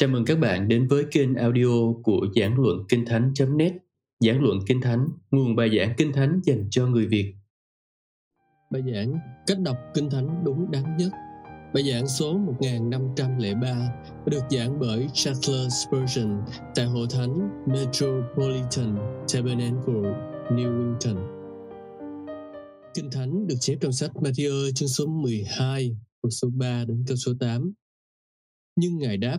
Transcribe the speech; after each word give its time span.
Chào 0.00 0.08
mừng 0.08 0.24
các 0.24 0.38
bạn 0.38 0.68
đến 0.68 0.88
với 0.88 1.04
kênh 1.10 1.34
audio 1.34 1.92
của 2.02 2.26
Giảng 2.36 2.60
Luận 2.60 2.84
Kinh 2.88 3.04
Thánh.net 3.06 3.72
Giảng 4.20 4.42
Luận 4.42 4.58
Kinh 4.66 4.80
Thánh, 4.80 5.08
nguồn 5.30 5.56
bài 5.56 5.70
giảng 5.76 5.94
Kinh 5.96 6.12
Thánh 6.12 6.40
dành 6.44 6.68
cho 6.70 6.86
người 6.86 7.06
Việt. 7.06 7.34
Bài 8.70 8.82
giảng 8.92 9.14
Cách 9.46 9.58
đọc 9.60 9.76
Kinh 9.94 10.10
Thánh 10.10 10.44
đúng 10.44 10.70
đắn 10.70 10.96
nhất. 10.96 11.12
Bài 11.74 11.82
giảng 11.92 12.08
số 12.08 12.38
1503 12.38 13.88
được 14.26 14.42
giảng 14.50 14.78
bởi 14.80 15.06
Charles 15.12 15.72
Spurgeon 15.72 16.42
tại 16.74 16.86
Hội 16.86 17.06
Thánh 17.10 17.64
Metropolitan 17.66 18.96
Tabernacle, 19.34 20.12
newington 20.50 21.16
Kinh 22.94 23.10
Thánh 23.10 23.46
được 23.46 23.56
chép 23.60 23.76
trong 23.80 23.92
sách 23.92 24.10
Matthew 24.14 24.72
chương 24.74 24.88
số 24.88 25.06
12, 25.06 25.96
câu 26.22 26.30
số 26.30 26.48
3 26.54 26.84
đến 26.88 27.04
câu 27.06 27.16
số 27.16 27.32
8. 27.40 27.72
Nhưng 28.76 28.98
Ngài 28.98 29.16
đáp, 29.16 29.38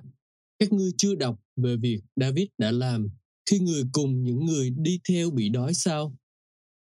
các 0.62 0.74
ngươi 0.74 0.92
chưa 0.98 1.16
đọc 1.16 1.40
về 1.56 1.78
việc 1.78 2.00
David 2.16 2.48
đã 2.58 2.72
làm 2.72 3.08
khi 3.50 3.60
người 3.60 3.84
cùng 3.92 4.24
những 4.24 4.46
người 4.46 4.70
đi 4.70 5.00
theo 5.10 5.32
bị 5.32 5.50
đói 5.50 5.74
sao? 5.74 6.16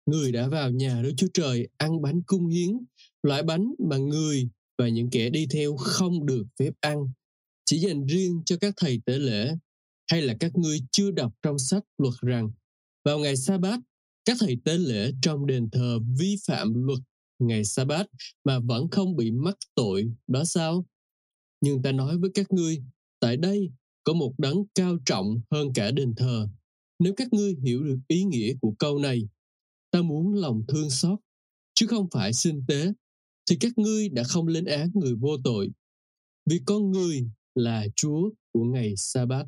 Người 0.06 0.33
đã 0.33 0.48
vào 0.48 0.70
nhà 0.70 1.02
Đức 1.02 1.12
Chúa 1.16 1.27
Trời 1.34 1.69
ăn 1.77 2.02
bánh 2.02 2.23
cung 2.27 2.48
hiến, 2.48 2.79
loại 3.23 3.42
bánh 3.42 3.75
mà 3.79 3.97
người 3.97 4.48
và 4.79 4.89
những 4.89 5.11
kẻ 5.11 5.30
đi 5.30 5.47
theo 5.51 5.77
không 5.77 6.27
được 6.27 6.45
phép 6.59 6.70
ăn, 6.80 6.97
chỉ 7.65 7.79
dành 7.79 8.06
riêng 8.06 8.42
cho 8.47 8.56
các 8.61 8.75
thầy 8.77 9.01
tế 9.06 9.19
lễ. 9.19 9.55
Hay 10.11 10.23
là 10.23 10.37
các 10.41 10.56
ngươi 10.56 10.80
chưa 10.92 11.11
đọc 11.11 11.33
trong 11.42 11.59
sách 11.59 11.83
luật 11.98 12.14
rằng 12.23 12.51
vào 13.05 13.19
ngày 13.19 13.37
sa 13.37 13.59
bát 13.59 13.80
các 14.25 14.37
thầy 14.41 14.56
tế 14.64 14.78
lễ 14.78 15.12
trong 15.23 15.47
đền 15.47 15.70
thờ 15.70 15.98
vi 16.19 16.37
phạm 16.47 16.75
luật 16.75 16.98
ngày 17.39 17.64
sa 17.64 17.84
bát 17.84 18.06
mà 18.45 18.58
vẫn 18.58 18.91
không 18.91 19.17
bị 19.17 19.30
mắc 19.30 19.56
tội 19.75 20.12
đó 20.27 20.45
sao? 20.45 20.86
Nhưng 21.61 21.83
ta 21.83 21.92
nói 21.92 22.19
với 22.19 22.30
các 22.34 22.53
ngươi 22.53 22.83
tại 23.27 23.36
đây 23.36 23.70
có 24.05 24.12
một 24.12 24.34
đấng 24.38 24.64
cao 24.74 24.98
trọng 25.06 25.41
hơn 25.50 25.72
cả 25.74 25.91
đền 25.91 26.14
thờ. 26.14 26.48
Nếu 26.98 27.14
các 27.16 27.33
ngươi 27.33 27.55
hiểu 27.62 27.84
được 27.84 27.98
ý 28.08 28.24
nghĩa 28.24 28.55
của 28.60 28.74
câu 28.78 28.98
này, 28.98 29.28
ta 29.91 30.02
muốn 30.02 30.34
lòng 30.34 30.62
thương 30.68 30.91
xót, 30.91 31.18
chứ 31.74 31.86
không 31.86 32.08
phải 32.10 32.33
sinh 32.33 32.64
tế, 32.68 32.92
thì 33.50 33.56
các 33.60 33.78
ngươi 33.78 34.08
đã 34.08 34.22
không 34.24 34.46
lên 34.46 34.64
án 34.64 34.91
người 34.94 35.14
vô 35.14 35.36
tội. 35.44 35.70
Vì 36.50 36.60
con 36.66 36.91
người 36.91 37.30
là 37.55 37.86
Chúa 37.96 38.30
của 38.52 38.64
ngày 38.64 38.94
sa-bát. 38.96 39.46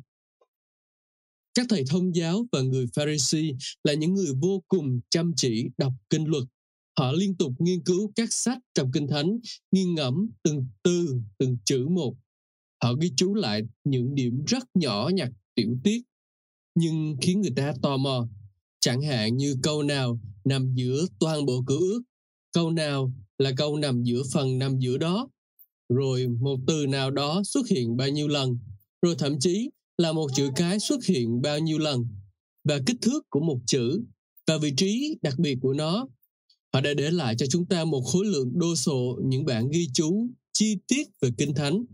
Các 1.53 1.65
thầy 1.69 1.83
thông 1.89 2.15
giáo 2.15 2.45
và 2.51 2.61
người 2.61 2.85
Pharisee 2.95 3.51
là 3.83 3.93
những 3.93 4.13
người 4.13 4.33
vô 4.41 4.63
cùng 4.67 4.99
chăm 5.09 5.31
chỉ 5.35 5.69
đọc 5.77 5.93
kinh 6.09 6.25
luật. 6.25 6.43
Họ 6.99 7.11
liên 7.11 7.35
tục 7.35 7.53
nghiên 7.59 7.83
cứu 7.83 8.11
các 8.15 8.33
sách 8.33 8.59
trong 8.73 8.91
kinh 8.91 9.07
thánh, 9.07 9.39
nghiên 9.71 9.95
ngẫm 9.95 10.29
từng 10.43 10.67
từ, 10.83 11.21
từng 11.37 11.57
chữ 11.65 11.87
một 11.87 12.15
họ 12.83 12.93
ghi 12.93 13.11
chú 13.15 13.33
lại 13.33 13.61
những 13.83 14.15
điểm 14.15 14.43
rất 14.47 14.63
nhỏ 14.73 15.09
nhặt, 15.13 15.29
tiểu 15.55 15.77
tiết, 15.83 16.01
nhưng 16.75 17.17
khiến 17.21 17.41
người 17.41 17.53
ta 17.55 17.73
tò 17.81 17.97
mò. 17.97 18.27
Chẳng 18.79 19.01
hạn 19.01 19.37
như 19.37 19.55
câu 19.63 19.83
nào 19.83 20.19
nằm 20.45 20.73
giữa 20.75 21.05
toàn 21.19 21.45
bộ 21.45 21.63
cử 21.67 21.77
ước, 21.79 22.01
câu 22.53 22.71
nào 22.71 23.13
là 23.37 23.51
câu 23.57 23.77
nằm 23.77 24.03
giữa 24.03 24.23
phần 24.33 24.57
nằm 24.59 24.79
giữa 24.79 24.97
đó, 24.97 25.29
rồi 25.89 26.27
một 26.27 26.59
từ 26.67 26.85
nào 26.87 27.11
đó 27.11 27.41
xuất 27.45 27.67
hiện 27.67 27.97
bao 27.97 28.09
nhiêu 28.09 28.27
lần, 28.27 28.57
rồi 29.01 29.15
thậm 29.19 29.39
chí 29.39 29.69
là 29.97 30.11
một 30.11 30.27
chữ 30.35 30.49
cái 30.55 30.79
xuất 30.79 31.05
hiện 31.05 31.41
bao 31.41 31.59
nhiêu 31.59 31.77
lần 31.77 32.05
và 32.63 32.79
kích 32.85 32.97
thước 33.01 33.29
của 33.29 33.39
một 33.39 33.59
chữ 33.65 34.01
và 34.47 34.57
vị 34.57 34.73
trí 34.77 35.17
đặc 35.21 35.39
biệt 35.39 35.57
của 35.61 35.73
nó. 35.73 36.07
Họ 36.73 36.81
đã 36.81 36.93
để 36.93 37.11
lại 37.11 37.35
cho 37.37 37.45
chúng 37.45 37.65
ta 37.65 37.85
một 37.85 38.01
khối 38.01 38.25
lượng 38.25 38.51
đô 38.53 38.75
sộ 38.75 39.19
những 39.23 39.45
bản 39.45 39.69
ghi 39.69 39.87
chú 39.93 40.27
chi 40.53 40.77
tiết 40.87 41.07
về 41.21 41.29
kinh 41.37 41.53
thánh 41.53 41.85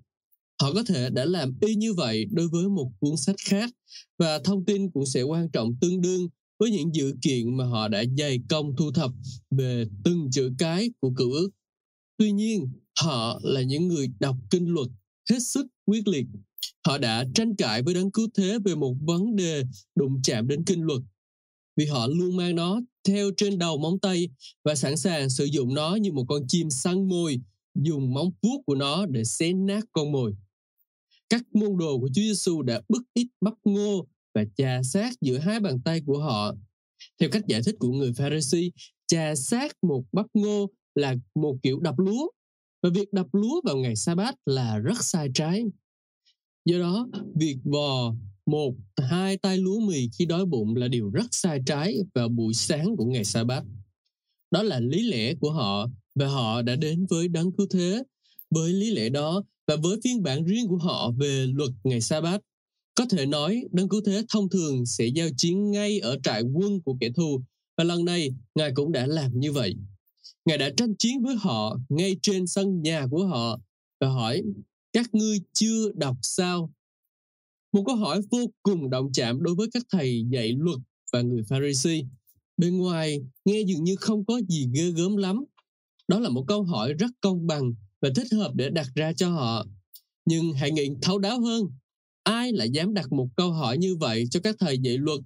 họ 0.62 0.74
có 0.74 0.84
thể 0.88 1.10
đã 1.10 1.26
làm 1.26 1.54
y 1.62 1.76
như 1.76 1.94
vậy 1.94 2.26
đối 2.32 2.48
với 2.48 2.70
một 2.70 2.92
cuốn 3.00 3.18
sách 3.18 3.36
khác 3.46 3.72
và 4.18 4.40
thông 4.40 4.66
tin 4.66 4.92
cũng 4.92 5.06
sẽ 5.06 5.22
quan 5.22 5.50
trọng 5.50 5.76
tương 5.82 6.02
đương 6.02 6.28
với 6.60 6.72
những 6.72 6.96
dự 6.96 7.14
kiện 7.22 7.58
mà 7.58 7.66
họ 7.66 7.88
đã 7.88 8.04
dày 8.18 8.40
công 8.50 8.76
thu 8.76 8.92
thập 8.92 9.12
về 9.52 9.86
từng 10.04 10.32
chữ 10.32 10.52
cái 10.58 10.90
của 11.00 11.12
cựu 11.18 11.32
ước. 11.32 11.50
Tuy 12.18 12.32
nhiên, 12.32 12.68
họ 13.02 13.40
là 13.44 13.62
những 13.62 13.88
người 13.88 14.08
đọc 14.20 14.36
kinh 14.50 14.68
luật 14.68 14.88
hết 15.30 15.40
sức 15.40 15.68
quyết 15.86 16.08
liệt. 16.08 16.26
Họ 16.88 16.98
đã 16.98 17.26
tranh 17.36 17.56
cãi 17.56 17.82
với 17.82 17.94
đấng 17.94 18.12
cứu 18.12 18.28
thế 18.38 18.60
về 18.66 18.76
một 18.76 18.96
vấn 19.02 19.36
đề 19.36 19.64
đụng 19.96 20.22
chạm 20.24 20.48
đến 20.48 20.64
kinh 20.66 20.82
luật. 20.82 21.02
Vì 21.78 21.86
họ 21.86 22.08
luôn 22.08 22.38
mang 22.38 22.56
nó 22.56 22.82
theo 23.08 23.32
trên 23.38 23.60
đầu 23.60 23.78
móng 23.78 24.00
tay 24.00 24.30
và 24.64 24.76
sẵn 24.76 24.98
sàng 24.98 25.30
sử 25.30 25.46
dụng 25.46 25.74
nó 25.74 25.96
như 25.96 26.12
một 26.12 26.26
con 26.28 26.48
chim 26.48 26.70
săn 26.70 27.10
mồi, 27.10 27.42
dùng 27.76 28.14
móng 28.14 28.32
vuốt 28.42 28.62
của 28.66 28.76
nó 28.76 29.06
để 29.06 29.24
xé 29.24 29.54
nát 29.54 29.86
con 29.92 30.12
mồi 30.12 30.36
các 31.30 31.56
môn 31.56 31.78
đồ 31.78 32.00
của 32.00 32.08
Chúa 32.08 32.22
Giêsu 32.22 32.62
đã 32.62 32.82
bức 32.90 33.04
ít 33.14 33.28
bắp 33.42 33.54
ngô 33.64 34.08
và 34.36 34.44
chà 34.58 34.82
sát 34.84 35.14
giữa 35.22 35.38
hai 35.38 35.60
bàn 35.60 35.82
tay 35.86 36.02
của 36.06 36.20
họ. 36.20 36.56
Theo 37.20 37.30
cách 37.30 37.44
giải 37.48 37.62
thích 37.66 37.76
của 37.80 37.92
người 37.92 38.14
Pharisee, 38.14 38.70
chà 39.08 39.36
sát 39.36 39.72
một 39.82 40.04
bắp 40.12 40.26
ngô 40.34 40.70
là 40.96 41.16
một 41.36 41.58
kiểu 41.64 41.80
đập 41.80 42.00
lúa 42.00 42.28
và 42.84 42.90
việc 42.90 43.14
đập 43.14 43.28
lúa 43.32 43.62
vào 43.64 43.78
ngày 43.78 43.96
sa 43.96 44.16
bát 44.16 44.36
là 44.46 44.78
rất 44.78 45.04
sai 45.04 45.30
trái. 45.34 45.64
Do 46.66 46.80
đó, 46.80 47.08
việc 47.36 47.58
vò 47.64 48.14
một, 48.46 48.76
hai 48.98 49.38
tay 49.38 49.58
lúa 49.58 49.80
mì 49.80 50.10
khi 50.18 50.26
đói 50.26 50.46
bụng 50.46 50.76
là 50.76 50.88
điều 50.88 51.10
rất 51.10 51.26
sai 51.32 51.60
trái 51.66 51.98
vào 52.14 52.30
buổi 52.30 52.54
sáng 52.54 52.96
của 52.98 53.06
ngày 53.06 53.26
sa 53.26 53.44
bát. 53.44 53.64
Đó 54.52 54.64
là 54.64 54.80
lý 54.80 55.10
lẽ 55.10 55.36
của 55.36 55.52
họ 55.52 55.88
và 56.16 56.28
họ 56.28 56.62
đã 56.62 56.76
đến 56.76 57.06
với 57.10 57.28
đấng 57.28 57.52
cứu 57.52 57.68
thế. 57.70 58.04
Với 58.50 58.74
lý 58.74 58.92
lẽ 58.92 59.10
đó, 59.10 59.44
và 59.68 59.76
với 59.76 59.98
phiên 60.04 60.24
bản 60.24 60.46
riêng 60.46 60.68
của 60.68 60.78
họ 60.78 61.12
về 61.12 61.48
luật 61.54 61.70
ngày 61.84 62.02
sa 62.02 62.22
bát, 62.22 62.42
có 62.96 63.06
thể 63.10 63.26
nói 63.26 63.64
đấng 63.72 63.90
cứu 63.90 64.02
thế 64.06 64.24
thông 64.30 64.50
thường 64.50 64.86
sẽ 64.86 65.06
giao 65.06 65.28
chiến 65.38 65.72
ngay 65.72 66.00
ở 66.00 66.18
trại 66.24 66.42
quân 66.42 66.82
của 66.82 66.98
kẻ 67.00 67.10
thù 67.16 67.42
và 67.78 67.84
lần 67.84 68.06
này, 68.06 68.30
ngài 68.56 68.72
cũng 68.76 68.92
đã 68.92 69.08
làm 69.08 69.40
như 69.40 69.52
vậy 69.52 69.76
ngài 70.46 70.58
đã 70.58 70.70
tranh 70.78 70.96
chiến 70.96 71.24
với 71.24 71.36
họ 71.36 71.78
ngay 71.90 72.16
trên 72.22 72.48
sân 72.48 72.82
nhà 72.82 73.08
của 73.12 73.26
họ 73.26 73.60
và 74.00 74.08
hỏi, 74.08 74.42
các 74.94 75.16
ngươi 75.16 75.40
chưa 75.54 75.92
đọc 75.96 76.18
sao 76.22 76.72
một 77.72 77.84
câu 77.86 77.96
hỏi 77.96 78.22
vô 78.32 78.40
cùng 78.64 78.90
động 78.90 79.12
chạm 79.14 79.44
đối 79.44 79.56
với 79.56 79.68
các 79.74 79.84
thầy 79.92 80.26
dạy 80.30 80.54
luật 80.58 80.80
và 81.14 81.22
người 81.22 81.44
Pharisee. 81.44 82.02
Bên 82.58 82.78
ngoài, 82.78 83.22
nghe 83.46 83.62
dường 83.62 83.84
như 83.84 83.96
không 83.96 84.26
có 84.26 84.42
gì 84.50 84.70
ghê 84.74 84.92
gớm 84.92 85.18
lắm. 85.18 85.44
Đó 86.08 86.20
là 86.20 86.30
một 86.30 86.46
câu 86.48 86.64
hỏi 86.64 86.94
rất 86.94 87.12
công 87.22 87.48
bằng 87.48 87.74
và 88.06 88.12
thích 88.16 88.28
hợp 88.32 88.52
để 88.56 88.70
đặt 88.70 88.88
ra 88.96 89.14
cho 89.14 89.30
họ. 89.30 89.66
Nhưng 90.26 90.54
hãy 90.54 90.72
nghĩ 90.72 90.90
thấu 91.02 91.20
đáo 91.20 91.42
hơn. 91.42 91.64
Ai 92.24 92.52
lại 92.52 92.70
dám 92.70 92.94
đặt 92.94 93.12
một 93.12 93.28
câu 93.36 93.52
hỏi 93.52 93.78
như 93.78 93.96
vậy 93.96 94.26
cho 94.32 94.40
các 94.44 94.56
thầy 94.60 94.80
dạy 94.80 94.98
luật? 94.98 95.20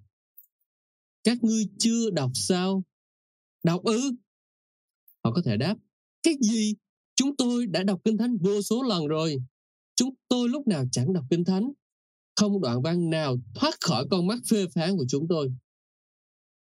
Các 1.24 1.44
ngươi 1.44 1.66
chưa 1.80 2.10
đọc 2.10 2.32
sao? 2.34 2.84
Đọc 3.64 3.84
ư? 3.84 4.12
Họ 5.24 5.32
có 5.32 5.42
thể 5.46 5.58
đáp, 5.58 5.76
cái 6.24 6.34
gì? 6.42 6.76
Chúng 7.16 7.36
tôi 7.36 7.68
đã 7.68 7.84
đọc 7.84 8.02
Kinh 8.04 8.18
Thánh 8.18 8.38
vô 8.38 8.62
số 8.62 8.84
lần 8.84 9.08
rồi. 9.08 9.38
Chúng 9.96 10.16
tôi 10.28 10.50
lúc 10.50 10.68
nào 10.68 10.86
chẳng 10.92 11.14
đọc 11.14 11.26
Kinh 11.30 11.46
Thánh. 11.46 11.72
Không 12.36 12.62
đoạn 12.62 12.82
văn 12.82 13.10
nào 13.10 13.38
thoát 13.56 13.82
khỏi 13.82 14.06
con 14.12 14.28
mắt 14.28 14.40
phê 14.50 14.66
phán 14.76 14.98
của 14.98 15.06
chúng 15.10 15.28
tôi. 15.28 15.52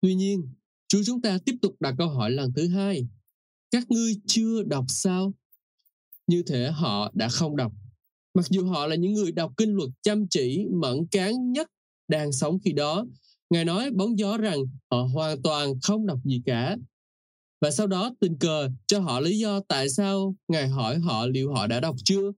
Tuy 0.01 0.15
nhiên, 0.15 0.53
Chúa 0.87 1.03
chúng 1.05 1.21
ta 1.21 1.37
tiếp 1.45 1.55
tục 1.61 1.75
đặt 1.79 1.95
câu 1.97 2.09
hỏi 2.09 2.31
lần 2.31 2.53
thứ 2.53 2.67
hai. 2.67 3.07
Các 3.71 3.91
ngươi 3.91 4.15
chưa 4.27 4.63
đọc 4.63 4.85
sao? 4.87 5.33
Như 6.29 6.43
thể 6.43 6.71
họ 6.71 7.11
đã 7.13 7.29
không 7.29 7.55
đọc. 7.55 7.71
Mặc 8.33 8.45
dù 8.49 8.65
họ 8.65 8.87
là 8.87 8.95
những 8.95 9.13
người 9.13 9.31
đọc 9.31 9.53
kinh 9.57 9.73
luật 9.73 9.89
chăm 10.01 10.27
chỉ, 10.27 10.65
mẫn 10.71 11.07
cán 11.11 11.51
nhất 11.51 11.67
đang 12.07 12.31
sống 12.31 12.59
khi 12.59 12.73
đó, 12.73 13.05
Ngài 13.49 13.65
nói 13.65 13.91
bóng 13.91 14.19
gió 14.19 14.37
rằng 14.37 14.59
họ 14.91 15.03
hoàn 15.13 15.41
toàn 15.41 15.79
không 15.83 16.05
đọc 16.05 16.19
gì 16.25 16.41
cả. 16.45 16.77
Và 17.61 17.71
sau 17.71 17.87
đó 17.87 18.15
tình 18.19 18.37
cờ 18.37 18.69
cho 18.87 18.99
họ 18.99 19.19
lý 19.19 19.39
do 19.39 19.59
tại 19.67 19.89
sao 19.89 20.35
Ngài 20.47 20.67
hỏi 20.67 20.99
họ 20.99 21.27
liệu 21.27 21.53
họ 21.53 21.67
đã 21.67 21.79
đọc 21.79 21.95
chưa. 22.05 22.31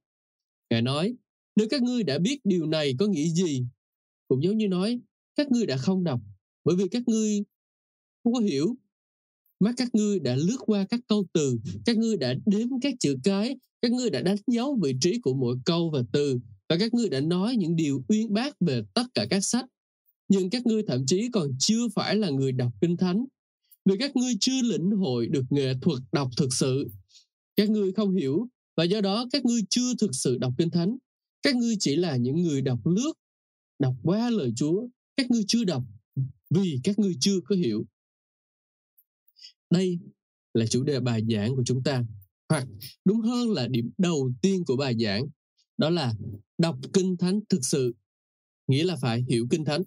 Ngài 0.70 0.82
nói, 0.82 1.16
nếu 1.56 1.68
các 1.70 1.82
ngươi 1.82 2.04
đã 2.04 2.20
biết 2.20 2.40
điều 2.44 2.66
này 2.66 2.94
có 3.00 3.08
nghĩa 3.08 3.28
gì, 3.28 3.66
cũng 4.28 4.44
giống 4.44 4.58
như 4.58 4.68
nói, 4.68 5.00
các 5.36 5.52
ngươi 5.52 5.66
đã 5.66 5.78
không 5.78 6.04
đọc, 6.04 6.20
bởi 6.64 6.76
vì 6.76 6.88
các 6.88 7.04
ngươi 7.08 7.44
không 8.24 8.34
có 8.34 8.40
hiểu. 8.40 8.76
Mắt 9.62 9.74
các 9.78 9.96
ngươi 9.96 10.20
đã 10.20 10.36
lướt 10.36 10.58
qua 10.60 10.86
các 10.90 11.00
câu 11.08 11.26
từ, 11.34 11.60
các 11.86 11.98
ngươi 11.98 12.18
đã 12.18 12.34
đếm 12.46 12.68
các 12.82 12.94
chữ 13.00 13.18
cái, 13.24 13.58
các 13.82 13.92
ngươi 13.92 14.10
đã 14.10 14.22
đánh 14.22 14.36
dấu 14.48 14.80
vị 14.84 14.94
trí 15.02 15.20
của 15.22 15.34
mỗi 15.34 15.58
câu 15.66 15.90
và 15.94 16.04
từ 16.12 16.40
và 16.70 16.78
các 16.80 16.94
ngươi 16.94 17.10
đã 17.10 17.22
nói 17.22 17.56
những 17.56 17.76
điều 17.76 18.04
uyên 18.08 18.34
bác 18.34 18.60
về 18.60 18.82
tất 18.94 19.04
cả 19.14 19.26
các 19.30 19.40
sách. 19.40 19.66
Nhưng 20.28 20.50
các 20.50 20.66
ngươi 20.66 20.84
thậm 20.88 21.06
chí 21.06 21.30
còn 21.34 21.52
chưa 21.60 21.88
phải 21.96 22.16
là 22.16 22.30
người 22.30 22.52
đọc 22.52 22.72
kinh 22.82 22.98
thánh 22.98 23.26
vì 23.86 23.96
các 24.00 24.16
ngươi 24.16 24.34
chưa 24.40 24.62
lĩnh 24.62 24.92
hội 24.92 25.28
được 25.28 25.44
nghệ 25.50 25.74
thuật 25.82 26.00
đọc 26.12 26.30
thực 26.38 26.54
sự. 26.54 26.88
Các 27.56 27.70
ngươi 27.70 27.92
không 27.92 28.16
hiểu 28.16 28.48
và 28.78 28.84
do 28.84 29.02
đó 29.02 29.28
các 29.32 29.46
ngươi 29.46 29.62
chưa 29.70 29.94
thực 30.00 30.12
sự 30.14 30.38
đọc 30.38 30.54
kinh 30.58 30.70
thánh. 30.70 30.98
Các 31.42 31.56
ngươi 31.56 31.76
chỉ 31.80 31.96
là 31.96 32.16
những 32.16 32.42
người 32.42 32.62
đọc 32.62 32.80
lướt, 32.86 33.14
đọc 33.80 33.96
qua 34.04 34.30
lời 34.30 34.54
Chúa. 34.56 34.88
Các 35.18 35.32
ngươi 35.32 35.44
chưa 35.48 35.64
đọc 35.64 35.84
vì 36.50 36.80
các 36.84 37.00
ngươi 37.00 37.16
chưa 37.20 37.40
có 37.46 37.56
hiểu. 37.56 37.86
Đây 39.72 40.00
là 40.54 40.66
chủ 40.66 40.84
đề 40.84 41.00
bài 41.00 41.24
giảng 41.30 41.56
của 41.56 41.64
chúng 41.66 41.84
ta. 41.84 42.04
Hoặc 42.50 42.68
đúng 43.06 43.22
hơn 43.22 43.52
là 43.52 43.68
điểm 43.68 43.92
đầu 43.98 44.32
tiên 44.42 44.64
của 44.66 44.76
bài 44.76 44.96
giảng, 45.00 45.26
đó 45.78 45.90
là 45.90 46.14
đọc 46.58 46.78
kinh 46.94 47.18
thánh 47.18 47.40
thực 47.50 47.66
sự, 47.66 47.94
nghĩa 48.68 48.84
là 48.84 48.96
phải 48.96 49.26
hiểu 49.30 49.48
kinh 49.50 49.66
thánh. 49.66 49.82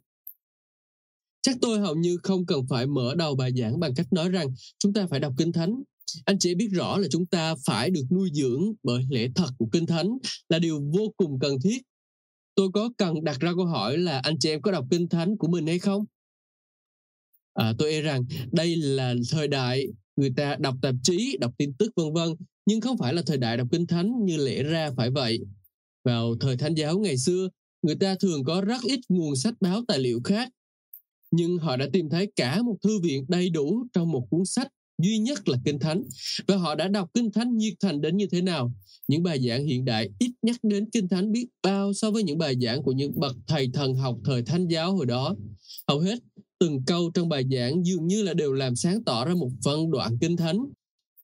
Chắc 1.42 1.56
tôi 1.60 1.80
hầu 1.80 1.94
như 1.94 2.16
không 2.22 2.46
cần 2.46 2.66
phải 2.68 2.86
mở 2.86 3.14
đầu 3.14 3.36
bài 3.36 3.52
giảng 3.56 3.80
bằng 3.80 3.94
cách 3.94 4.12
nói 4.12 4.28
rằng 4.28 4.48
chúng 4.78 4.92
ta 4.92 5.06
phải 5.06 5.20
đọc 5.20 5.34
kinh 5.38 5.52
thánh. 5.52 5.82
Anh 6.24 6.38
chị 6.38 6.54
biết 6.54 6.68
rõ 6.72 6.98
là 6.98 7.08
chúng 7.10 7.26
ta 7.26 7.54
phải 7.66 7.90
được 7.90 8.04
nuôi 8.10 8.30
dưỡng 8.32 8.72
bởi 8.82 9.06
lẽ 9.10 9.28
thật 9.34 9.48
của 9.58 9.68
kinh 9.72 9.86
thánh 9.86 10.18
là 10.48 10.58
điều 10.58 10.80
vô 10.80 11.12
cùng 11.16 11.38
cần 11.38 11.56
thiết. 11.64 11.82
Tôi 12.54 12.68
có 12.74 12.90
cần 12.96 13.24
đặt 13.24 13.40
ra 13.40 13.52
câu 13.56 13.66
hỏi 13.66 13.98
là 13.98 14.18
anh 14.18 14.38
chị 14.38 14.50
em 14.50 14.62
có 14.62 14.72
đọc 14.72 14.86
kinh 14.90 15.08
thánh 15.08 15.36
của 15.36 15.48
mình 15.48 15.66
hay 15.66 15.78
không? 15.78 16.04
À, 17.54 17.74
tôi 17.78 17.90
e 17.90 18.00
rằng 18.00 18.24
đây 18.52 18.76
là 18.76 19.14
thời 19.30 19.48
đại 19.48 19.86
người 20.16 20.32
ta 20.36 20.56
đọc 20.58 20.74
tạp 20.82 20.94
chí 21.02 21.36
đọc 21.40 21.52
tin 21.58 21.72
tức 21.72 21.92
vân 21.96 22.12
vân 22.12 22.28
nhưng 22.66 22.80
không 22.80 22.98
phải 22.98 23.14
là 23.14 23.22
thời 23.26 23.36
đại 23.36 23.56
đọc 23.56 23.68
kinh 23.72 23.86
thánh 23.86 24.24
như 24.24 24.36
lẽ 24.36 24.62
ra 24.62 24.90
phải 24.96 25.10
vậy. 25.10 25.40
Vào 26.04 26.34
thời 26.40 26.56
thánh 26.56 26.74
giáo 26.74 26.98
ngày 26.98 27.18
xưa 27.18 27.48
người 27.82 27.94
ta 27.94 28.14
thường 28.14 28.44
có 28.44 28.60
rất 28.60 28.82
ít 28.82 29.00
nguồn 29.08 29.36
sách 29.36 29.54
báo 29.60 29.84
tài 29.88 29.98
liệu 29.98 30.20
khác 30.24 30.48
nhưng 31.30 31.58
họ 31.58 31.76
đã 31.76 31.86
tìm 31.92 32.08
thấy 32.10 32.32
cả 32.36 32.62
một 32.62 32.76
thư 32.82 33.00
viện 33.00 33.24
đầy 33.28 33.50
đủ 33.50 33.86
trong 33.92 34.12
một 34.12 34.26
cuốn 34.30 34.44
sách 34.44 34.68
duy 35.02 35.18
nhất 35.18 35.48
là 35.48 35.58
kinh 35.64 35.78
thánh 35.78 36.02
và 36.46 36.56
họ 36.56 36.74
đã 36.74 36.88
đọc 36.88 37.10
kinh 37.14 37.32
thánh 37.32 37.56
nhiệt 37.56 37.74
thành 37.80 38.00
đến 38.00 38.16
như 38.16 38.26
thế 38.26 38.42
nào. 38.42 38.72
Những 39.08 39.22
bài 39.22 39.48
giảng 39.48 39.64
hiện 39.64 39.84
đại 39.84 40.10
ít 40.18 40.30
nhắc 40.42 40.56
đến 40.62 40.90
kinh 40.90 41.08
thánh 41.08 41.32
biết 41.32 41.46
bao 41.62 41.92
so 41.92 42.10
với 42.10 42.22
những 42.22 42.38
bài 42.38 42.54
giảng 42.60 42.82
của 42.82 42.92
những 42.92 43.20
bậc 43.20 43.36
thầy 43.46 43.70
thần 43.72 43.94
học 43.94 44.18
thời 44.24 44.42
thánh 44.42 44.68
giáo 44.68 44.96
hồi 44.96 45.06
đó. 45.06 45.36
Hầu 45.88 46.00
hết 46.00 46.18
từng 46.60 46.82
câu 46.86 47.10
trong 47.14 47.28
bài 47.28 47.44
giảng 47.50 47.86
dường 47.86 48.06
như 48.06 48.22
là 48.22 48.34
đều 48.34 48.52
làm 48.52 48.76
sáng 48.76 49.04
tỏ 49.04 49.24
ra 49.24 49.34
một 49.34 49.50
phân 49.64 49.90
đoạn 49.90 50.18
kinh 50.20 50.36
thánh. 50.36 50.58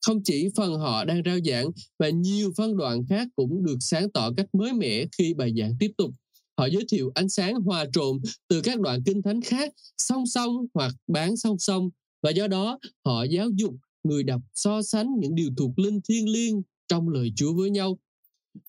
Không 0.05 0.23
chỉ 0.23 0.47
phần 0.55 0.79
họ 0.79 1.05
đang 1.05 1.21
rao 1.25 1.39
giảng 1.45 1.71
và 1.99 2.09
nhiều 2.09 2.51
phân 2.57 2.77
đoạn 2.77 3.05
khác 3.09 3.27
cũng 3.35 3.63
được 3.63 3.77
sáng 3.79 4.11
tỏ 4.11 4.31
cách 4.37 4.55
mới 4.55 4.73
mẻ 4.73 5.05
khi 5.17 5.33
bài 5.33 5.53
giảng 5.57 5.75
tiếp 5.79 5.91
tục. 5.97 6.11
Họ 6.57 6.65
giới 6.65 6.85
thiệu 6.91 7.11
ánh 7.15 7.29
sáng 7.29 7.55
hòa 7.55 7.85
trộn 7.93 8.21
từ 8.47 8.61
các 8.61 8.79
đoạn 8.79 9.03
kinh 9.05 9.21
thánh 9.21 9.41
khác, 9.41 9.73
song 9.97 10.25
song 10.25 10.51
hoặc 10.73 10.93
bán 11.07 11.37
song 11.37 11.59
song. 11.59 11.89
Và 12.23 12.29
do 12.29 12.47
đó, 12.47 12.79
họ 13.05 13.23
giáo 13.23 13.49
dục 13.55 13.73
người 14.03 14.23
đọc 14.23 14.41
so 14.53 14.81
sánh 14.81 15.07
những 15.19 15.35
điều 15.35 15.49
thuộc 15.57 15.79
linh 15.79 16.01
thiêng 16.01 16.29
liêng 16.29 16.61
trong 16.87 17.09
lời 17.09 17.31
Chúa 17.35 17.53
với 17.53 17.69
nhau. 17.69 17.99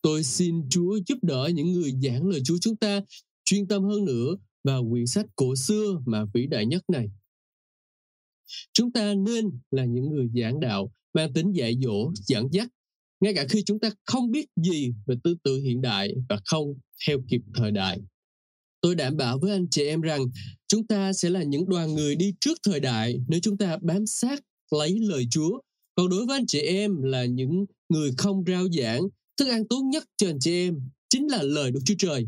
Tôi 0.02 0.24
xin 0.24 0.68
Chúa 0.70 0.98
giúp 1.06 1.18
đỡ 1.22 1.50
những 1.54 1.72
người 1.72 1.94
giảng 2.02 2.28
lời 2.28 2.40
Chúa 2.44 2.58
chúng 2.60 2.76
ta 2.76 3.00
chuyên 3.44 3.66
tâm 3.66 3.84
hơn 3.84 4.04
nữa 4.04 4.36
và 4.64 4.76
quyển 4.90 5.06
sách 5.06 5.26
cổ 5.36 5.56
xưa 5.56 6.00
mà 6.06 6.24
vĩ 6.34 6.46
đại 6.46 6.66
nhất 6.66 6.82
này. 6.88 7.08
Chúng 8.72 8.92
ta 8.92 9.14
nên 9.14 9.50
là 9.70 9.84
những 9.84 10.10
người 10.10 10.28
giảng 10.34 10.60
đạo 10.60 10.92
mang 11.14 11.32
tính 11.32 11.52
dạy 11.52 11.76
dỗ, 11.82 12.12
dẫn 12.14 12.48
dắt, 12.52 12.68
ngay 13.20 13.34
cả 13.34 13.46
khi 13.48 13.62
chúng 13.64 13.80
ta 13.80 13.90
không 14.04 14.30
biết 14.30 14.46
gì 14.56 14.94
về 15.06 15.14
tư 15.24 15.34
tưởng 15.44 15.62
hiện 15.62 15.80
đại 15.80 16.14
và 16.28 16.40
không 16.44 16.74
theo 17.06 17.18
kịp 17.28 17.40
thời 17.54 17.70
đại. 17.70 18.00
Tôi 18.80 18.94
đảm 18.94 19.16
bảo 19.16 19.38
với 19.38 19.52
anh 19.52 19.66
chị 19.70 19.86
em 19.86 20.00
rằng 20.00 20.26
chúng 20.68 20.86
ta 20.86 21.12
sẽ 21.12 21.30
là 21.30 21.42
những 21.42 21.68
đoàn 21.68 21.94
người 21.94 22.16
đi 22.16 22.34
trước 22.40 22.58
thời 22.62 22.80
đại 22.80 23.20
nếu 23.28 23.40
chúng 23.40 23.56
ta 23.56 23.78
bám 23.82 24.06
sát 24.06 24.40
lấy 24.70 24.98
lời 25.00 25.26
Chúa. 25.30 25.60
Còn 25.94 26.08
đối 26.08 26.26
với 26.26 26.36
anh 26.38 26.46
chị 26.46 26.60
em 26.60 27.02
là 27.02 27.24
những 27.24 27.64
người 27.88 28.10
không 28.18 28.44
rao 28.46 28.68
giảng, 28.68 29.02
thức 29.36 29.48
ăn 29.48 29.68
tốt 29.68 29.82
nhất 29.92 30.04
cho 30.16 30.28
anh 30.28 30.38
chị 30.40 30.52
em 30.52 30.80
chính 31.08 31.26
là 31.30 31.42
lời 31.42 31.70
Đức 31.70 31.80
Chúa 31.84 31.94
Trời. 31.98 32.26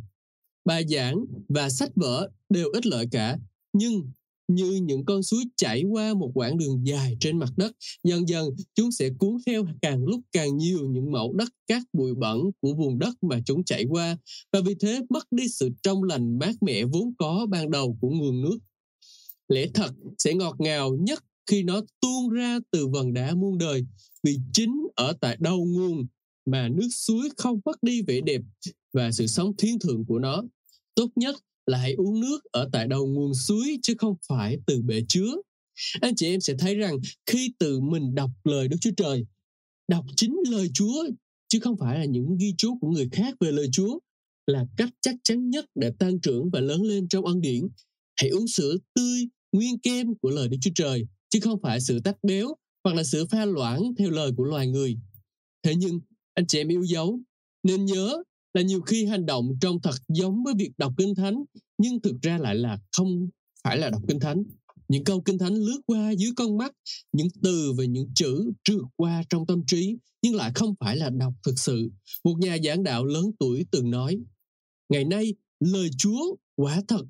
Bài 0.64 0.84
giảng 0.88 1.25
và 1.49 1.70
sách 1.70 1.90
vở 1.94 2.31
đều 2.49 2.69
ích 2.72 2.87
lợi 2.87 3.06
cả, 3.11 3.38
nhưng 3.72 4.11
như 4.49 4.72
những 4.82 5.05
con 5.05 5.22
suối 5.22 5.44
chảy 5.56 5.82
qua 5.82 6.14
một 6.14 6.31
quãng 6.34 6.58
đường 6.58 6.87
dài 6.87 7.16
trên 7.20 7.38
mặt 7.38 7.49
đất. 7.56 7.72
Dần 8.05 8.28
dần, 8.28 8.49
chúng 8.75 8.93
sẽ 8.93 9.11
cuốn 9.19 9.37
theo 9.46 9.66
càng 9.82 10.05
lúc 10.05 10.20
càng 10.32 10.56
nhiều 10.56 10.88
những 10.90 11.12
mẫu 11.12 11.32
đất 11.32 11.49
cát 11.66 11.82
bụi 11.93 12.14
bẩn 12.14 12.40
của 12.61 12.75
vùng 12.75 12.99
đất 12.99 13.22
mà 13.22 13.40
chúng 13.46 13.64
chảy 13.64 13.84
qua 13.84 14.16
và 14.52 14.61
vì 14.61 14.75
thế 14.75 15.00
mất 15.11 15.32
đi 15.32 15.49
sự 15.49 15.70
trong 15.82 16.02
lành 16.02 16.38
mát 16.38 16.62
mẻ 16.62 16.84
vốn 16.84 17.14
có 17.19 17.46
ban 17.50 17.70
đầu 17.70 17.99
của 18.00 18.11
nguồn 18.11 18.43
nước. 18.43 18.58
Lẽ 19.49 19.66
thật 19.75 19.90
sẽ 20.19 20.34
ngọt 20.34 20.56
ngào 20.58 20.96
nhất 20.96 21.25
khi 21.46 21.62
nó 21.62 21.81
tuôn 22.00 22.28
ra 22.28 22.58
từ 22.70 22.87
vần 22.87 23.12
đá 23.12 23.34
muôn 23.34 23.58
đời 23.58 23.87
vì 24.22 24.38
chính 24.52 24.87
ở 24.94 25.12
tại 25.20 25.37
đầu 25.40 25.64
nguồn 25.64 26.06
mà 26.46 26.69
nước 26.69 26.88
suối 26.90 27.28
không 27.37 27.61
mất 27.64 27.82
đi 27.82 28.02
vẻ 28.02 28.20
đẹp 28.20 28.40
và 28.93 29.12
sự 29.12 29.26
sống 29.26 29.56
thiên 29.56 29.78
thượng 29.78 30.05
của 30.05 30.19
nó. 30.19 30.43
Tốt 30.94 31.08
nhất 31.17 31.37
là 31.67 31.79
hãy 31.79 31.93
uống 31.93 32.20
nước 32.20 32.38
ở 32.52 32.69
tại 32.73 32.87
đầu 32.87 33.06
nguồn 33.06 33.35
suối 33.35 33.79
chứ 33.82 33.94
không 33.99 34.17
phải 34.29 34.58
từ 34.67 34.82
bể 34.82 35.02
chứa. 35.08 35.35
Anh 36.00 36.14
chị 36.14 36.26
em 36.26 36.41
sẽ 36.41 36.55
thấy 36.58 36.75
rằng 36.75 36.99
khi 37.26 37.52
tự 37.58 37.81
mình 37.81 38.14
đọc 38.14 38.31
lời 38.44 38.69
Đức 38.69 38.76
Chúa 38.81 38.91
Trời, 38.96 39.26
đọc 39.88 40.05
chính 40.17 40.37
lời 40.50 40.70
Chúa 40.75 41.05
chứ 41.49 41.58
không 41.61 41.76
phải 41.76 41.99
là 41.99 42.05
những 42.05 42.37
ghi 42.41 42.55
chú 42.58 42.79
của 42.81 42.88
người 42.88 43.08
khác 43.12 43.35
về 43.41 43.52
lời 43.52 43.69
Chúa 43.73 43.99
là 44.46 44.67
cách 44.76 44.91
chắc 45.00 45.14
chắn 45.25 45.50
nhất 45.50 45.64
để 45.75 45.91
tăng 45.99 46.20
trưởng 46.20 46.50
và 46.50 46.61
lớn 46.61 46.82
lên 46.82 47.08
trong 47.08 47.25
ân 47.25 47.40
điển. 47.40 47.69
Hãy 48.17 48.31
uống 48.31 48.49
sữa 48.49 48.76
tươi, 48.94 49.29
nguyên 49.52 49.79
kem 49.79 50.14
của 50.14 50.31
lời 50.31 50.49
Đức 50.49 50.56
Chúa 50.61 50.70
Trời, 50.75 51.06
chứ 51.31 51.38
không 51.43 51.61
phải 51.62 51.81
sữa 51.81 51.99
tách 52.05 52.17
béo 52.23 52.49
hoặc 52.85 52.97
là 52.97 53.05
sữa 53.05 53.25
pha 53.31 53.44
loãng 53.44 53.94
theo 53.99 54.11
lời 54.11 54.32
của 54.37 54.44
loài 54.44 54.67
người. 54.67 54.97
Thế 55.62 55.75
nhưng, 55.76 56.00
anh 56.35 56.47
chị 56.47 56.58
em 56.58 56.69
yêu 56.69 56.82
dấu, 56.82 57.20
nên 57.62 57.85
nhớ 57.85 58.23
là 58.54 58.62
nhiều 58.62 58.80
khi 58.80 59.06
hành 59.06 59.26
động 59.26 59.48
trông 59.60 59.80
thật 59.82 59.94
giống 60.08 60.44
với 60.44 60.54
việc 60.58 60.70
đọc 60.78 60.92
kinh 60.98 61.14
thánh, 61.14 61.44
nhưng 61.78 62.00
thực 62.00 62.22
ra 62.22 62.38
lại 62.38 62.54
là 62.54 62.78
không 62.96 63.28
phải 63.64 63.78
là 63.78 63.90
đọc 63.90 64.02
kinh 64.08 64.20
thánh. 64.20 64.42
Những 64.88 65.04
câu 65.04 65.20
kinh 65.20 65.38
thánh 65.38 65.54
lướt 65.54 65.80
qua 65.86 66.10
dưới 66.10 66.32
con 66.36 66.58
mắt, 66.58 66.72
những 67.12 67.28
từ 67.42 67.72
và 67.78 67.84
những 67.84 68.14
chữ 68.14 68.52
trượt 68.64 68.82
qua 68.96 69.22
trong 69.28 69.46
tâm 69.46 69.66
trí, 69.66 69.96
nhưng 70.22 70.34
lại 70.34 70.52
không 70.54 70.74
phải 70.80 70.96
là 70.96 71.10
đọc 71.10 71.32
thực 71.42 71.58
sự. 71.58 71.90
Một 72.24 72.34
nhà 72.38 72.56
giảng 72.64 72.82
đạo 72.82 73.04
lớn 73.04 73.30
tuổi 73.38 73.66
từng 73.70 73.90
nói, 73.90 74.18
ngày 74.88 75.04
nay, 75.04 75.34
lời 75.60 75.90
chúa 75.98 76.36
quả 76.56 76.82
thật 76.88 77.04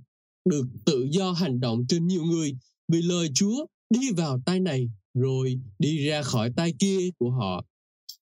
được 0.50 0.66
tự 0.86 1.06
do 1.10 1.32
hành 1.32 1.60
động 1.60 1.84
trên 1.88 2.06
nhiều 2.06 2.24
người, 2.24 2.56
vì 2.88 3.02
lời 3.02 3.28
chúa 3.34 3.66
đi 3.90 4.10
vào 4.16 4.40
tay 4.46 4.60
này 4.60 4.90
rồi 5.14 5.60
đi 5.78 6.06
ra 6.06 6.22
khỏi 6.22 6.52
tay 6.56 6.74
kia 6.78 6.98
của 7.18 7.30
họ 7.30 7.64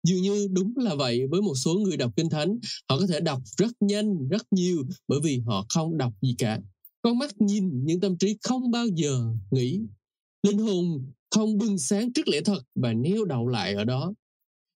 dường 0.02 0.22
như 0.22 0.49
đúng 0.50 0.72
là 0.76 0.94
vậy 0.94 1.26
với 1.26 1.43
một 1.43 1.54
số 1.54 1.75
người 1.75 1.96
đọc 1.96 2.12
kinh 2.16 2.31
thánh. 2.31 2.58
Họ 2.88 2.99
có 2.99 3.06
thể 3.06 3.20
đọc 3.20 3.43
rất 3.58 3.72
nhanh, 3.81 4.28
rất 4.28 4.52
nhiều, 4.52 4.82
bởi 5.08 5.20
vì 5.22 5.40
họ 5.46 5.66
không 5.69 5.99
đọc 5.99 6.12
gì 6.22 6.34
cả. 6.38 6.60
Con 7.02 7.19
mắt 7.19 7.40
nhìn 7.40 7.70
nhưng 7.84 8.00
tâm 8.00 8.19
trí 8.19 8.37
không 8.43 8.70
bao 8.70 8.87
giờ 8.87 9.34
nghĩ. 9.50 9.81
Linh 10.43 10.58
hồn 10.58 11.12
không 11.31 11.58
bừng 11.58 11.79
sáng 11.79 12.12
trước 12.12 12.29
lẽ 12.29 12.41
thật 12.44 12.62
và 12.74 12.93
neo 12.93 13.24
đậu 13.24 13.48
lại 13.48 13.74
ở 13.74 13.84
đó. 13.84 14.15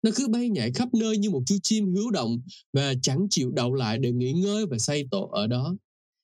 Nó 0.04 0.12
cứ 0.16 0.28
bay 0.28 0.50
nhảy 0.50 0.72
khắp 0.74 0.94
nơi 0.94 1.18
như 1.18 1.30
một 1.30 1.44
chú 1.46 1.56
chim 1.64 1.94
hiếu 1.94 2.12
động 2.12 2.42
và 2.74 2.94
chẳng 3.02 3.28
chịu 3.30 3.52
đậu 3.52 3.74
lại 3.74 3.98
để 3.98 4.12
nghỉ 4.12 4.34
ngơi 4.34 4.66
và 4.66 4.78
say 4.78 5.08
tổ 5.12 5.30
ở 5.32 5.48
đó. 5.48 5.76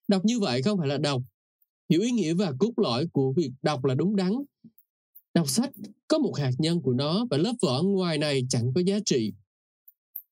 Đọc 0.07 0.25
như 0.25 0.39
vậy 0.39 0.62
không 0.62 0.79
phải 0.79 0.88
là 0.88 0.97
đọc. 0.97 1.21
Hiểu 1.89 2.01
ý 2.01 2.12
nghĩa 2.12 2.33
và 2.33 2.53
cốt 2.59 2.71
lõi 2.77 3.07
của 3.07 3.33
việc 3.33 3.51
đọc 3.62 3.85
là 3.85 3.95
đúng 3.95 4.15
đắn. 4.15 4.31
Đọc 5.33 5.50
sách 5.50 5.71
có 6.07 6.19
một 6.19 6.33
hạt 6.38 6.51
nhân 6.57 6.81
của 6.81 6.93
nó 6.93 7.25
và 7.29 7.38
lớp 7.38 7.53
vỏ 7.62 7.81
ngoài 7.83 8.17
này 8.17 8.41
chẳng 8.50 8.71
có 8.75 8.81
giá 8.86 9.00
trị. 9.05 9.33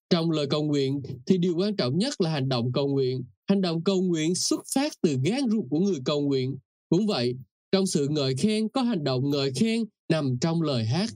Trong 0.09 0.31
lời 0.31 0.47
cầu 0.49 0.63
nguyện 0.63 1.01
thì 1.25 1.37
điều 1.37 1.55
quan 1.55 1.75
trọng 1.75 1.97
nhất 1.97 2.21
là 2.21 2.29
hành 2.29 2.49
động 2.49 2.71
cầu 2.71 2.87
nguyện. 2.87 3.23
Hành 3.47 3.61
động 3.61 3.83
cầu 3.83 4.01
nguyện 4.01 4.35
xuất 4.35 4.63
phát 4.75 4.93
từ 5.01 5.17
gan 5.23 5.49
ruột 5.49 5.65
của 5.69 5.79
người 5.79 5.99
cầu 6.05 6.21
nguyện. 6.21 6.57
Cũng 6.89 7.07
vậy, 7.07 7.35
trong 7.71 7.87
sự 7.87 8.07
ngợi 8.07 8.35
khen 8.35 8.69
có 8.69 8.81
hành 8.81 9.03
động 9.03 9.29
ngợi 9.29 9.51
khen 9.53 9.83
nằm 10.09 10.37
trong 10.41 10.61
lời 10.61 10.85
hát. 10.85 11.09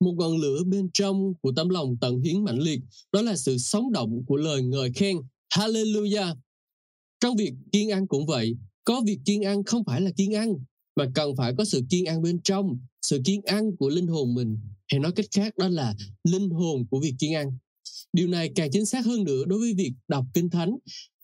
Một 0.00 0.14
ngọn 0.18 0.36
lửa 0.36 0.64
bên 0.66 0.90
trong 0.92 1.34
của 1.40 1.52
tấm 1.56 1.68
lòng 1.68 1.96
tận 2.00 2.20
hiến 2.20 2.44
mãnh 2.44 2.58
liệt, 2.58 2.80
đó 3.12 3.22
là 3.22 3.36
sự 3.36 3.58
sống 3.58 3.92
động 3.92 4.24
của 4.26 4.36
lời 4.36 4.62
ngợi 4.62 4.92
khen. 4.94 5.16
Hallelujah! 5.54 6.34
Trong 7.20 7.36
việc 7.36 7.52
kiên 7.72 7.90
ăn 7.90 8.06
cũng 8.06 8.26
vậy, 8.26 8.56
có 8.84 9.02
việc 9.06 9.18
kiên 9.24 9.42
ăn 9.42 9.64
không 9.64 9.84
phải 9.84 10.00
là 10.00 10.10
kiên 10.16 10.34
ăn, 10.34 10.54
mà 10.96 11.06
cần 11.14 11.36
phải 11.36 11.54
có 11.58 11.64
sự 11.64 11.82
kiên 11.90 12.04
ăn 12.04 12.22
bên 12.22 12.42
trong, 12.42 12.78
sự 13.02 13.20
kiên 13.24 13.40
ăn 13.42 13.76
của 13.76 13.88
linh 13.88 14.06
hồn 14.06 14.34
mình. 14.34 14.58
Hay 14.88 15.00
nói 15.00 15.12
cách 15.12 15.26
khác 15.34 15.56
đó 15.58 15.68
là 15.68 15.94
linh 16.24 16.50
hồn 16.50 16.86
của 16.90 17.00
việc 17.00 17.14
kiên 17.18 17.34
ăn 17.34 17.58
điều 18.14 18.28
này 18.28 18.52
càng 18.54 18.70
chính 18.72 18.86
xác 18.86 19.06
hơn 19.06 19.24
nữa 19.24 19.44
đối 19.46 19.58
với 19.58 19.74
việc 19.74 19.92
đọc 20.08 20.24
kinh 20.34 20.50
thánh. 20.50 20.76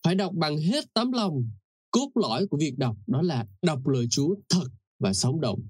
Phải 0.03 0.15
đọc 0.15 0.33
bằng 0.35 0.57
hết 0.57 0.93
tấm 0.93 1.11
lòng, 1.11 1.49
cốt 1.91 2.11
lõi 2.15 2.47
của 2.47 2.57
việc 2.57 2.77
đọc, 2.77 2.97
đó 3.07 3.21
là 3.21 3.45
đọc 3.61 3.87
lời 3.87 4.07
chúa 4.11 4.35
thật 4.49 4.67
và 4.99 5.13
sống 5.13 5.41
động. 5.41 5.61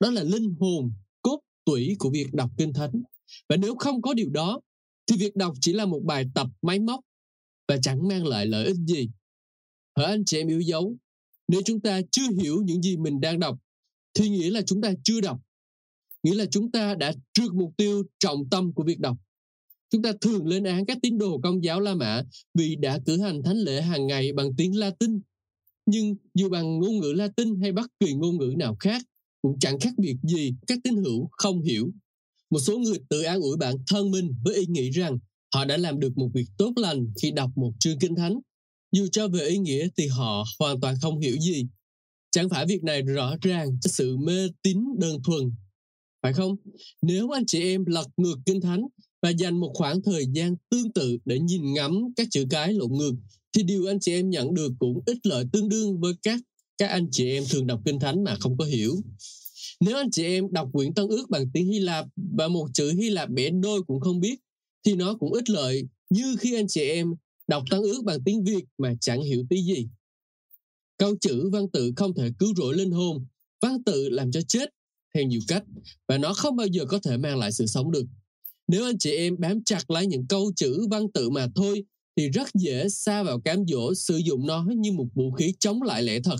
Đó 0.00 0.10
là 0.10 0.22
linh 0.22 0.54
hồn, 0.60 0.92
cốt 1.22 1.40
tủy 1.64 1.96
của 1.98 2.10
việc 2.10 2.34
đọc 2.34 2.50
kinh 2.58 2.72
thánh. 2.72 3.02
Và 3.48 3.56
nếu 3.56 3.74
không 3.76 4.02
có 4.02 4.14
điều 4.14 4.30
đó, 4.30 4.60
thì 5.06 5.16
việc 5.16 5.36
đọc 5.36 5.54
chỉ 5.60 5.72
là 5.72 5.86
một 5.86 6.00
bài 6.04 6.24
tập 6.34 6.46
máy 6.62 6.78
móc 6.78 7.00
và 7.68 7.76
chẳng 7.82 8.08
mang 8.08 8.26
lại 8.26 8.46
lợi 8.46 8.66
ích 8.66 8.76
gì. 8.76 9.08
Hỡi 9.96 10.06
anh 10.06 10.24
chị 10.24 10.38
em 10.38 10.48
yêu 10.48 10.60
dấu 10.60 10.96
nếu 11.48 11.62
chúng 11.64 11.80
ta 11.80 12.00
chưa 12.10 12.30
hiểu 12.40 12.62
những 12.62 12.82
gì 12.82 12.96
mình 12.96 13.20
đang 13.20 13.40
đọc 13.40 13.58
thì 14.14 14.28
nghĩa 14.28 14.50
là 14.50 14.62
chúng 14.62 14.80
ta 14.80 14.92
chưa 15.04 15.20
đọc 15.20 15.40
nghĩa 16.22 16.34
là 16.34 16.44
chúng 16.50 16.70
ta 16.70 16.94
đã 16.94 17.12
trượt 17.32 17.52
mục 17.52 17.72
tiêu 17.76 18.02
trọng 18.18 18.50
tâm 18.50 18.72
của 18.72 18.84
việc 18.84 19.00
đọc 19.00 19.16
chúng 19.90 20.02
ta 20.02 20.12
thường 20.20 20.46
lên 20.46 20.64
án 20.64 20.86
các 20.86 20.98
tín 21.02 21.18
đồ 21.18 21.40
công 21.42 21.64
giáo 21.64 21.80
La 21.80 21.94
Mã 21.94 22.22
vì 22.54 22.76
đã 22.76 22.98
cử 23.06 23.20
hành 23.20 23.42
thánh 23.42 23.56
lễ 23.56 23.82
hàng 23.82 24.06
ngày 24.06 24.32
bằng 24.32 24.50
tiếng 24.56 24.78
Latin. 24.78 25.20
Nhưng 25.86 26.16
dù 26.34 26.48
bằng 26.48 26.78
ngôn 26.78 26.98
ngữ 26.98 27.12
Latin 27.12 27.60
hay 27.60 27.72
bất 27.72 27.86
kỳ 28.00 28.14
ngôn 28.14 28.38
ngữ 28.38 28.54
nào 28.58 28.76
khác, 28.80 29.02
cũng 29.42 29.58
chẳng 29.58 29.80
khác 29.80 29.94
biệt 29.96 30.16
gì 30.22 30.54
các 30.66 30.78
tín 30.84 30.96
hữu 30.96 31.28
không 31.32 31.62
hiểu. 31.62 31.90
Một 32.50 32.58
số 32.58 32.78
người 32.78 32.98
tự 33.08 33.22
an 33.22 33.40
ủi 33.40 33.56
bản 33.56 33.76
thân 33.86 34.10
mình 34.10 34.34
với 34.44 34.54
ý 34.54 34.66
nghĩ 34.66 34.90
rằng 34.90 35.18
họ 35.54 35.64
đã 35.64 35.76
làm 35.76 36.00
được 36.00 36.18
một 36.18 36.28
việc 36.34 36.46
tốt 36.58 36.72
lành 36.76 37.12
khi 37.22 37.30
đọc 37.30 37.50
một 37.56 37.72
chương 37.80 37.98
kinh 37.98 38.14
thánh. 38.14 38.38
Dù 38.92 39.06
cho 39.12 39.28
về 39.28 39.46
ý 39.46 39.58
nghĩa 39.58 39.88
thì 39.96 40.06
họ 40.06 40.44
hoàn 40.58 40.80
toàn 40.80 40.94
không 41.02 41.20
hiểu 41.20 41.36
gì. 41.36 41.66
Chẳng 42.30 42.48
phải 42.48 42.66
việc 42.66 42.82
này 42.82 43.02
rõ 43.02 43.36
ràng 43.42 43.78
cho 43.80 43.90
sự 43.90 44.16
mê 44.16 44.48
tín 44.62 44.78
đơn 44.98 45.22
thuần. 45.24 45.52
Phải 46.22 46.32
không? 46.32 46.56
Nếu 47.02 47.30
anh 47.30 47.46
chị 47.46 47.62
em 47.62 47.84
lật 47.86 48.06
ngược 48.16 48.36
kinh 48.46 48.60
thánh 48.60 48.86
và 49.22 49.30
dành 49.30 49.60
một 49.60 49.70
khoảng 49.74 50.02
thời 50.02 50.26
gian 50.32 50.56
tương 50.70 50.92
tự 50.92 51.18
để 51.24 51.38
nhìn 51.38 51.72
ngắm 51.72 51.92
các 52.16 52.28
chữ 52.30 52.46
cái 52.50 52.72
lộn 52.72 52.92
ngược, 52.92 53.12
thì 53.52 53.62
điều 53.62 53.86
anh 53.86 54.00
chị 54.00 54.12
em 54.12 54.30
nhận 54.30 54.54
được 54.54 54.72
cũng 54.78 55.00
ít 55.06 55.18
lợi 55.26 55.44
tương 55.52 55.68
đương 55.68 56.00
với 56.00 56.12
các 56.22 56.40
các 56.78 56.86
anh 56.86 57.08
chị 57.10 57.30
em 57.30 57.44
thường 57.50 57.66
đọc 57.66 57.80
kinh 57.84 58.00
thánh 58.00 58.24
mà 58.24 58.36
không 58.40 58.56
có 58.58 58.64
hiểu. 58.64 58.96
Nếu 59.80 59.96
anh 59.96 60.10
chị 60.10 60.24
em 60.24 60.52
đọc 60.52 60.68
quyển 60.72 60.94
Tân 60.94 61.08
ước 61.08 61.30
bằng 61.30 61.50
tiếng 61.52 61.72
Hy 61.72 61.78
Lạp 61.78 62.06
và 62.16 62.48
một 62.48 62.68
chữ 62.74 62.92
Hy 62.92 63.10
Lạp 63.10 63.30
bẻ 63.30 63.50
đôi 63.50 63.82
cũng 63.82 64.00
không 64.00 64.20
biết, 64.20 64.36
thì 64.84 64.94
nó 64.94 65.14
cũng 65.14 65.32
ít 65.32 65.50
lợi 65.50 65.82
như 66.10 66.36
khi 66.40 66.54
anh 66.54 66.68
chị 66.68 66.80
em 66.80 67.14
đọc 67.46 67.64
tăng 67.70 67.82
ước 67.82 68.02
bằng 68.04 68.18
tiếng 68.24 68.44
Việt 68.44 68.64
mà 68.78 68.94
chẳng 69.00 69.22
hiểu 69.22 69.44
tí 69.50 69.62
gì. 69.62 69.88
Câu 70.98 71.16
chữ 71.20 71.50
văn 71.52 71.70
tự 71.72 71.92
không 71.96 72.14
thể 72.14 72.30
cứu 72.38 72.54
rỗi 72.56 72.76
linh 72.76 72.90
hồn, 72.90 73.26
văn 73.60 73.84
tự 73.84 74.08
làm 74.08 74.32
cho 74.32 74.40
chết 74.42 74.70
theo 75.14 75.24
nhiều 75.24 75.40
cách 75.48 75.64
và 76.08 76.18
nó 76.18 76.34
không 76.34 76.56
bao 76.56 76.66
giờ 76.66 76.84
có 76.84 76.98
thể 76.98 77.16
mang 77.16 77.38
lại 77.38 77.52
sự 77.52 77.66
sống 77.66 77.90
được. 77.90 78.04
Nếu 78.68 78.84
anh 78.84 78.98
chị 78.98 79.10
em 79.10 79.36
bám 79.38 79.64
chặt 79.64 79.90
lấy 79.90 80.06
những 80.06 80.26
câu 80.26 80.52
chữ 80.56 80.86
văn 80.90 81.12
tự 81.14 81.30
mà 81.30 81.46
thôi 81.54 81.84
thì 82.16 82.28
rất 82.28 82.48
dễ 82.54 82.88
xa 82.88 83.22
vào 83.22 83.40
cám 83.40 83.64
dỗ 83.66 83.94
sử 83.94 84.16
dụng 84.16 84.46
nó 84.46 84.66
như 84.76 84.92
một 84.92 85.06
vũ 85.14 85.30
khí 85.30 85.54
chống 85.58 85.82
lại 85.82 86.02
lẽ 86.02 86.20
thật. 86.24 86.36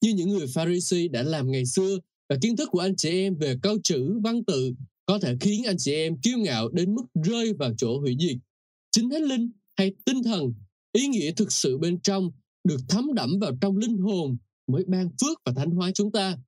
Như 0.00 0.14
những 0.14 0.28
người 0.28 0.46
Pharisee 0.46 1.08
đã 1.08 1.22
làm 1.22 1.50
ngày 1.50 1.66
xưa 1.66 1.98
và 2.28 2.36
kiến 2.42 2.56
thức 2.56 2.68
của 2.72 2.80
anh 2.80 2.96
chị 2.96 3.10
em 3.10 3.36
về 3.36 3.56
câu 3.62 3.78
chữ 3.84 4.20
văn 4.24 4.44
tự 4.44 4.74
có 5.06 5.18
thể 5.18 5.36
khiến 5.40 5.64
anh 5.64 5.76
chị 5.78 5.92
em 5.92 6.20
kiêu 6.20 6.38
ngạo 6.38 6.68
đến 6.68 6.94
mức 6.94 7.04
rơi 7.24 7.52
vào 7.52 7.74
chỗ 7.78 8.00
hủy 8.00 8.16
diệt. 8.20 8.36
Chính 8.90 9.10
Thánh 9.10 9.22
Linh 9.22 9.50
hay 9.76 9.92
tinh 10.04 10.22
thần, 10.22 10.54
ý 10.92 11.06
nghĩa 11.06 11.32
thực 11.32 11.52
sự 11.52 11.78
bên 11.78 12.00
trong 12.00 12.30
được 12.64 12.80
thấm 12.88 13.14
đẫm 13.14 13.38
vào 13.40 13.52
trong 13.60 13.76
linh 13.76 13.98
hồn 13.98 14.36
mới 14.66 14.84
ban 14.86 15.08
phước 15.20 15.40
và 15.44 15.52
thánh 15.52 15.70
hóa 15.70 15.90
chúng 15.94 16.12
ta. 16.12 16.38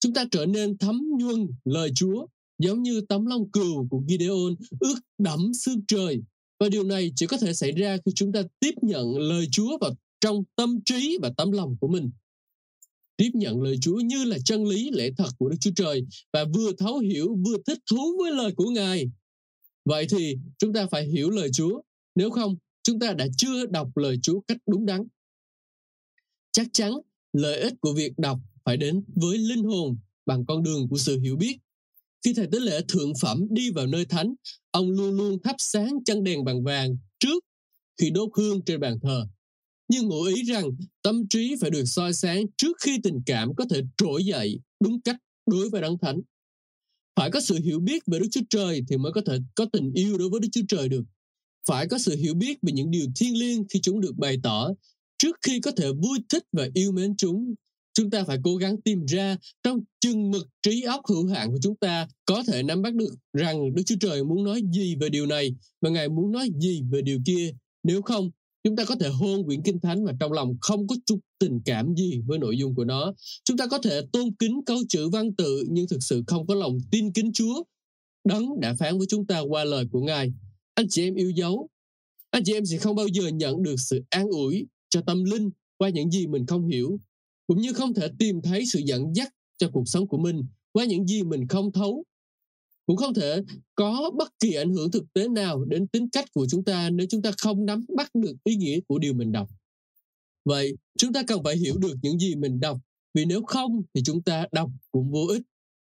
Chúng 0.00 0.14
ta 0.14 0.24
trở 0.30 0.46
nên 0.46 0.78
thấm 0.78 1.02
nhuần 1.18 1.46
lời 1.64 1.90
Chúa 1.94 2.26
giống 2.58 2.82
như 2.82 3.00
tấm 3.08 3.26
lông 3.26 3.50
cừu 3.50 3.88
của 3.90 4.02
Gideon 4.08 4.54
ướt 4.80 4.98
đẫm 5.18 5.54
xương 5.54 5.80
trời. 5.88 6.22
Và 6.60 6.68
điều 6.68 6.84
này 6.84 7.12
chỉ 7.16 7.26
có 7.26 7.36
thể 7.36 7.54
xảy 7.54 7.72
ra 7.72 7.96
khi 8.06 8.12
chúng 8.14 8.32
ta 8.32 8.42
tiếp 8.60 8.74
nhận 8.82 9.18
lời 9.18 9.46
Chúa 9.52 9.78
vào 9.80 9.94
trong 10.20 10.44
tâm 10.56 10.80
trí 10.84 11.18
và 11.22 11.32
tấm 11.36 11.52
lòng 11.52 11.76
của 11.80 11.88
mình. 11.88 12.10
Tiếp 13.16 13.30
nhận 13.34 13.62
lời 13.62 13.76
Chúa 13.80 13.96
như 13.96 14.24
là 14.24 14.38
chân 14.44 14.64
lý 14.64 14.90
lẽ 14.90 15.10
thật 15.16 15.28
của 15.38 15.48
Đức 15.48 15.56
Chúa 15.60 15.70
Trời 15.76 16.06
và 16.32 16.44
vừa 16.54 16.72
thấu 16.78 16.98
hiểu 16.98 17.36
vừa 17.46 17.56
thích 17.66 17.78
thú 17.90 18.16
với 18.22 18.32
lời 18.32 18.52
của 18.56 18.70
Ngài. 18.70 19.10
Vậy 19.84 20.06
thì 20.10 20.36
chúng 20.58 20.72
ta 20.72 20.86
phải 20.90 21.08
hiểu 21.08 21.30
lời 21.30 21.50
Chúa, 21.52 21.80
nếu 22.14 22.30
không 22.30 22.56
chúng 22.82 22.98
ta 22.98 23.12
đã 23.12 23.26
chưa 23.36 23.66
đọc 23.66 23.96
lời 23.96 24.18
Chúa 24.22 24.40
cách 24.40 24.58
đúng 24.66 24.86
đắn. 24.86 25.04
Chắc 26.52 26.66
chắn 26.72 26.92
lợi 27.32 27.60
ích 27.60 27.74
của 27.80 27.92
việc 27.92 28.18
đọc 28.18 28.38
phải 28.64 28.76
đến 28.76 29.04
với 29.14 29.38
linh 29.38 29.64
hồn 29.64 29.98
bằng 30.26 30.46
con 30.46 30.62
đường 30.62 30.88
của 30.88 30.98
sự 30.98 31.18
hiểu 31.20 31.36
biết 31.36 31.58
khi 32.24 32.34
thầy 32.34 32.46
tế 32.52 32.60
lễ 32.60 32.80
thượng 32.88 33.12
phẩm 33.20 33.46
đi 33.50 33.70
vào 33.70 33.86
nơi 33.86 34.04
thánh, 34.04 34.34
ông 34.70 34.90
luôn 34.90 35.16
luôn 35.16 35.42
thắp 35.42 35.56
sáng 35.58 36.04
chân 36.04 36.24
đèn 36.24 36.44
bằng 36.44 36.62
vàng 36.62 36.96
trước 37.18 37.44
khi 38.00 38.10
đốt 38.10 38.28
hương 38.36 38.62
trên 38.62 38.80
bàn 38.80 38.98
thờ. 39.02 39.26
Nhưng 39.88 40.08
ngụ 40.08 40.22
ý 40.22 40.44
rằng 40.44 40.70
tâm 41.02 41.28
trí 41.28 41.54
phải 41.60 41.70
được 41.70 41.84
soi 41.84 42.12
sáng 42.12 42.44
trước 42.56 42.76
khi 42.80 42.98
tình 43.02 43.22
cảm 43.26 43.54
có 43.54 43.64
thể 43.70 43.82
trỗi 43.96 44.24
dậy 44.24 44.60
đúng 44.80 45.00
cách 45.00 45.16
đối 45.46 45.70
với 45.70 45.82
đấng 45.82 45.98
thánh. 45.98 46.20
Phải 47.16 47.30
có 47.30 47.40
sự 47.40 47.58
hiểu 47.64 47.80
biết 47.80 48.02
về 48.06 48.18
Đức 48.18 48.28
Chúa 48.30 48.40
Trời 48.50 48.82
thì 48.88 48.96
mới 48.96 49.12
có 49.12 49.20
thể 49.26 49.38
có 49.54 49.66
tình 49.72 49.92
yêu 49.92 50.18
đối 50.18 50.30
với 50.30 50.40
Đức 50.40 50.48
Chúa 50.52 50.62
Trời 50.68 50.88
được. 50.88 51.02
Phải 51.68 51.88
có 51.88 51.98
sự 51.98 52.16
hiểu 52.16 52.34
biết 52.34 52.58
về 52.62 52.72
những 52.72 52.90
điều 52.90 53.06
thiêng 53.16 53.38
liêng 53.38 53.64
khi 53.68 53.80
chúng 53.80 54.00
được 54.00 54.16
bày 54.16 54.36
tỏ 54.42 54.70
trước 55.18 55.36
khi 55.42 55.60
có 55.60 55.70
thể 55.70 55.92
vui 55.92 56.18
thích 56.28 56.44
và 56.52 56.68
yêu 56.74 56.92
mến 56.92 57.16
chúng 57.16 57.54
chúng 57.94 58.10
ta 58.10 58.24
phải 58.24 58.38
cố 58.42 58.56
gắng 58.56 58.80
tìm 58.80 59.06
ra 59.06 59.36
trong 59.62 59.80
chừng 60.00 60.30
mực 60.30 60.48
trí 60.62 60.82
óc 60.82 61.00
hữu 61.08 61.26
hạn 61.26 61.50
của 61.50 61.58
chúng 61.62 61.76
ta 61.76 62.08
có 62.26 62.42
thể 62.46 62.62
nắm 62.62 62.82
bắt 62.82 62.94
được 62.94 63.14
rằng 63.32 63.74
Đức 63.74 63.82
Chúa 63.86 63.96
Trời 64.00 64.24
muốn 64.24 64.44
nói 64.44 64.62
gì 64.72 64.96
về 65.00 65.08
điều 65.08 65.26
này 65.26 65.54
và 65.80 65.90
Ngài 65.90 66.08
muốn 66.08 66.32
nói 66.32 66.50
gì 66.58 66.82
về 66.90 67.02
điều 67.02 67.18
kia. 67.26 67.52
Nếu 67.82 68.02
không, 68.02 68.30
chúng 68.64 68.76
ta 68.76 68.84
có 68.84 68.94
thể 69.00 69.08
hôn 69.08 69.44
quyển 69.46 69.62
kinh 69.62 69.80
thánh 69.80 70.04
mà 70.04 70.12
trong 70.20 70.32
lòng 70.32 70.56
không 70.60 70.86
có 70.86 70.96
chút 71.06 71.18
tình 71.38 71.60
cảm 71.64 71.94
gì 71.94 72.20
với 72.26 72.38
nội 72.38 72.58
dung 72.58 72.74
của 72.74 72.84
nó. 72.84 73.14
Chúng 73.44 73.56
ta 73.56 73.66
có 73.66 73.78
thể 73.78 74.00
tôn 74.12 74.34
kính 74.38 74.60
câu 74.66 74.78
chữ 74.88 75.08
văn 75.08 75.34
tự 75.34 75.64
nhưng 75.68 75.88
thực 75.88 76.02
sự 76.02 76.22
không 76.26 76.46
có 76.46 76.54
lòng 76.54 76.78
tin 76.90 77.12
kính 77.12 77.32
Chúa. 77.32 77.62
Đấng 78.24 78.60
đã 78.60 78.74
phán 78.74 78.98
với 78.98 79.06
chúng 79.10 79.26
ta 79.26 79.40
qua 79.40 79.64
lời 79.64 79.84
của 79.90 80.00
Ngài. 80.00 80.32
Anh 80.74 80.86
chị 80.88 81.02
em 81.02 81.14
yêu 81.14 81.30
dấu, 81.30 81.68
anh 82.30 82.44
chị 82.44 82.52
em 82.52 82.66
sẽ 82.66 82.78
không 82.78 82.96
bao 82.96 83.06
giờ 83.06 83.28
nhận 83.28 83.62
được 83.62 83.76
sự 83.78 84.02
an 84.10 84.28
ủi 84.28 84.66
cho 84.88 85.00
tâm 85.06 85.24
linh 85.24 85.50
qua 85.76 85.88
những 85.88 86.10
gì 86.10 86.26
mình 86.26 86.46
không 86.46 86.66
hiểu 86.66 86.98
cũng 87.46 87.60
như 87.60 87.72
không 87.72 87.94
thể 87.94 88.08
tìm 88.18 88.42
thấy 88.42 88.66
sự 88.66 88.78
dẫn 88.84 89.14
dắt 89.14 89.34
cho 89.58 89.70
cuộc 89.72 89.84
sống 89.86 90.08
của 90.08 90.18
mình 90.18 90.44
qua 90.72 90.84
những 90.84 91.06
gì 91.06 91.22
mình 91.22 91.48
không 91.48 91.72
thấu 91.72 92.04
cũng 92.86 92.96
không 92.96 93.14
thể 93.14 93.42
có 93.74 94.10
bất 94.18 94.28
kỳ 94.40 94.54
ảnh 94.54 94.72
hưởng 94.72 94.90
thực 94.90 95.12
tế 95.12 95.28
nào 95.28 95.64
đến 95.64 95.86
tính 95.88 96.08
cách 96.10 96.24
của 96.34 96.46
chúng 96.50 96.64
ta 96.64 96.90
nếu 96.90 97.06
chúng 97.10 97.22
ta 97.22 97.30
không 97.38 97.66
nắm 97.66 97.84
bắt 97.96 98.10
được 98.14 98.34
ý 98.44 98.56
nghĩa 98.56 98.80
của 98.80 98.98
điều 98.98 99.14
mình 99.14 99.32
đọc. 99.32 99.48
Vậy 100.44 100.76
chúng 100.98 101.12
ta 101.12 101.22
cần 101.26 101.42
phải 101.44 101.56
hiểu 101.56 101.78
được 101.78 101.94
những 102.02 102.18
gì 102.18 102.34
mình 102.34 102.60
đọc 102.60 102.78
vì 103.14 103.24
nếu 103.24 103.42
không 103.42 103.82
thì 103.94 104.02
chúng 104.04 104.22
ta 104.22 104.46
đọc 104.52 104.70
cũng 104.92 105.10
vô 105.10 105.26
ích. 105.28 105.42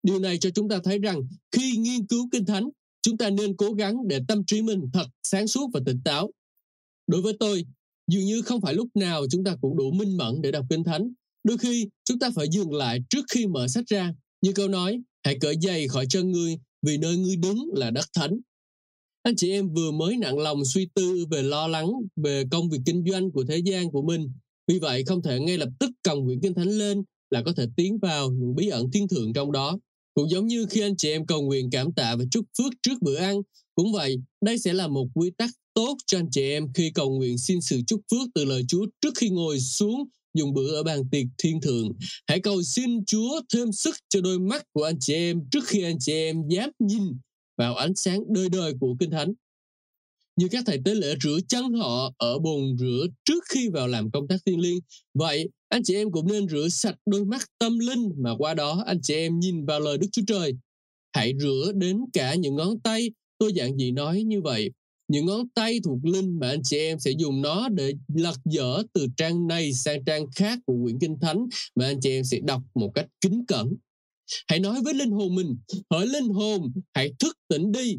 Điều 0.03 0.19
này 0.19 0.39
cho 0.39 0.51
chúng 0.51 0.69
ta 0.69 0.79
thấy 0.85 0.99
rằng 0.99 1.23
khi 1.51 1.77
nghiên 1.77 2.07
cứu 2.07 2.29
kinh 2.33 2.45
thánh 2.45 2.69
chúng 3.03 3.17
ta 3.17 3.31
nên 3.31 3.57
cố 3.57 3.73
gắng 3.73 4.09
để 4.09 4.21
tâm 4.29 4.45
trí 4.45 4.63
mình 4.63 4.81
thật 4.93 5.07
sáng 5.23 5.49
suốt 5.49 5.71
và 5.75 5.81
tỉnh 5.87 6.01
táo 6.05 6.31
đối 7.07 7.23
với 7.23 7.37
tôi 7.41 7.65
dường 8.07 8.25
như 8.25 8.43
không 8.43 8.61
phải 8.61 8.75
lúc 8.75 8.89
nào 8.95 9.25
chúng 9.31 9.45
ta 9.45 9.57
cũng 9.61 9.77
đủ 9.77 9.91
minh 9.91 10.17
mẫn 10.17 10.43
để 10.43 10.51
đọc 10.51 10.67
kinh 10.71 10.85
thánh 10.85 11.13
Đôi 11.45 11.59
khi 11.59 11.89
chúng 12.05 12.19
ta 12.19 12.31
phải 12.35 12.49
dừng 12.51 12.73
lại 12.73 12.99
trước 13.11 13.25
khi 13.31 13.47
mở 13.47 13.69
sách 13.69 13.85
ra. 13.87 14.15
Như 14.43 14.53
câu 14.53 14.69
nói, 14.69 15.01
hãy 15.25 15.39
cởi 15.41 15.57
giày 15.63 15.89
khỏi 15.89 16.07
chân 16.09 16.33
ngươi 16.33 16.59
vì 16.83 16.99
nơi 16.99 17.17
ngươi 17.17 17.37
đứng 17.37 17.71
là 17.75 17.91
đất 17.91 18.05
thánh. 18.15 18.39
Anh 19.23 19.37
chị 19.37 19.51
em 19.51 19.69
vừa 19.75 19.91
mới 19.91 20.17
nặng 20.17 20.39
lòng 20.39 20.65
suy 20.65 20.89
tư 20.95 21.27
về 21.31 21.43
lo 21.43 21.69
lắng 21.69 21.91
về 22.17 22.45
công 22.51 22.71
việc 22.71 22.79
kinh 22.87 23.05
doanh 23.11 23.31
của 23.31 23.45
thế 23.45 23.59
gian 23.59 23.91
của 23.91 24.03
mình. 24.03 24.33
Vì 24.67 24.79
vậy 24.79 25.05
không 25.05 25.23
thể 25.23 25.41
ngay 25.41 25.59
lập 25.59 25.69
tức 25.79 25.91
cầm 26.03 26.25
quyển 26.25 26.41
kinh 26.41 26.55
thánh 26.55 26.69
lên 26.69 27.03
là 27.31 27.43
có 27.43 27.53
thể 27.57 27.67
tiến 27.77 27.99
vào 27.99 28.31
những 28.31 28.55
bí 28.55 28.69
ẩn 28.69 28.91
thiên 28.91 29.09
thượng 29.09 29.33
trong 29.33 29.53
đó. 29.53 29.79
Cũng 30.15 30.31
giống 30.31 30.47
như 30.47 30.67
khi 30.71 30.81
anh 30.81 30.97
chị 30.97 31.11
em 31.11 31.27
cầu 31.27 31.43
nguyện 31.43 31.71
cảm 31.71 31.93
tạ 31.93 32.17
và 32.17 32.25
chúc 32.31 32.45
phước 32.59 32.73
trước 32.83 33.03
bữa 33.03 33.17
ăn. 33.17 33.43
Cũng 33.75 33.93
vậy, 33.93 34.17
đây 34.41 34.59
sẽ 34.59 34.73
là 34.73 34.89
một 34.89 35.07
quy 35.15 35.31
tắc 35.39 35.51
tốt 35.75 35.97
cho 36.07 36.19
anh 36.19 36.31
chị 36.31 36.43
em 36.43 36.73
khi 36.75 36.91
cầu 36.95 37.11
nguyện 37.11 37.39
xin 37.39 37.61
sự 37.61 37.81
chúc 37.87 38.01
phước 38.11 38.29
từ 38.35 38.45
lời 38.45 38.65
Chúa 38.69 38.87
trước 39.01 39.15
khi 39.17 39.29
ngồi 39.29 39.61
xuống 39.61 40.05
dùng 40.35 40.55
bữa 40.55 40.75
ở 40.77 40.83
bàn 40.83 41.03
tiệc 41.11 41.27
thiên 41.39 41.61
thượng. 41.61 41.89
Hãy 42.27 42.41
cầu 42.41 42.63
xin 42.63 43.05
Chúa 43.05 43.41
thêm 43.55 43.73
sức 43.73 43.97
cho 44.09 44.21
đôi 44.21 44.39
mắt 44.39 44.65
của 44.73 44.85
anh 44.85 44.97
chị 45.01 45.15
em 45.15 45.41
trước 45.51 45.65
khi 45.67 45.83
anh 45.83 45.97
chị 46.01 46.13
em 46.13 46.43
dám 46.49 46.71
nhìn 46.79 47.03
vào 47.57 47.75
ánh 47.75 47.95
sáng 47.95 48.21
đời 48.29 48.49
đời 48.49 48.73
của 48.81 48.97
Kinh 49.01 49.11
Thánh. 49.11 49.33
Như 50.37 50.49
các 50.51 50.65
thầy 50.67 50.79
tế 50.85 50.95
lễ 50.95 51.15
rửa 51.23 51.39
chân 51.49 51.73
họ 51.73 52.13
ở 52.17 52.39
bồn 52.39 52.77
rửa 52.79 53.07
trước 53.25 53.45
khi 53.49 53.69
vào 53.69 53.89
làm 53.89 54.11
công 54.11 54.29
tác 54.29 54.37
thiêng 54.47 54.61
liêng. 54.61 54.79
Vậy, 55.15 55.49
anh 55.69 55.83
chị 55.85 55.95
em 55.95 56.11
cũng 56.11 56.29
nên 56.29 56.49
rửa 56.49 56.69
sạch 56.69 56.97
đôi 57.07 57.25
mắt 57.25 57.43
tâm 57.59 57.79
linh 57.79 58.09
mà 58.19 58.31
qua 58.39 58.55
đó 58.55 58.83
anh 58.87 58.99
chị 59.03 59.15
em 59.15 59.41
nhìn 59.41 59.65
vào 59.65 59.81
lời 59.81 59.99
Đức 59.99 60.09
Chúa 60.13 60.23
Trời. 60.27 60.53
Hãy 61.13 61.33
rửa 61.41 61.73
đến 61.75 62.01
cả 62.13 62.35
những 62.35 62.57
ngón 62.57 62.81
tay. 62.81 63.11
Tôi 63.39 63.53
dạng 63.57 63.77
gì 63.77 63.91
nói 63.91 64.23
như 64.23 64.41
vậy 64.41 64.71
những 65.13 65.27
ngón 65.27 65.49
tay 65.55 65.81
thuộc 65.85 65.99
linh 66.05 66.39
mà 66.39 66.49
anh 66.49 66.63
chị 66.63 66.79
em 66.79 66.99
sẽ 66.99 67.11
dùng 67.11 67.43
nó 67.43 67.69
để 67.69 67.93
lật 68.15 68.37
dở 68.45 68.83
từ 68.93 69.07
trang 69.17 69.47
này 69.47 69.73
sang 69.73 70.05
trang 70.05 70.27
khác 70.37 70.59
của 70.67 70.75
quyển 70.83 70.99
kinh 70.99 71.19
thánh 71.21 71.47
mà 71.75 71.87
anh 71.87 72.01
chị 72.01 72.11
em 72.11 72.25
sẽ 72.25 72.39
đọc 72.45 72.63
một 72.75 72.91
cách 72.95 73.07
kính 73.21 73.45
cẩn 73.49 73.75
hãy 74.49 74.61
nói 74.61 74.83
với 74.85 74.95
linh 74.95 75.11
hồn 75.11 75.35
mình 75.35 75.57
hỡi 75.91 76.07
linh 76.07 76.29
hồn 76.29 76.73
hãy 76.95 77.13
thức 77.19 77.37
tỉnh 77.49 77.73
đi 77.73 77.97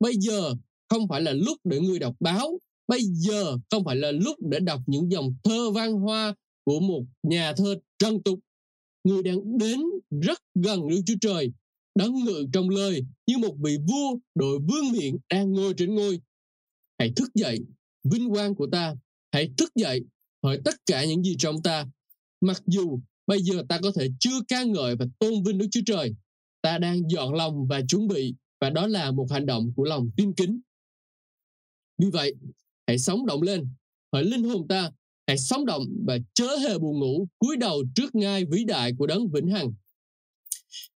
bây 0.00 0.14
giờ 0.18 0.54
không 0.92 1.08
phải 1.08 1.22
là 1.22 1.32
lúc 1.32 1.58
để 1.64 1.80
người 1.80 1.98
đọc 1.98 2.14
báo. 2.20 2.58
Bây 2.88 3.00
giờ 3.02 3.58
không 3.70 3.84
phải 3.84 3.96
là 3.96 4.12
lúc 4.12 4.36
để 4.50 4.60
đọc 4.60 4.80
những 4.86 5.10
dòng 5.10 5.34
thơ 5.44 5.70
văn 5.70 5.92
hoa 5.92 6.34
của 6.64 6.80
một 6.80 7.02
nhà 7.22 7.52
thơ 7.56 7.76
trân 7.98 8.22
tục. 8.22 8.38
Người 9.04 9.22
đang 9.22 9.58
đến 9.58 9.80
rất 10.20 10.38
gần 10.54 10.88
Đức 10.88 11.00
Chúa 11.06 11.14
Trời, 11.20 11.52
đấng 11.94 12.24
ngự 12.24 12.46
trong 12.52 12.68
lời 12.68 13.04
như 13.26 13.38
một 13.38 13.54
vị 13.64 13.76
vua 13.88 14.18
đội 14.34 14.58
vương 14.58 14.92
miện 14.92 15.16
đang 15.30 15.52
ngồi 15.52 15.74
trên 15.76 15.94
ngôi. 15.94 16.20
Hãy 16.98 17.12
thức 17.16 17.34
dậy, 17.34 17.58
vinh 18.04 18.30
quang 18.30 18.54
của 18.54 18.66
ta. 18.72 18.94
Hãy 19.32 19.50
thức 19.56 19.70
dậy, 19.74 20.04
hỏi 20.42 20.60
tất 20.64 20.74
cả 20.86 21.04
những 21.04 21.22
gì 21.22 21.36
trong 21.38 21.62
ta. 21.62 21.86
Mặc 22.40 22.62
dù 22.66 23.00
bây 23.26 23.42
giờ 23.42 23.62
ta 23.68 23.78
có 23.82 23.92
thể 23.92 24.08
chưa 24.20 24.40
ca 24.48 24.64
ngợi 24.64 24.96
và 24.96 25.06
tôn 25.18 25.42
vinh 25.44 25.58
đức 25.58 25.66
chúa 25.70 25.80
trời, 25.86 26.14
ta 26.62 26.78
đang 26.78 27.10
dọn 27.10 27.34
lòng 27.34 27.66
và 27.66 27.80
chuẩn 27.88 28.08
bị, 28.08 28.34
và 28.60 28.70
đó 28.70 28.86
là 28.86 29.10
một 29.10 29.26
hành 29.30 29.46
động 29.46 29.72
của 29.76 29.84
lòng 29.84 30.10
tin 30.16 30.32
kính 30.32 30.60
vì 31.98 32.10
vậy, 32.10 32.34
hãy 32.86 32.98
sống 32.98 33.26
động 33.26 33.42
lên 33.42 33.68
hỏi 34.12 34.24
linh 34.24 34.44
hồn 34.44 34.68
ta. 34.68 34.90
Hãy 35.26 35.38
sống 35.38 35.66
động 35.66 35.82
và 36.06 36.18
chớ 36.34 36.56
hề 36.56 36.78
buồn 36.78 36.98
ngủ, 36.98 37.28
cúi 37.38 37.56
đầu 37.56 37.84
trước 37.94 38.14
ngai 38.14 38.44
vĩ 38.44 38.64
đại 38.64 38.92
của 38.98 39.06
đấng 39.06 39.30
vĩnh 39.30 39.48
hằng. 39.48 39.72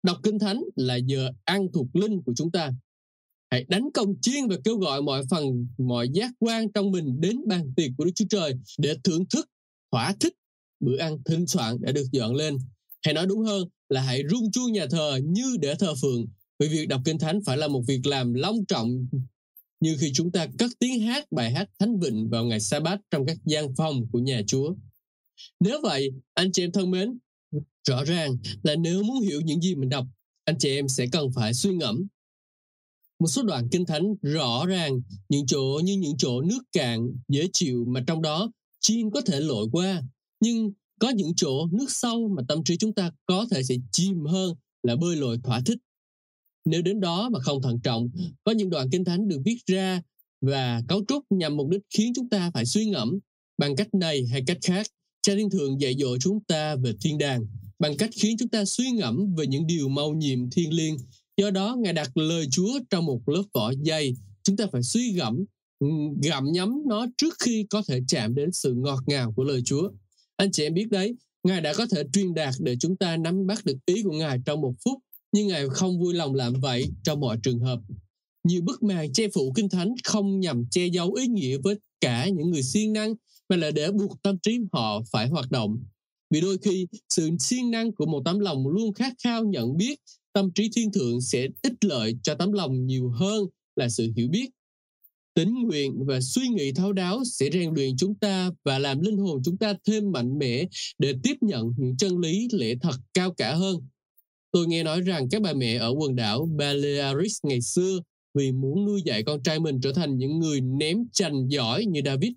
Đọc 0.03 0.17
kinh 0.23 0.39
thánh 0.39 0.63
là 0.75 0.95
giờ 0.95 1.31
ăn 1.43 1.67
thuộc 1.73 1.95
linh 1.95 2.21
của 2.21 2.33
chúng 2.35 2.51
ta. 2.51 2.71
Hãy 3.49 3.65
đánh 3.67 3.89
công 3.93 4.21
chiên 4.21 4.47
và 4.47 4.55
kêu 4.63 4.77
gọi 4.77 5.01
mọi 5.01 5.23
phần, 5.29 5.67
mọi 5.77 6.09
giác 6.09 6.31
quan 6.39 6.71
trong 6.71 6.91
mình 6.91 7.21
đến 7.21 7.47
bàn 7.47 7.73
tiệc 7.75 7.91
của 7.97 8.05
Đức 8.05 8.11
Chúa 8.15 8.25
Trời 8.29 8.53
để 8.77 8.95
thưởng 9.03 9.25
thức, 9.29 9.49
thỏa 9.91 10.15
thích 10.19 10.33
bữa 10.79 10.97
ăn 10.97 11.23
thịnh 11.25 11.47
soạn 11.47 11.77
đã 11.81 11.91
được 11.91 12.05
dọn 12.11 12.35
lên. 12.35 12.57
Hay 13.05 13.13
nói 13.13 13.25
đúng 13.25 13.43
hơn 13.43 13.67
là 13.89 14.01
hãy 14.01 14.23
rung 14.29 14.51
chuông 14.51 14.71
nhà 14.71 14.85
thờ 14.91 15.19
như 15.23 15.57
để 15.59 15.75
thờ 15.75 15.93
phượng. 16.01 16.25
Vì 16.59 16.67
việc 16.67 16.87
đọc 16.87 17.01
kinh 17.05 17.19
thánh 17.19 17.39
phải 17.45 17.57
là 17.57 17.67
một 17.67 17.83
việc 17.87 18.05
làm 18.05 18.33
long 18.33 18.65
trọng 18.65 19.07
như 19.83 19.97
khi 19.99 20.11
chúng 20.13 20.31
ta 20.31 20.47
cất 20.57 20.71
tiếng 20.79 21.01
hát 21.01 21.31
bài 21.31 21.51
hát 21.51 21.69
thánh 21.79 21.99
vịnh 21.99 22.29
vào 22.29 22.45
ngày 22.45 22.59
sa 22.59 22.79
bát 22.79 23.01
trong 23.11 23.25
các 23.25 23.37
gian 23.45 23.75
phòng 23.75 24.07
của 24.11 24.19
nhà 24.19 24.41
Chúa. 24.47 24.75
Nếu 25.59 25.79
vậy, 25.83 26.09
anh 26.33 26.51
chị 26.51 26.63
em 26.63 26.71
thân 26.71 26.91
mến, 26.91 27.17
rõ 27.87 28.03
ràng 28.03 28.37
là 28.63 28.75
nếu 28.75 29.03
muốn 29.03 29.21
hiểu 29.21 29.41
những 29.41 29.61
gì 29.61 29.75
mình 29.75 29.89
đọc, 29.89 30.05
anh 30.45 30.57
chị 30.59 30.69
em 30.69 30.87
sẽ 30.87 31.05
cần 31.11 31.31
phải 31.35 31.53
suy 31.53 31.75
ngẫm. 31.75 32.07
Một 33.19 33.27
số 33.27 33.43
đoạn 33.43 33.67
kinh 33.71 33.85
thánh 33.85 34.15
rõ 34.21 34.65
ràng 34.65 35.01
những 35.29 35.45
chỗ 35.45 35.81
như 35.83 35.97
những 35.97 36.17
chỗ 36.17 36.41
nước 36.41 36.61
cạn 36.71 37.07
dễ 37.27 37.47
chịu 37.53 37.85
mà 37.87 38.03
trong 38.07 38.21
đó 38.21 38.51
chim 38.79 39.11
có 39.11 39.21
thể 39.21 39.39
lội 39.39 39.67
qua, 39.71 40.03
nhưng 40.39 40.71
có 40.99 41.09
những 41.09 41.35
chỗ 41.35 41.67
nước 41.71 41.87
sâu 41.87 42.27
mà 42.37 42.43
tâm 42.47 42.63
trí 42.63 42.77
chúng 42.77 42.93
ta 42.93 43.11
có 43.25 43.45
thể 43.51 43.63
sẽ 43.63 43.75
chìm 43.91 44.25
hơn 44.25 44.55
là 44.83 44.95
bơi 44.95 45.15
lội 45.15 45.37
thỏa 45.43 45.61
thích. 45.65 45.77
Nếu 46.65 46.81
đến 46.81 46.99
đó 46.99 47.29
mà 47.29 47.39
không 47.39 47.61
thận 47.61 47.79
trọng, 47.83 48.09
có 48.43 48.51
những 48.51 48.69
đoạn 48.69 48.89
kinh 48.91 49.05
thánh 49.05 49.27
được 49.27 49.41
viết 49.45 49.57
ra 49.65 50.01
và 50.41 50.81
cấu 50.87 51.05
trúc 51.07 51.23
nhằm 51.29 51.57
mục 51.57 51.69
đích 51.69 51.81
khiến 51.89 52.11
chúng 52.15 52.29
ta 52.29 52.51
phải 52.53 52.65
suy 52.65 52.85
ngẫm 52.85 53.19
bằng 53.57 53.75
cách 53.75 53.93
này 53.93 54.25
hay 54.31 54.43
cách 54.47 54.57
khác. 54.61 54.87
Cha 55.21 55.33
Thiên 55.35 55.49
Thượng 55.49 55.81
dạy 55.81 55.95
dỗ 55.99 56.17
chúng 56.17 56.39
ta 56.43 56.75
về 56.75 56.93
thiên 57.01 57.17
đàng 57.17 57.45
bằng 57.79 57.97
cách 57.97 58.09
khiến 58.13 58.37
chúng 58.39 58.49
ta 58.49 58.65
suy 58.65 58.91
ngẫm 58.91 59.35
về 59.35 59.47
những 59.47 59.67
điều 59.67 59.89
mâu 59.89 60.13
nhiệm 60.13 60.49
thiên 60.49 60.73
liêng. 60.73 60.97
Do 61.37 61.51
đó, 61.51 61.75
Ngài 61.79 61.93
đặt 61.93 62.17
lời 62.17 62.47
Chúa 62.51 62.79
trong 62.89 63.05
một 63.05 63.29
lớp 63.29 63.43
vỏ 63.53 63.73
dày. 63.85 64.15
Chúng 64.43 64.57
ta 64.57 64.65
phải 64.71 64.83
suy 64.83 65.13
gẫm, 65.13 65.45
gặm 66.23 66.51
nhấm 66.51 66.81
nó 66.87 67.05
trước 67.17 67.33
khi 67.43 67.65
có 67.69 67.83
thể 67.87 67.99
chạm 68.07 68.35
đến 68.35 68.51
sự 68.51 68.73
ngọt 68.73 68.99
ngào 69.07 69.33
của 69.35 69.43
lời 69.43 69.61
Chúa. 69.65 69.89
Anh 70.35 70.51
chị 70.51 70.63
em 70.63 70.73
biết 70.73 70.89
đấy, 70.89 71.15
Ngài 71.43 71.61
đã 71.61 71.73
có 71.73 71.85
thể 71.91 72.03
truyền 72.13 72.33
đạt 72.33 72.53
để 72.59 72.75
chúng 72.79 72.97
ta 72.97 73.17
nắm 73.17 73.47
bắt 73.47 73.65
được 73.65 73.77
ý 73.85 74.03
của 74.03 74.11
Ngài 74.11 74.39
trong 74.45 74.61
một 74.61 74.73
phút 74.85 74.99
nhưng 75.33 75.47
Ngài 75.47 75.69
không 75.69 75.99
vui 75.99 76.13
lòng 76.13 76.35
làm 76.35 76.53
vậy 76.53 76.89
trong 77.03 77.19
mọi 77.19 77.37
trường 77.43 77.59
hợp. 77.59 77.79
Nhiều 78.43 78.61
bức 78.61 78.83
màn 78.83 79.13
che 79.13 79.27
phủ 79.33 79.53
kinh 79.55 79.69
thánh 79.69 79.95
không 80.03 80.39
nhằm 80.39 80.65
che 80.71 80.87
giấu 80.87 81.13
ý 81.13 81.27
nghĩa 81.27 81.57
với 81.57 81.75
cả 82.01 82.29
những 82.29 82.49
người 82.49 82.63
siêng 82.63 82.93
năng 82.93 83.13
mà 83.49 83.55
là 83.55 83.71
để 83.71 83.91
buộc 83.91 84.21
tâm 84.21 84.37
trí 84.39 84.59
họ 84.71 85.01
phải 85.11 85.27
hoạt 85.27 85.51
động. 85.51 85.83
Vì 86.29 86.41
đôi 86.41 86.57
khi, 86.57 86.87
sự 87.09 87.29
siêng 87.39 87.71
năng 87.71 87.91
của 87.91 88.05
một 88.05 88.21
tấm 88.25 88.39
lòng 88.39 88.67
luôn 88.67 88.93
khát 88.93 89.13
khao 89.23 89.43
nhận 89.43 89.77
biết 89.77 89.95
tâm 90.33 90.51
trí 90.51 90.69
thiên 90.75 90.91
thượng 90.91 91.21
sẽ 91.21 91.47
ích 91.61 91.83
lợi 91.85 92.17
cho 92.23 92.35
tấm 92.35 92.51
lòng 92.51 92.85
nhiều 92.85 93.09
hơn 93.09 93.45
là 93.75 93.89
sự 93.89 94.11
hiểu 94.15 94.27
biết. 94.27 94.49
Tính 95.33 95.53
nguyện 95.63 96.05
và 96.05 96.21
suy 96.21 96.47
nghĩ 96.47 96.71
thấu 96.71 96.93
đáo 96.93 97.23
sẽ 97.25 97.49
rèn 97.53 97.73
luyện 97.73 97.97
chúng 97.97 98.15
ta 98.15 98.51
và 98.63 98.79
làm 98.79 99.01
linh 99.01 99.17
hồn 99.17 99.41
chúng 99.45 99.57
ta 99.57 99.73
thêm 99.87 100.11
mạnh 100.11 100.37
mẽ 100.37 100.65
để 100.97 101.13
tiếp 101.23 101.35
nhận 101.41 101.73
những 101.77 101.97
chân 101.97 102.17
lý 102.17 102.47
lẽ 102.51 102.75
thật 102.81 102.95
cao 103.13 103.33
cả 103.33 103.55
hơn. 103.55 103.75
Tôi 104.53 104.67
nghe 104.67 104.83
nói 104.83 105.01
rằng 105.01 105.29
các 105.29 105.41
bà 105.41 105.53
mẹ 105.53 105.75
ở 105.75 105.89
quần 105.89 106.15
đảo 106.15 106.49
Balearis 106.57 107.37
ngày 107.43 107.61
xưa 107.61 107.99
vì 108.33 108.51
muốn 108.51 108.85
nuôi 108.85 109.01
dạy 109.05 109.23
con 109.23 109.43
trai 109.43 109.59
mình 109.59 109.81
trở 109.81 109.93
thành 109.93 110.17
những 110.17 110.39
người 110.39 110.61
ném 110.61 110.97
chành 111.13 111.47
giỏi 111.47 111.85
như 111.85 112.01
David, 112.05 112.31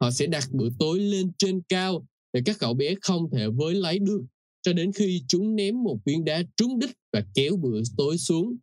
họ 0.00 0.10
sẽ 0.10 0.26
đặt 0.26 0.48
bữa 0.50 0.68
tối 0.78 0.98
lên 0.98 1.32
trên 1.38 1.60
cao 1.68 2.06
để 2.32 2.40
các 2.44 2.56
cậu 2.58 2.74
bé 2.74 2.94
không 3.02 3.30
thể 3.30 3.48
với 3.48 3.74
lấy 3.74 3.98
được 3.98 4.22
cho 4.62 4.72
đến 4.72 4.92
khi 4.92 5.22
chúng 5.28 5.56
ném 5.56 5.82
một 5.82 5.98
viên 6.04 6.24
đá 6.24 6.42
trúng 6.56 6.78
đích 6.78 6.90
và 7.12 7.24
kéo 7.34 7.56
bữa 7.56 7.80
tối 7.96 8.18
xuống. 8.18 8.56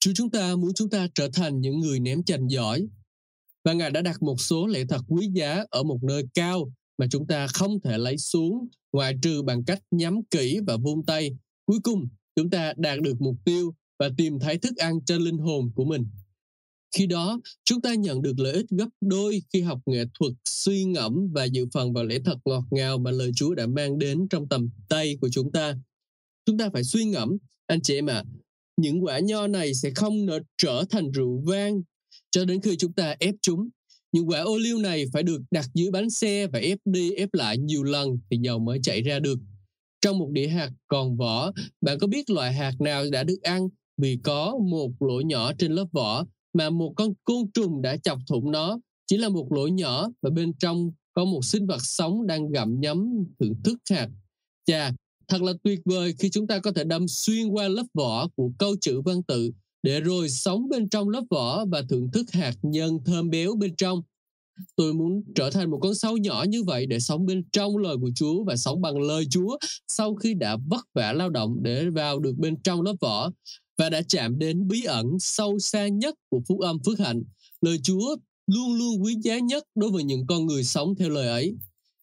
Chúa 0.00 0.12
chúng 0.14 0.30
ta 0.30 0.56
muốn 0.56 0.74
chúng 0.74 0.90
ta 0.90 1.08
trở 1.14 1.28
thành 1.32 1.60
những 1.60 1.80
người 1.80 2.00
ném 2.00 2.24
chành 2.24 2.48
giỏi. 2.48 2.86
Và 3.64 3.72
Ngài 3.72 3.90
đã 3.90 4.02
đặt 4.02 4.22
một 4.22 4.40
số 4.40 4.66
lễ 4.66 4.84
thật 4.88 5.00
quý 5.08 5.28
giá 5.34 5.64
ở 5.70 5.82
một 5.82 5.98
nơi 6.02 6.22
cao 6.34 6.72
mà 6.98 7.06
chúng 7.10 7.26
ta 7.26 7.46
không 7.46 7.80
thể 7.80 7.98
lấy 7.98 8.18
xuống 8.18 8.68
ngoại 8.92 9.14
trừ 9.22 9.42
bằng 9.42 9.64
cách 9.64 9.82
nhắm 9.90 10.20
kỹ 10.30 10.58
và 10.66 10.76
vung 10.76 11.06
tay 11.06 11.30
Cuối 11.66 11.78
cùng, 11.82 12.08
chúng 12.36 12.50
ta 12.50 12.72
đạt 12.76 13.00
được 13.00 13.20
mục 13.20 13.36
tiêu 13.44 13.74
và 13.98 14.10
tìm 14.16 14.38
thấy 14.38 14.58
thức 14.58 14.76
ăn 14.76 15.04
cho 15.06 15.18
linh 15.18 15.38
hồn 15.38 15.70
của 15.74 15.84
mình. 15.84 16.06
Khi 16.96 17.06
đó, 17.06 17.40
chúng 17.64 17.80
ta 17.80 17.94
nhận 17.94 18.22
được 18.22 18.38
lợi 18.38 18.52
ích 18.52 18.66
gấp 18.70 18.88
đôi 19.00 19.42
khi 19.52 19.60
học 19.60 19.80
nghệ 19.86 20.04
thuật 20.18 20.32
suy 20.44 20.84
ngẫm 20.84 21.28
và 21.32 21.44
dự 21.44 21.66
phần 21.74 21.92
vào 21.92 22.04
lễ 22.04 22.18
thật 22.24 22.38
ngọt 22.44 22.64
ngào 22.70 22.98
mà 22.98 23.10
lời 23.10 23.30
Chúa 23.36 23.54
đã 23.54 23.66
mang 23.66 23.98
đến 23.98 24.28
trong 24.30 24.48
tầm 24.48 24.68
tay 24.88 25.16
của 25.20 25.28
chúng 25.28 25.52
ta. 25.52 25.74
Chúng 26.46 26.58
ta 26.58 26.70
phải 26.72 26.84
suy 26.84 27.04
ngẫm, 27.04 27.36
anh 27.66 27.80
chị 27.82 27.94
em 27.94 28.06
ạ, 28.06 28.14
à, 28.14 28.24
những 28.76 29.04
quả 29.04 29.18
nho 29.18 29.46
này 29.46 29.74
sẽ 29.74 29.90
không 29.94 30.26
nở 30.26 30.40
trở 30.58 30.84
thành 30.90 31.12
rượu 31.12 31.42
vang 31.46 31.82
cho 32.30 32.44
đến 32.44 32.60
khi 32.60 32.76
chúng 32.76 32.92
ta 32.92 33.14
ép 33.18 33.34
chúng. 33.42 33.68
Những 34.12 34.28
quả 34.28 34.40
ô 34.40 34.58
liu 34.58 34.78
này 34.78 35.04
phải 35.12 35.22
được 35.22 35.42
đặt 35.50 35.66
dưới 35.74 35.90
bánh 35.90 36.10
xe 36.10 36.46
và 36.46 36.58
ép 36.58 36.78
đi 36.84 37.12
ép 37.12 37.34
lại 37.34 37.58
nhiều 37.58 37.82
lần 37.82 38.08
thì 38.30 38.36
dầu 38.42 38.58
mới 38.58 38.78
chảy 38.82 39.02
ra 39.02 39.18
được. 39.18 39.38
Trong 40.02 40.18
một 40.18 40.28
đĩa 40.30 40.48
hạt 40.48 40.70
còn 40.88 41.16
vỏ, 41.16 41.52
bạn 41.80 41.98
có 41.98 42.06
biết 42.06 42.30
loại 42.30 42.52
hạt 42.52 42.80
nào 42.80 43.04
đã 43.12 43.24
được 43.24 43.42
ăn 43.42 43.68
vì 43.96 44.18
có 44.22 44.58
một 44.70 44.90
lỗ 45.00 45.20
nhỏ 45.20 45.52
trên 45.58 45.72
lớp 45.72 45.86
vỏ 45.92 46.24
mà 46.52 46.70
một 46.70 46.92
con 46.96 47.12
côn 47.24 47.50
trùng 47.54 47.82
đã 47.82 47.96
chọc 47.96 48.18
thủng 48.28 48.50
nó. 48.50 48.78
Chỉ 49.06 49.16
là 49.16 49.28
một 49.28 49.52
lỗ 49.52 49.66
nhỏ 49.66 50.08
và 50.22 50.30
bên 50.30 50.52
trong 50.58 50.90
có 51.14 51.24
một 51.24 51.44
sinh 51.44 51.66
vật 51.66 51.82
sống 51.82 52.26
đang 52.26 52.50
gặm 52.50 52.80
nhấm 52.80 53.24
thưởng 53.40 53.54
thức 53.64 53.78
hạt. 53.90 54.08
Chà, 54.66 54.92
thật 55.28 55.42
là 55.42 55.52
tuyệt 55.62 55.80
vời 55.84 56.14
khi 56.18 56.30
chúng 56.30 56.46
ta 56.46 56.58
có 56.58 56.72
thể 56.72 56.84
đâm 56.84 57.08
xuyên 57.08 57.48
qua 57.48 57.68
lớp 57.68 57.86
vỏ 57.94 58.28
của 58.36 58.50
câu 58.58 58.76
chữ 58.80 59.00
văn 59.00 59.22
tự 59.22 59.50
để 59.82 60.00
rồi 60.00 60.28
sống 60.28 60.68
bên 60.68 60.88
trong 60.88 61.08
lớp 61.08 61.24
vỏ 61.30 61.64
và 61.64 61.82
thưởng 61.88 62.10
thức 62.12 62.30
hạt 62.30 62.54
nhân 62.62 62.98
thơm 63.04 63.30
béo 63.30 63.54
bên 63.54 63.76
trong. 63.76 64.02
Tôi 64.76 64.94
muốn 64.94 65.22
trở 65.34 65.50
thành 65.50 65.70
một 65.70 65.78
con 65.82 65.94
sâu 65.94 66.16
nhỏ 66.16 66.44
như 66.48 66.62
vậy 66.62 66.86
để 66.86 67.00
sống 67.00 67.26
bên 67.26 67.44
trong 67.52 67.76
lời 67.76 67.96
của 68.00 68.10
Chúa 68.14 68.44
và 68.44 68.56
sống 68.56 68.80
bằng 68.80 68.98
lời 68.98 69.24
Chúa 69.30 69.58
sau 69.88 70.14
khi 70.14 70.34
đã 70.34 70.56
vất 70.66 70.86
vả 70.94 71.12
lao 71.12 71.30
động 71.30 71.56
để 71.62 71.90
vào 71.90 72.20
được 72.20 72.34
bên 72.38 72.62
trong 72.62 72.82
lớp 72.82 72.94
vỏ 73.00 73.30
và 73.78 73.90
đã 73.90 74.02
chạm 74.08 74.38
đến 74.38 74.68
bí 74.68 74.84
ẩn 74.84 75.06
sâu 75.18 75.58
xa 75.58 75.88
nhất 75.88 76.14
của 76.30 76.40
phúc 76.48 76.60
âm 76.60 76.78
phước 76.86 76.98
hạnh. 76.98 77.22
Lời 77.60 77.78
Chúa 77.82 78.16
luôn 78.46 78.74
luôn 78.74 79.04
quý 79.04 79.14
giá 79.22 79.38
nhất 79.38 79.64
đối 79.74 79.90
với 79.90 80.04
những 80.04 80.26
con 80.26 80.46
người 80.46 80.64
sống 80.64 80.94
theo 80.98 81.10
lời 81.10 81.28
ấy. 81.28 81.54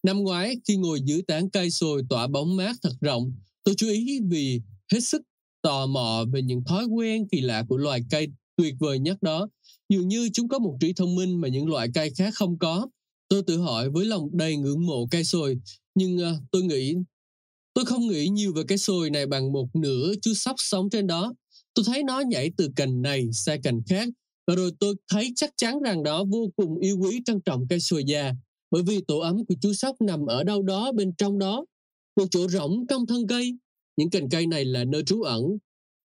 Năm 0.02 0.18
ngoái, 0.18 0.56
khi 0.68 0.76
ngồi 0.76 1.00
dưới 1.00 1.22
tán 1.22 1.50
cây 1.50 1.70
sồi 1.70 2.02
tỏa 2.08 2.26
bóng 2.26 2.56
mát 2.56 2.76
thật 2.82 2.92
rộng, 3.00 3.32
tôi 3.64 3.74
chú 3.74 3.88
ý 3.88 4.20
vì 4.28 4.60
hết 4.92 5.00
sức 5.00 5.22
tò 5.62 5.86
mò 5.86 6.24
về 6.32 6.42
những 6.42 6.64
thói 6.64 6.84
quen 6.84 7.28
kỳ 7.28 7.40
lạ 7.40 7.64
của 7.68 7.76
loài 7.76 8.00
cây 8.10 8.28
tuyệt 8.56 8.74
vời 8.78 8.98
nhất 8.98 9.22
đó 9.22 9.48
Dường 9.90 10.08
như 10.08 10.28
chúng 10.32 10.48
có 10.48 10.58
một 10.58 10.76
trí 10.80 10.92
thông 10.92 11.14
minh 11.14 11.40
mà 11.40 11.48
những 11.48 11.68
loại 11.68 11.88
cây 11.94 12.10
khác 12.10 12.34
không 12.34 12.58
có. 12.58 12.88
Tôi 13.28 13.42
tự 13.42 13.58
hỏi 13.58 13.90
với 13.90 14.04
lòng 14.06 14.28
đầy 14.32 14.56
ngưỡng 14.56 14.86
mộ 14.86 15.06
cây 15.10 15.24
sồi, 15.24 15.58
nhưng 15.94 16.16
uh, 16.16 16.42
tôi 16.50 16.62
nghĩ 16.62 16.94
tôi 17.74 17.84
không 17.84 18.08
nghĩ 18.08 18.28
nhiều 18.28 18.52
về 18.52 18.62
cái 18.68 18.78
sồi 18.78 19.10
này 19.10 19.26
bằng 19.26 19.52
một 19.52 19.76
nửa 19.76 20.12
chú 20.22 20.34
sóc 20.34 20.56
sống 20.58 20.90
trên 20.90 21.06
đó. 21.06 21.34
Tôi 21.74 21.84
thấy 21.86 22.02
nó 22.02 22.20
nhảy 22.20 22.50
từ 22.56 22.68
cành 22.76 23.02
này 23.02 23.32
sang 23.32 23.62
cành 23.62 23.80
khác 23.88 24.08
và 24.50 24.56
rồi 24.56 24.70
tôi 24.80 24.94
thấy 25.08 25.32
chắc 25.36 25.50
chắn 25.56 25.80
rằng 25.80 26.02
đó 26.02 26.24
vô 26.24 26.50
cùng 26.56 26.78
yêu 26.78 26.98
quý 26.98 27.20
trân 27.24 27.40
trọng 27.40 27.68
cây 27.68 27.80
sồi 27.80 28.04
già 28.06 28.32
bởi 28.70 28.82
vì 28.82 29.00
tổ 29.00 29.18
ấm 29.18 29.44
của 29.44 29.54
chú 29.60 29.72
sóc 29.72 29.96
nằm 30.00 30.26
ở 30.26 30.44
đâu 30.44 30.62
đó 30.62 30.92
bên 30.92 31.12
trong 31.18 31.38
đó 31.38 31.64
một 32.16 32.24
chỗ 32.30 32.48
rỗng 32.48 32.86
trong 32.88 33.06
thân 33.06 33.26
cây 33.26 33.58
những 33.96 34.10
cành 34.10 34.28
cây 34.28 34.46
này 34.46 34.64
là 34.64 34.84
nơi 34.84 35.02
trú 35.06 35.22
ẩn 35.22 35.42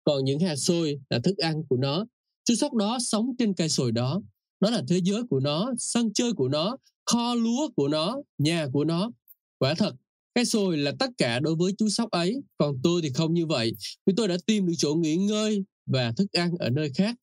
còn 0.04 0.26
những 0.26 0.39
hạt 0.39 0.56
sồi 0.56 1.00
là 1.10 1.19
thức 1.19 1.38
ăn 1.38 1.63
của 1.69 1.78
nó 1.78 2.06
Chú 2.45 2.56
sóc 2.56 2.73
đó 2.73 2.97
sống 3.01 3.36
trên 3.39 3.53
cây 3.53 3.69
sồi 3.69 3.91
đó. 3.91 4.21
Đó 4.60 4.69
là 4.69 4.82
thế 4.88 4.99
giới 5.03 5.23
của 5.29 5.39
nó, 5.39 5.73
sân 5.77 6.13
chơi 6.13 6.34
của 6.34 6.47
nó, 6.47 6.77
kho 7.06 7.36
lúa 7.36 7.69
của 7.75 7.88
nó, 7.88 8.21
nhà 8.38 8.67
của 8.73 8.84
nó. 8.84 9.12
Quả 9.60 9.73
thật, 9.73 9.95
cái 10.36 10.45
sồi 10.45 10.77
là 10.77 10.91
tất 10.99 11.10
cả 11.17 11.39
đối 11.39 11.56
với 11.56 11.73
chú 11.77 11.89
sóc 11.89 12.12
ấy, 12.12 12.41
còn 12.58 12.75
tôi 12.84 13.01
thì 13.01 13.10
không 13.13 13.34
như 13.34 13.45
vậy, 13.45 13.73
vì 14.06 14.13
tôi 14.17 14.27
đã 14.27 14.38
tìm 14.45 14.67
được 14.67 14.73
chỗ 14.77 14.95
nghỉ 14.95 15.15
ngơi 15.15 15.63
và 15.86 16.12
thức 16.12 16.32
ăn 16.32 16.51
ở 16.60 16.69
nơi 16.69 16.91
khác. 16.95 17.15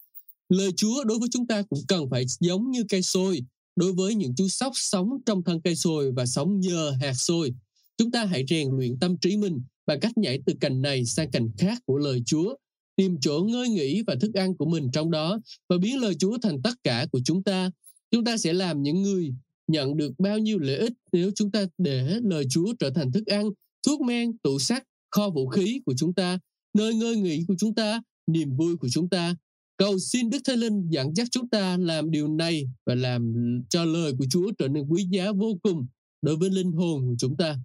Lời 0.49 0.71
Chúa 0.77 1.05
đối 1.05 1.19
với 1.19 1.29
chúng 1.33 1.47
ta 1.47 1.63
cũng 1.63 1.81
cần 1.89 2.11
phải 2.11 2.25
giống 2.41 2.71
như 2.71 2.85
cây 2.89 3.03
sồi, 3.03 3.45
đối 3.77 3.93
với 3.93 4.15
những 4.15 4.35
chú 4.37 4.49
sóc 4.49 4.73
sống 4.75 5.19
trong 5.27 5.43
thân 5.43 5.61
cây 5.61 5.77
sồi 5.77 6.13
và 6.13 6.27
sống 6.27 6.61
nhờ 6.61 6.93
hạt 7.01 7.15
sồi. 7.15 7.55
Chúng 7.99 8.11
ta 8.11 8.25
hãy 8.25 8.45
rèn 8.49 8.69
luyện 8.71 8.99
tâm 8.99 9.17
trí 9.17 9.37
mình 9.37 9.63
bằng 9.87 10.01
cách 10.01 10.19
nhảy 10.19 10.41
từ 10.47 10.55
cành 10.61 10.83
này 10.83 11.05
sang 11.07 11.31
cành 11.31 11.51
khác 11.59 11.79
của 11.87 11.99
lời 11.99 12.23
Chúa 12.27 12.55
tìm 13.01 13.17
chỗ 13.21 13.45
ngơi 13.49 13.69
nghỉ 13.69 14.03
và 14.07 14.15
thức 14.21 14.35
ăn 14.35 14.57
của 14.57 14.67
mình 14.67 14.91
trong 14.93 15.11
đó 15.11 15.41
và 15.69 15.79
biến 15.79 16.01
lời 16.01 16.15
Chúa 16.19 16.39
thành 16.43 16.63
tất 16.63 16.75
cả 16.85 17.07
của 17.13 17.21
chúng 17.25 17.43
ta. 17.43 17.71
Chúng 18.11 18.25
ta 18.25 18.37
sẽ 18.37 18.53
làm 18.53 18.83
những 18.83 19.03
người 19.03 19.35
nhận 19.67 19.97
được 19.97 20.13
bao 20.19 20.39
nhiêu 20.39 20.59
lợi 20.59 20.77
ích 20.77 20.93
nếu 21.13 21.31
chúng 21.35 21.51
ta 21.51 21.65
để 21.79 22.21
lời 22.23 22.45
Chúa 22.51 22.75
trở 22.79 22.91
thành 22.91 23.13
thức 23.13 23.27
ăn, 23.27 23.51
thuốc 23.87 24.01
men, 24.01 24.39
tủ 24.39 24.59
sắt, 24.59 24.83
kho 25.11 25.31
vũ 25.31 25.49
khí 25.49 25.81
của 25.87 25.95
chúng 25.97 26.15
ta, 26.15 26.39
nơi 26.75 26.95
ngơi 26.95 27.17
nghỉ 27.17 27.45
của 27.49 27.55
chúng 27.59 27.75
ta, 27.75 28.03
niềm 28.27 28.57
vui 28.57 28.77
của 28.77 28.89
chúng 28.89 29.09
ta. 29.09 29.35
Cầu 29.77 29.99
xin 29.99 30.31
Đức 30.31 30.39
Thánh 30.45 30.59
Linh 30.59 30.87
dẫn 30.91 31.17
dắt 31.17 31.29
chúng 31.31 31.49
ta 31.49 31.77
làm 31.77 32.11
điều 32.11 32.29
này 32.29 32.65
và 32.87 32.95
làm 32.95 33.35
cho 33.71 33.85
lời 33.85 34.13
của 34.19 34.27
Chúa 34.31 34.53
trở 34.59 34.69
nên 34.69 34.85
quý 34.89 35.07
giá 35.11 35.33
vô 35.33 35.59
cùng 35.63 35.87
đối 36.23 36.37
với 36.37 36.51
linh 36.51 36.73
hồn 36.73 37.07
của 37.07 37.15
chúng 37.19 37.37
ta. 37.37 37.57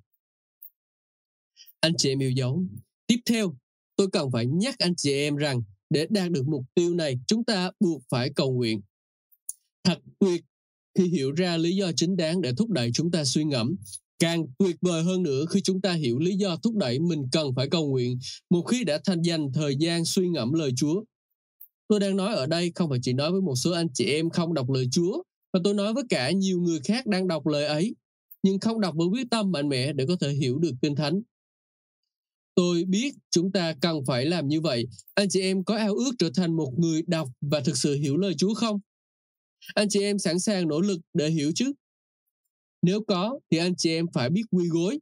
Anh 1.79 1.93
chị 1.97 2.09
em 2.09 2.19
yêu 2.19 2.31
dấu. 2.31 2.63
Tiếp 3.07 3.19
theo, 3.25 3.55
tôi 3.95 4.07
cần 4.11 4.31
phải 4.31 4.45
nhắc 4.45 4.75
anh 4.79 4.95
chị 4.95 5.11
em 5.13 5.35
rằng 5.35 5.61
để 5.89 6.07
đạt 6.09 6.31
được 6.31 6.47
mục 6.47 6.65
tiêu 6.75 6.95
này, 6.95 7.19
chúng 7.27 7.43
ta 7.43 7.71
buộc 7.79 8.01
phải 8.09 8.29
cầu 8.35 8.53
nguyện. 8.53 8.81
Thật 9.83 9.99
tuyệt 10.19 10.41
khi 10.97 11.07
hiểu 11.07 11.31
ra 11.31 11.57
lý 11.57 11.75
do 11.75 11.91
chính 11.95 12.17
đáng 12.17 12.41
để 12.41 12.53
thúc 12.57 12.69
đẩy 12.69 12.91
chúng 12.93 13.11
ta 13.11 13.23
suy 13.23 13.43
ngẫm. 13.43 13.75
Càng 14.19 14.45
tuyệt 14.57 14.75
vời 14.81 15.03
hơn 15.03 15.23
nữa 15.23 15.45
khi 15.49 15.61
chúng 15.61 15.81
ta 15.81 15.93
hiểu 15.93 16.19
lý 16.19 16.35
do 16.35 16.55
thúc 16.55 16.75
đẩy 16.75 16.99
mình 16.99 17.27
cần 17.31 17.47
phải 17.55 17.69
cầu 17.69 17.89
nguyện 17.89 18.19
một 18.49 18.61
khi 18.61 18.83
đã 18.83 18.99
thành 19.05 19.21
dành 19.21 19.53
thời 19.53 19.75
gian 19.75 20.05
suy 20.05 20.29
ngẫm 20.29 20.53
lời 20.53 20.71
Chúa. 20.77 21.03
Tôi 21.87 21.99
đang 21.99 22.15
nói 22.15 22.35
ở 22.35 22.45
đây 22.45 22.71
không 22.75 22.89
phải 22.89 22.99
chỉ 23.01 23.13
nói 23.13 23.31
với 23.31 23.41
một 23.41 23.55
số 23.55 23.71
anh 23.71 23.87
chị 23.93 24.05
em 24.05 24.29
không 24.29 24.53
đọc 24.53 24.69
lời 24.69 24.87
Chúa, 24.91 25.23
mà 25.53 25.59
tôi 25.63 25.73
nói 25.73 25.93
với 25.93 26.03
cả 26.09 26.31
nhiều 26.31 26.61
người 26.61 26.79
khác 26.83 27.05
đang 27.05 27.27
đọc 27.27 27.47
lời 27.47 27.65
ấy, 27.65 27.95
nhưng 28.43 28.59
không 28.59 28.81
đọc 28.81 28.95
với 28.97 29.07
quyết 29.07 29.27
tâm 29.31 29.51
mạnh 29.51 29.69
mẽ 29.69 29.93
để 29.93 30.05
có 30.07 30.15
thể 30.19 30.29
hiểu 30.33 30.57
được 30.57 30.71
Kinh 30.81 30.95
Thánh. 30.95 31.21
Tôi 32.55 32.83
biết 32.87 33.15
chúng 33.31 33.51
ta 33.51 33.73
cần 33.81 33.97
phải 34.07 34.25
làm 34.25 34.47
như 34.47 34.61
vậy. 34.61 34.87
Anh 35.13 35.29
chị 35.29 35.41
em 35.41 35.63
có 35.63 35.77
ao 35.77 35.95
ước 35.95 36.11
trở 36.19 36.29
thành 36.35 36.55
một 36.55 36.73
người 36.77 37.01
đọc 37.07 37.29
và 37.41 37.59
thực 37.59 37.77
sự 37.77 37.95
hiểu 37.95 38.17
lời 38.17 38.33
Chúa 38.37 38.53
không? 38.53 38.79
Anh 39.73 39.89
chị 39.89 40.01
em 40.01 40.19
sẵn 40.19 40.39
sàng 40.39 40.67
nỗ 40.67 40.81
lực 40.81 40.99
để 41.13 41.29
hiểu 41.29 41.51
chứ? 41.55 41.73
Nếu 42.81 43.03
có 43.07 43.39
thì 43.51 43.57
anh 43.57 43.75
chị 43.75 43.89
em 43.89 44.05
phải 44.13 44.29
biết 44.29 44.43
quy 44.51 44.67
gối. 44.67 44.99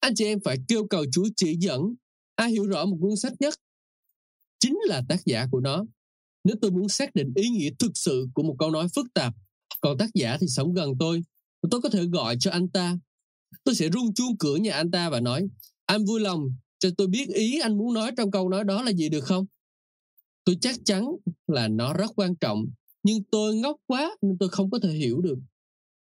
Anh 0.00 0.14
chị 0.14 0.24
em 0.24 0.38
phải 0.44 0.56
kêu 0.68 0.86
cầu 0.86 1.04
Chúa 1.12 1.24
chỉ 1.36 1.56
dẫn. 1.60 1.80
Ai 2.34 2.50
hiểu 2.50 2.66
rõ 2.66 2.84
một 2.84 2.96
cuốn 3.00 3.16
sách 3.16 3.32
nhất 3.40 3.54
chính 4.64 4.78
là 4.86 5.02
tác 5.08 5.24
giả 5.24 5.46
của 5.50 5.60
nó. 5.60 5.84
Nếu 6.44 6.56
tôi 6.60 6.70
muốn 6.70 6.88
xác 6.88 7.14
định 7.14 7.32
ý 7.34 7.48
nghĩa 7.48 7.70
thực 7.78 7.90
sự 7.94 8.26
của 8.34 8.42
một 8.42 8.56
câu 8.58 8.70
nói 8.70 8.88
phức 8.94 9.14
tạp, 9.14 9.34
còn 9.80 9.98
tác 9.98 10.10
giả 10.14 10.36
thì 10.40 10.46
sống 10.48 10.74
gần 10.74 10.90
tôi, 10.98 11.22
tôi 11.70 11.80
có 11.80 11.88
thể 11.88 12.04
gọi 12.04 12.36
cho 12.40 12.50
anh 12.50 12.68
ta. 12.68 12.98
Tôi 13.64 13.74
sẽ 13.74 13.88
rung 13.92 14.14
chuông 14.14 14.38
cửa 14.38 14.56
nhà 14.56 14.72
anh 14.72 14.90
ta 14.90 15.10
và 15.10 15.20
nói, 15.20 15.48
anh 15.86 16.04
vui 16.04 16.20
lòng 16.20 16.56
cho 16.84 16.90
tôi 16.96 17.06
biết 17.06 17.28
ý 17.28 17.58
anh 17.58 17.78
muốn 17.78 17.94
nói 17.94 18.12
trong 18.16 18.30
câu 18.30 18.48
nói 18.48 18.64
đó 18.64 18.82
là 18.82 18.92
gì 18.92 19.08
được 19.08 19.24
không? 19.24 19.46
Tôi 20.44 20.56
chắc 20.60 20.76
chắn 20.84 21.06
là 21.46 21.68
nó 21.68 21.92
rất 21.92 22.10
quan 22.16 22.36
trọng, 22.36 22.66
nhưng 23.02 23.22
tôi 23.30 23.56
ngốc 23.56 23.76
quá 23.86 24.16
nên 24.22 24.38
tôi 24.38 24.48
không 24.48 24.70
có 24.70 24.78
thể 24.78 24.88
hiểu 24.88 25.20
được. 25.20 25.38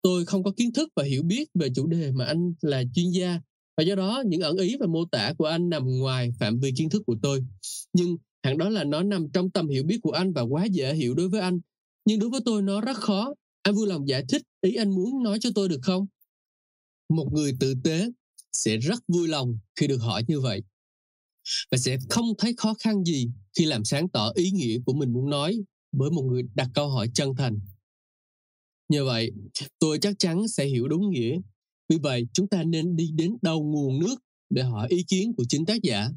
Tôi 0.03 0.25
không 0.25 0.45
có 0.45 0.53
kiến 0.57 0.73
thức 0.73 0.89
và 0.97 1.05
hiểu 1.05 1.23
biết 1.23 1.49
về 1.55 1.69
chủ 1.75 1.87
đề 1.87 2.13
mà 2.13 2.25
anh 2.25 2.55
là 2.61 2.83
chuyên 2.95 3.11
gia, 3.11 3.41
và 3.77 3.85
do 3.85 3.95
đó 3.95 4.23
những 4.27 4.41
ẩn 4.41 4.57
ý 4.57 4.77
và 4.81 4.87
mô 4.87 5.05
tả 5.05 5.35
của 5.39 5.45
anh 5.45 5.69
nằm 5.69 5.99
ngoài 5.99 6.31
phạm 6.41 6.59
vi 6.61 6.73
kiến 6.77 6.91
thức 6.91 7.03
của 7.07 7.17
tôi. 7.23 7.45
Nhưng 7.93 8.17
hẳn 8.43 8.59
đó 8.59 8.69
là 8.69 8.85
nó 8.85 9.03
nằm 9.03 9.27
trong 9.33 9.51
tầm 9.51 9.69
hiểu 9.69 9.85
biết 9.85 9.99
của 10.03 10.13
anh 10.13 10.33
và 10.33 10.43
quá 10.43 10.65
dễ 10.65 10.95
hiểu 10.95 11.15
đối 11.15 11.29
với 11.29 11.41
anh. 11.41 11.61
Nhưng 12.05 12.19
đối 12.19 12.31
với 12.31 12.41
tôi 12.45 12.63
nó 12.63 12.81
rất 12.81 12.97
khó. 12.97 13.35
Anh 13.63 13.75
vui 13.75 13.87
lòng 13.87 14.09
giải 14.09 14.25
thích 14.29 14.43
ý 14.61 14.75
anh 14.75 14.91
muốn 14.91 15.23
nói 15.23 15.39
cho 15.41 15.51
tôi 15.55 15.69
được 15.69 15.81
không? 15.83 16.07
Một 17.09 17.29
người 17.33 17.57
tử 17.61 17.75
tế 17.85 18.11
sẽ 18.55 18.77
rất 18.77 18.99
vui 19.09 19.29
lòng 19.29 19.59
khi 19.77 19.87
được 19.87 19.99
hỏi 19.99 20.25
như 20.29 20.41
vậy 20.41 20.63
và 21.71 21.79
sẽ 21.79 21.97
không 22.11 22.27
thấy 22.39 22.55
khó 22.57 22.75
khăn 22.79 23.05
gì 23.05 23.29
khi 23.59 23.65
làm 23.65 23.85
sáng 23.85 24.09
tỏ 24.09 24.33
ý 24.35 24.51
nghĩa 24.51 24.79
của 24.87 24.93
mình 24.93 25.13
muốn 25.13 25.31
nói 25.31 25.61
với 25.93 26.11
một 26.11 26.23
người 26.23 26.43
đặt 26.55 26.69
câu 26.75 26.89
hỏi 26.89 27.11
chân 27.15 27.35
thành. 27.37 27.61
Như 28.89 29.05
vậy, 29.05 29.33
tôi 29.79 29.99
chắc 29.99 30.19
chắn 30.19 30.49
sẽ 30.49 30.67
hiểu 30.67 30.89
đúng 30.89 31.11
nghĩa. 31.11 31.39
Vì 31.89 31.97
vậy, 31.99 32.27
chúng 32.33 32.49
ta 32.49 32.63
nên 32.63 32.97
đi 32.97 33.11
đến 33.15 33.37
đầu 33.43 33.65
nguồn 33.65 33.99
nước 33.99 34.17
để 34.51 34.63
hỏi 34.63 34.89
ý 34.91 35.03
kiến 35.09 35.33
của 35.37 35.45
chính 35.49 35.67
tác 35.67 35.83
giả. 35.83 36.09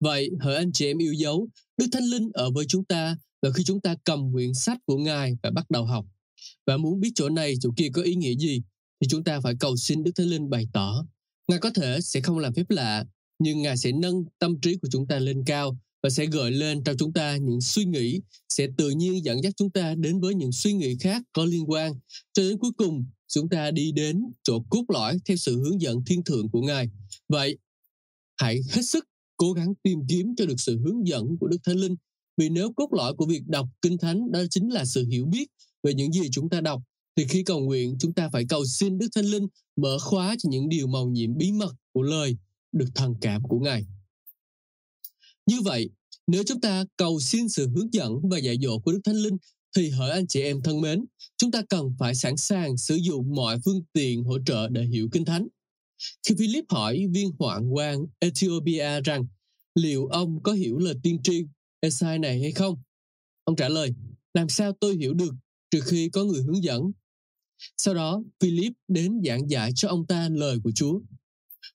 Vậy, 0.00 0.30
hỡi 0.40 0.56
anh 0.56 0.72
chị 0.72 0.86
em 0.86 0.98
yêu 0.98 1.12
dấu, 1.12 1.48
Đức 1.76 1.86
Thánh 1.92 2.04
Linh 2.04 2.30
ở 2.34 2.50
với 2.50 2.64
chúng 2.68 2.84
ta 2.84 3.16
và 3.42 3.50
khi 3.50 3.64
chúng 3.64 3.80
ta 3.80 3.96
cầm 4.04 4.32
quyển 4.32 4.54
sách 4.54 4.78
của 4.86 4.96
Ngài 4.96 5.36
và 5.42 5.50
bắt 5.50 5.70
đầu 5.70 5.84
học. 5.84 6.06
Và 6.66 6.76
muốn 6.76 7.00
biết 7.00 7.12
chỗ 7.14 7.28
này, 7.28 7.54
chỗ 7.60 7.70
kia 7.76 7.88
có 7.92 8.02
ý 8.02 8.14
nghĩa 8.14 8.34
gì, 8.34 8.62
thì 9.00 9.08
chúng 9.08 9.24
ta 9.24 9.40
phải 9.40 9.54
cầu 9.60 9.76
xin 9.76 10.02
Đức 10.02 10.12
Thánh 10.14 10.26
Linh 10.26 10.50
bày 10.50 10.68
tỏ. 10.72 11.06
Ngài 11.48 11.58
có 11.58 11.70
thể 11.70 12.00
sẽ 12.00 12.20
không 12.20 12.38
làm 12.38 12.54
phép 12.54 12.70
lạ, 12.70 13.04
nhưng 13.38 13.62
Ngài 13.62 13.76
sẽ 13.76 13.92
nâng 13.92 14.24
tâm 14.38 14.60
trí 14.60 14.76
của 14.76 14.88
chúng 14.90 15.06
ta 15.06 15.18
lên 15.18 15.42
cao 15.46 15.78
và 16.02 16.10
sẽ 16.10 16.26
gợi 16.26 16.50
lên 16.50 16.84
trong 16.84 16.96
chúng 16.96 17.12
ta 17.12 17.36
những 17.36 17.60
suy 17.60 17.84
nghĩ, 17.84 18.20
sẽ 18.48 18.66
tự 18.76 18.90
nhiên 18.90 19.24
dẫn 19.24 19.42
dắt 19.42 19.52
chúng 19.56 19.70
ta 19.70 19.94
đến 19.94 20.20
với 20.20 20.34
những 20.34 20.52
suy 20.52 20.72
nghĩ 20.72 20.96
khác 21.00 21.22
có 21.32 21.44
liên 21.44 21.70
quan. 21.70 21.92
Cho 22.32 22.42
đến 22.42 22.58
cuối 22.58 22.70
cùng, 22.76 23.04
chúng 23.28 23.48
ta 23.48 23.70
đi 23.70 23.92
đến 23.92 24.22
chỗ 24.42 24.64
cốt 24.70 24.84
lõi 24.88 25.18
theo 25.24 25.36
sự 25.36 25.56
hướng 25.58 25.80
dẫn 25.80 26.04
thiên 26.06 26.24
thượng 26.24 26.48
của 26.48 26.60
Ngài. 26.60 26.90
Vậy, 27.28 27.58
hãy 28.36 28.60
hết 28.70 28.82
sức 28.82 29.04
cố 29.36 29.52
gắng 29.52 29.74
tìm 29.82 29.98
kiếm 30.08 30.34
cho 30.36 30.46
được 30.46 30.54
sự 30.58 30.78
hướng 30.78 31.06
dẫn 31.06 31.36
của 31.40 31.48
Đức 31.48 31.58
Thánh 31.64 31.76
Linh. 31.76 31.96
Vì 32.36 32.48
nếu 32.48 32.72
cốt 32.72 32.88
lõi 32.92 33.14
của 33.14 33.26
việc 33.26 33.42
đọc 33.46 33.68
Kinh 33.82 33.98
Thánh 33.98 34.32
đó 34.32 34.40
chính 34.50 34.68
là 34.68 34.84
sự 34.84 35.06
hiểu 35.06 35.26
biết 35.26 35.46
về 35.82 35.94
những 35.94 36.12
gì 36.12 36.28
chúng 36.32 36.48
ta 36.48 36.60
đọc, 36.60 36.82
thì 37.16 37.26
khi 37.28 37.42
cầu 37.42 37.60
nguyện 37.60 37.96
chúng 38.00 38.12
ta 38.12 38.28
phải 38.32 38.44
cầu 38.48 38.64
xin 38.64 38.98
Đức 38.98 39.08
Thánh 39.14 39.24
Linh 39.24 39.46
mở 39.76 39.98
khóa 39.98 40.36
cho 40.38 40.48
những 40.50 40.68
điều 40.68 40.86
màu 40.86 41.06
nhiệm 41.06 41.36
bí 41.36 41.52
mật 41.52 41.74
của 41.92 42.02
lời 42.02 42.36
được 42.72 42.88
thần 42.94 43.14
cảm 43.20 43.42
của 43.42 43.58
Ngài. 43.58 43.86
Như 45.46 45.60
vậy, 45.64 45.90
nếu 46.26 46.42
chúng 46.46 46.60
ta 46.60 46.84
cầu 46.96 47.20
xin 47.20 47.48
sự 47.48 47.68
hướng 47.68 47.92
dẫn 47.92 48.12
và 48.22 48.38
dạy 48.38 48.58
dỗ 48.62 48.78
của 48.78 48.92
Đức 48.92 49.00
Thánh 49.04 49.16
Linh 49.16 49.36
thì 49.76 49.90
hỡi 49.90 50.10
anh 50.10 50.26
chị 50.26 50.42
em 50.42 50.62
thân 50.62 50.80
mến, 50.80 51.04
chúng 51.36 51.50
ta 51.50 51.62
cần 51.68 51.94
phải 51.98 52.14
sẵn 52.14 52.36
sàng 52.36 52.76
sử 52.76 52.96
dụng 52.96 53.34
mọi 53.34 53.58
phương 53.64 53.82
tiện 53.92 54.24
hỗ 54.24 54.38
trợ 54.46 54.68
để 54.68 54.84
hiểu 54.84 55.08
Kinh 55.12 55.24
Thánh. 55.24 55.48
Khi 56.28 56.34
Philip 56.38 56.64
hỏi 56.68 57.06
viên 57.10 57.30
hoạn 57.38 57.74
quan 57.74 58.06
Ethiopia 58.18 59.00
rằng 59.00 59.26
liệu 59.74 60.06
ông 60.06 60.42
có 60.42 60.52
hiểu 60.52 60.78
lời 60.78 60.94
tiên 61.02 61.22
tri 61.22 61.44
Esai 61.80 62.18
này 62.18 62.40
hay 62.40 62.52
không? 62.52 62.76
Ông 63.44 63.56
trả 63.56 63.68
lời, 63.68 63.94
làm 64.34 64.48
sao 64.48 64.72
tôi 64.80 64.96
hiểu 64.96 65.14
được 65.14 65.34
trừ 65.70 65.80
khi 65.80 66.08
có 66.08 66.24
người 66.24 66.42
hướng 66.42 66.62
dẫn. 66.62 66.92
Sau 67.78 67.94
đó, 67.94 68.22
Philip 68.40 68.72
đến 68.88 69.20
giảng 69.24 69.50
giải 69.50 69.72
cho 69.76 69.88
ông 69.88 70.06
ta 70.06 70.28
lời 70.28 70.58
của 70.64 70.70
Chúa. 70.74 71.00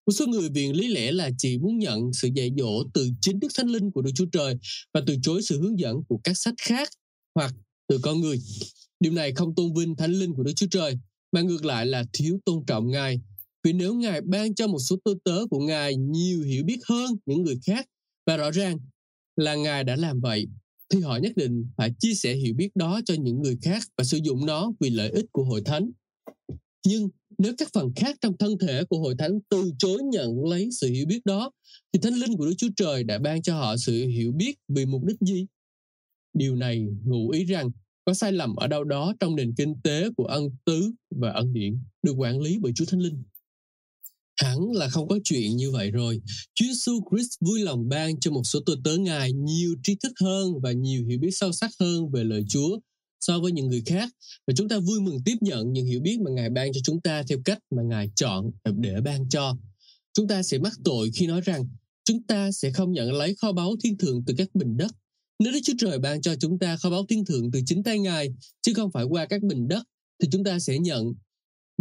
Một 0.05 0.13
số 0.13 0.27
người 0.27 0.49
viện 0.49 0.75
lý 0.75 0.87
lẽ 0.87 1.11
là 1.11 1.29
chỉ 1.37 1.57
muốn 1.57 1.77
nhận 1.77 2.13
sự 2.13 2.29
dạy 2.35 2.51
dỗ 2.57 2.83
từ 2.93 3.09
chính 3.21 3.39
Đức 3.39 3.47
Thánh 3.57 3.67
Linh 3.67 3.91
của 3.91 4.01
Đức 4.01 4.11
Chúa 4.15 4.25
Trời 4.31 4.55
và 4.93 5.01
từ 5.07 5.15
chối 5.23 5.41
sự 5.41 5.61
hướng 5.61 5.79
dẫn 5.79 6.03
của 6.09 6.19
các 6.23 6.37
sách 6.37 6.53
khác 6.61 6.89
hoặc 7.35 7.53
từ 7.87 7.99
con 8.01 8.21
người. 8.21 8.39
Điều 8.99 9.13
này 9.13 9.33
không 9.33 9.55
tôn 9.55 9.73
vinh 9.73 9.95
Thánh 9.95 10.11
Linh 10.11 10.33
của 10.33 10.43
Đức 10.43 10.53
Chúa 10.55 10.67
Trời, 10.71 10.97
mà 11.31 11.41
ngược 11.41 11.65
lại 11.65 11.85
là 11.85 12.03
thiếu 12.13 12.39
tôn 12.45 12.65
trọng 12.67 12.89
Ngài. 12.89 13.21
Vì 13.63 13.73
nếu 13.73 13.93
Ngài 13.93 14.21
ban 14.21 14.55
cho 14.55 14.67
một 14.67 14.79
số 14.79 14.95
tư 15.05 15.15
tớ 15.23 15.45
của 15.49 15.59
Ngài 15.59 15.95
nhiều 15.95 16.41
hiểu 16.41 16.63
biết 16.63 16.79
hơn 16.89 17.15
những 17.25 17.43
người 17.43 17.59
khác, 17.65 17.85
và 18.25 18.37
rõ 18.37 18.51
ràng 18.51 18.79
là 19.35 19.55
Ngài 19.55 19.83
đã 19.83 19.95
làm 19.95 20.19
vậy, 20.19 20.47
thì 20.91 21.01
họ 21.01 21.17
nhất 21.17 21.31
định 21.35 21.67
phải 21.77 21.93
chia 21.99 22.13
sẻ 22.13 22.33
hiểu 22.33 22.53
biết 22.53 22.69
đó 22.75 23.01
cho 23.05 23.13
những 23.13 23.41
người 23.41 23.57
khác 23.61 23.83
và 23.97 24.03
sử 24.03 24.17
dụng 24.23 24.45
nó 24.45 24.71
vì 24.79 24.89
lợi 24.89 25.09
ích 25.09 25.25
của 25.31 25.43
hội 25.43 25.61
thánh. 25.65 25.91
Nhưng 26.87 27.09
nếu 27.37 27.53
các 27.57 27.69
phần 27.73 27.91
khác 27.95 28.17
trong 28.21 28.37
thân 28.37 28.57
thể 28.57 28.83
của 28.83 28.99
hội 28.99 29.15
thánh 29.17 29.39
từ 29.49 29.71
chối 29.79 30.03
nhận 30.03 30.45
lấy 30.45 30.69
sự 30.71 30.87
hiểu 30.87 31.05
biết 31.05 31.21
đó, 31.25 31.51
thì 31.93 31.99
thánh 31.99 32.13
linh 32.13 32.37
của 32.37 32.45
Đức 32.45 32.53
Chúa 32.57 32.69
Trời 32.75 33.03
đã 33.03 33.19
ban 33.19 33.41
cho 33.41 33.57
họ 33.57 33.77
sự 33.77 34.07
hiểu 34.07 34.31
biết 34.31 34.55
vì 34.67 34.85
mục 34.85 35.03
đích 35.05 35.17
gì? 35.21 35.45
Điều 36.33 36.55
này 36.55 36.85
ngụ 37.05 37.29
ý 37.29 37.45
rằng 37.45 37.71
có 38.05 38.13
sai 38.13 38.31
lầm 38.31 38.55
ở 38.55 38.67
đâu 38.67 38.83
đó 38.83 39.13
trong 39.19 39.35
nền 39.35 39.53
kinh 39.57 39.73
tế 39.83 40.09
của 40.17 40.25
ân 40.25 40.49
tứ 40.65 40.91
và 41.09 41.31
ân 41.31 41.53
điển 41.53 41.79
được 42.03 42.13
quản 42.13 42.39
lý 42.39 42.57
bởi 42.61 42.73
Chúa 42.75 42.85
Thánh 42.85 42.99
Linh. 42.99 43.23
Hẳn 44.41 44.71
là 44.73 44.89
không 44.89 45.07
có 45.07 45.19
chuyện 45.23 45.57
như 45.57 45.71
vậy 45.71 45.91
rồi. 45.91 46.21
Chúa 46.55 46.65
Jesus 46.65 46.99
Christ 47.09 47.31
vui 47.39 47.59
lòng 47.59 47.89
ban 47.89 48.19
cho 48.19 48.31
một 48.31 48.43
số 48.43 48.59
tôi 48.65 48.77
tớ 48.83 48.97
Ngài 48.97 49.33
nhiều 49.33 49.75
tri 49.83 49.95
thức 50.03 50.11
hơn 50.21 50.53
và 50.63 50.71
nhiều 50.71 51.05
hiểu 51.07 51.19
biết 51.19 51.31
sâu 51.31 51.51
sắc 51.51 51.71
hơn 51.79 52.11
về 52.11 52.23
lời 52.23 52.43
Chúa 52.49 52.79
so 53.19 53.39
với 53.39 53.51
những 53.51 53.67
người 53.67 53.83
khác 53.85 54.09
và 54.47 54.53
chúng 54.57 54.69
ta 54.69 54.79
vui 54.79 55.01
mừng 55.01 55.17
tiếp 55.25 55.35
nhận 55.41 55.73
những 55.73 55.85
hiểu 55.85 55.99
biết 56.01 56.19
mà 56.19 56.31
Ngài 56.31 56.49
ban 56.49 56.73
cho 56.73 56.79
chúng 56.83 57.01
ta 57.01 57.23
theo 57.29 57.37
cách 57.45 57.59
mà 57.75 57.83
Ngài 57.83 58.09
chọn 58.15 58.51
để 58.63 59.01
ban 59.05 59.29
cho. 59.29 59.57
Chúng 60.13 60.27
ta 60.27 60.43
sẽ 60.43 60.57
mắc 60.57 60.73
tội 60.83 61.11
khi 61.15 61.27
nói 61.27 61.41
rằng 61.41 61.67
chúng 62.05 62.23
ta 62.23 62.51
sẽ 62.51 62.71
không 62.71 62.91
nhận 62.91 63.13
lấy 63.13 63.35
kho 63.35 63.51
báu 63.51 63.75
thiên 63.83 63.97
thượng 63.97 64.23
từ 64.25 64.33
các 64.37 64.47
bình 64.53 64.77
đất. 64.77 64.91
Nếu 65.39 65.53
Đức 65.53 65.59
Chúa 65.63 65.73
Trời 65.77 65.99
ban 65.99 66.21
cho 66.21 66.35
chúng 66.35 66.59
ta 66.59 66.77
kho 66.77 66.89
báu 66.89 67.05
thiên 67.09 67.25
thượng 67.25 67.51
từ 67.51 67.59
chính 67.65 67.83
tay 67.83 67.99
Ngài, 67.99 68.29
chứ 68.61 68.73
không 68.73 68.91
phải 68.91 69.03
qua 69.03 69.25
các 69.25 69.43
bình 69.43 69.67
đất, 69.67 69.83
thì 70.21 70.27
chúng 70.31 70.43
ta 70.43 70.59
sẽ 70.59 70.79
nhận. 70.79 71.13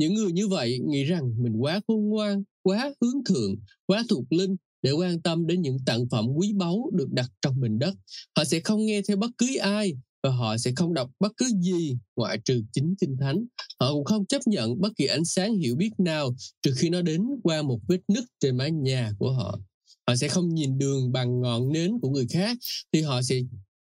Những 0.01 0.15
người 0.15 0.33
như 0.33 0.49
vậy 0.49 0.79
nghĩ 0.79 1.05
rằng 1.05 1.43
mình 1.43 1.57
quá 1.57 1.81
khôn 1.89 2.09
ngoan, 2.09 2.43
quá 2.63 2.93
hướng 3.01 3.25
thượng, 3.25 3.57
quá 3.87 4.05
thuộc 4.09 4.33
linh 4.33 4.57
để 4.83 4.93
quan 4.93 5.23
tâm 5.23 5.47
đến 5.47 5.63
những 5.63 5.79
tặng 5.87 6.09
phẩm 6.11 6.27
quý 6.37 6.53
báu 6.53 6.91
được 6.93 7.13
đặt 7.13 7.31
trong 7.43 7.61
bình 7.61 7.79
đất. 7.79 7.95
Họ 8.37 8.45
sẽ 8.45 8.61
không 8.61 8.87
nghe 8.87 9.03
theo 9.09 9.17
bất 9.17 9.31
cứ 9.39 9.57
ai 9.57 9.95
và 10.23 10.31
họ 10.31 10.57
sẽ 10.57 10.73
không 10.77 10.95
đọc 10.95 11.11
bất 11.21 11.33
cứ 11.37 11.47
gì 11.61 11.97
ngoại 12.17 12.39
trừ 12.45 12.63
chính 12.73 12.95
kinh 13.01 13.17
thánh. 13.21 13.45
Họ 13.81 13.93
cũng 13.93 14.05
không 14.05 14.27
chấp 14.27 14.43
nhận 14.47 14.81
bất 14.81 14.97
kỳ 14.97 15.07
ánh 15.07 15.25
sáng 15.25 15.55
hiểu 15.55 15.77
biết 15.77 15.91
nào 15.99 16.35
trừ 16.63 16.75
khi 16.77 16.91
nó 16.91 17.03
đến 17.03 17.23
qua 17.43 17.63
một 17.63 17.81
vết 17.89 18.01
nứt 18.09 18.25
trên 18.41 18.57
mái 18.57 18.71
nhà 18.71 19.13
của 19.19 19.33
họ. 19.33 19.59
Họ 20.07 20.17
sẽ 20.17 20.29
không 20.29 20.55
nhìn 20.55 20.79
đường 20.79 21.13
bằng 21.13 21.41
ngọn 21.41 21.73
nến 21.73 21.93
của 22.03 22.11
người 22.11 22.27
khác 22.31 22.59
thì 22.93 23.03
họ 23.03 23.23
sẽ 23.23 23.41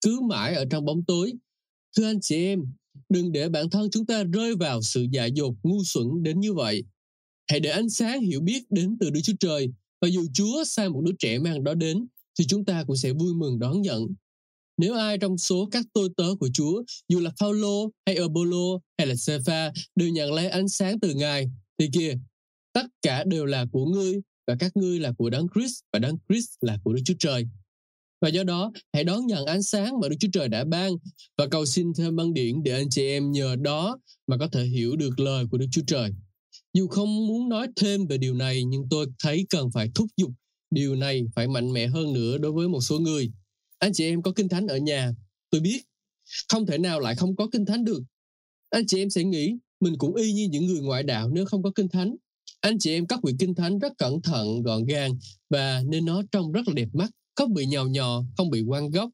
cứ 0.01 0.21
mãi 0.29 0.55
ở 0.55 0.65
trong 0.69 0.85
bóng 0.85 1.03
tối. 1.05 1.33
Thưa 1.97 2.05
anh 2.05 2.21
chị 2.21 2.35
em, 2.35 2.59
đừng 3.11 3.31
để 3.31 3.49
bản 3.49 3.69
thân 3.69 3.89
chúng 3.91 4.05
ta 4.05 4.23
rơi 4.23 4.55
vào 4.55 4.81
sự 4.81 5.05
dại 5.11 5.31
dột 5.31 5.55
ngu 5.63 5.83
xuẩn 5.83 6.07
đến 6.23 6.39
như 6.39 6.53
vậy. 6.53 6.83
Hãy 7.47 7.59
để 7.59 7.69
ánh 7.69 7.89
sáng 7.89 8.21
hiểu 8.21 8.41
biết 8.41 8.63
đến 8.69 8.97
từ 8.99 9.09
Đức 9.09 9.21
Chúa 9.23 9.33
Trời 9.39 9.71
và 10.01 10.07
dù 10.07 10.25
Chúa 10.33 10.63
sai 10.63 10.89
một 10.89 11.01
đứa 11.05 11.13
trẻ 11.19 11.39
mang 11.39 11.63
đó 11.63 11.73
đến 11.73 12.07
thì 12.39 12.45
chúng 12.45 12.65
ta 12.65 12.83
cũng 12.83 12.95
sẽ 12.95 13.13
vui 13.13 13.33
mừng 13.33 13.59
đón 13.59 13.81
nhận 13.81 14.07
nếu 14.81 14.95
ai 14.95 15.17
trong 15.17 15.37
số 15.37 15.69
các 15.71 15.85
tôi 15.93 16.09
tớ 16.17 16.35
của 16.39 16.49
Chúa, 16.53 16.83
dù 17.07 17.19
là 17.19 17.31
Paulo 17.39 17.89
hay 18.05 18.15
Apollo 18.15 18.79
hay 18.97 19.07
là 19.07 19.15
Sepha 19.15 19.71
đều 19.95 20.09
nhận 20.09 20.33
lấy 20.33 20.49
ánh 20.49 20.67
sáng 20.67 20.99
từ 20.99 21.13
Ngài, 21.13 21.49
thì 21.77 21.89
kìa, 21.93 22.17
tất 22.73 22.85
cả 23.01 23.23
đều 23.23 23.45
là 23.45 23.65
của 23.71 23.85
ngươi 23.85 24.21
và 24.47 24.55
các 24.59 24.77
ngươi 24.77 24.99
là 24.99 25.11
của 25.17 25.29
Đấng 25.29 25.47
Christ 25.55 25.79
và 25.93 25.99
Đấng 25.99 26.17
Christ 26.29 26.49
là 26.61 26.77
của 26.83 26.93
Đức 26.93 27.01
Chúa 27.05 27.13
Trời. 27.19 27.47
Và 28.21 28.29
do 28.29 28.43
đó, 28.43 28.71
hãy 28.93 29.03
đón 29.03 29.25
nhận 29.25 29.45
ánh 29.45 29.63
sáng 29.63 29.99
mà 29.99 30.09
Đức 30.09 30.15
Chúa 30.19 30.27
Trời 30.33 30.47
đã 30.47 30.63
ban 30.63 30.93
và 31.37 31.47
cầu 31.47 31.65
xin 31.65 31.93
thêm 31.97 32.15
băng 32.15 32.33
điển 32.33 32.63
để 32.63 32.73
anh 32.73 32.89
chị 32.89 33.07
em 33.07 33.31
nhờ 33.31 33.55
đó 33.55 33.99
mà 34.27 34.37
có 34.37 34.47
thể 34.47 34.63
hiểu 34.63 34.95
được 34.95 35.19
lời 35.19 35.45
của 35.51 35.57
Đức 35.57 35.67
Chúa 35.71 35.81
Trời. 35.87 36.11
Dù 36.73 36.87
không 36.87 37.27
muốn 37.27 37.49
nói 37.49 37.67
thêm 37.75 38.07
về 38.07 38.17
điều 38.17 38.33
này, 38.33 38.63
nhưng 38.63 38.83
tôi 38.89 39.05
thấy 39.23 39.45
cần 39.49 39.71
phải 39.71 39.89
thúc 39.95 40.07
giục 40.17 40.31
điều 40.71 40.95
này 40.95 41.23
phải 41.35 41.47
mạnh 41.47 41.73
mẽ 41.73 41.87
hơn 41.87 42.13
nữa 42.13 42.37
đối 42.37 42.51
với 42.51 42.69
một 42.69 42.81
số 42.81 42.99
người. 42.99 43.31
Anh 43.79 43.93
chị 43.93 44.05
em 44.05 44.21
có 44.21 44.31
kinh 44.35 44.49
thánh 44.49 44.67
ở 44.67 44.77
nhà, 44.77 45.11
tôi 45.49 45.61
biết, 45.61 45.81
không 46.49 46.65
thể 46.65 46.77
nào 46.77 46.99
lại 46.99 47.15
không 47.15 47.35
có 47.35 47.47
kinh 47.51 47.65
thánh 47.65 47.85
được. 47.85 48.03
Anh 48.69 48.85
chị 48.87 49.01
em 49.01 49.09
sẽ 49.09 49.23
nghĩ 49.23 49.55
mình 49.79 49.97
cũng 49.97 50.15
y 50.15 50.33
như 50.33 50.47
những 50.51 50.65
người 50.65 50.81
ngoại 50.81 51.03
đạo 51.03 51.29
nếu 51.29 51.45
không 51.45 51.63
có 51.63 51.71
kinh 51.75 51.89
thánh. 51.89 52.15
Anh 52.61 52.79
chị 52.79 52.91
em 52.91 53.07
các 53.07 53.19
quyển 53.21 53.37
kinh 53.37 53.55
thánh 53.55 53.79
rất 53.79 53.97
cẩn 53.97 54.21
thận, 54.21 54.63
gọn 54.63 54.85
gàng 54.85 55.11
và 55.49 55.83
nên 55.87 56.05
nó 56.05 56.21
trông 56.31 56.51
rất 56.51 56.67
là 56.67 56.73
đẹp 56.73 56.87
mắt, 56.93 57.09
không 57.35 57.53
bị 57.53 57.65
nhào 57.65 57.87
nhò, 57.87 58.23
không 58.37 58.49
bị 58.49 58.63
quăng 58.67 58.89
gốc, 58.89 59.09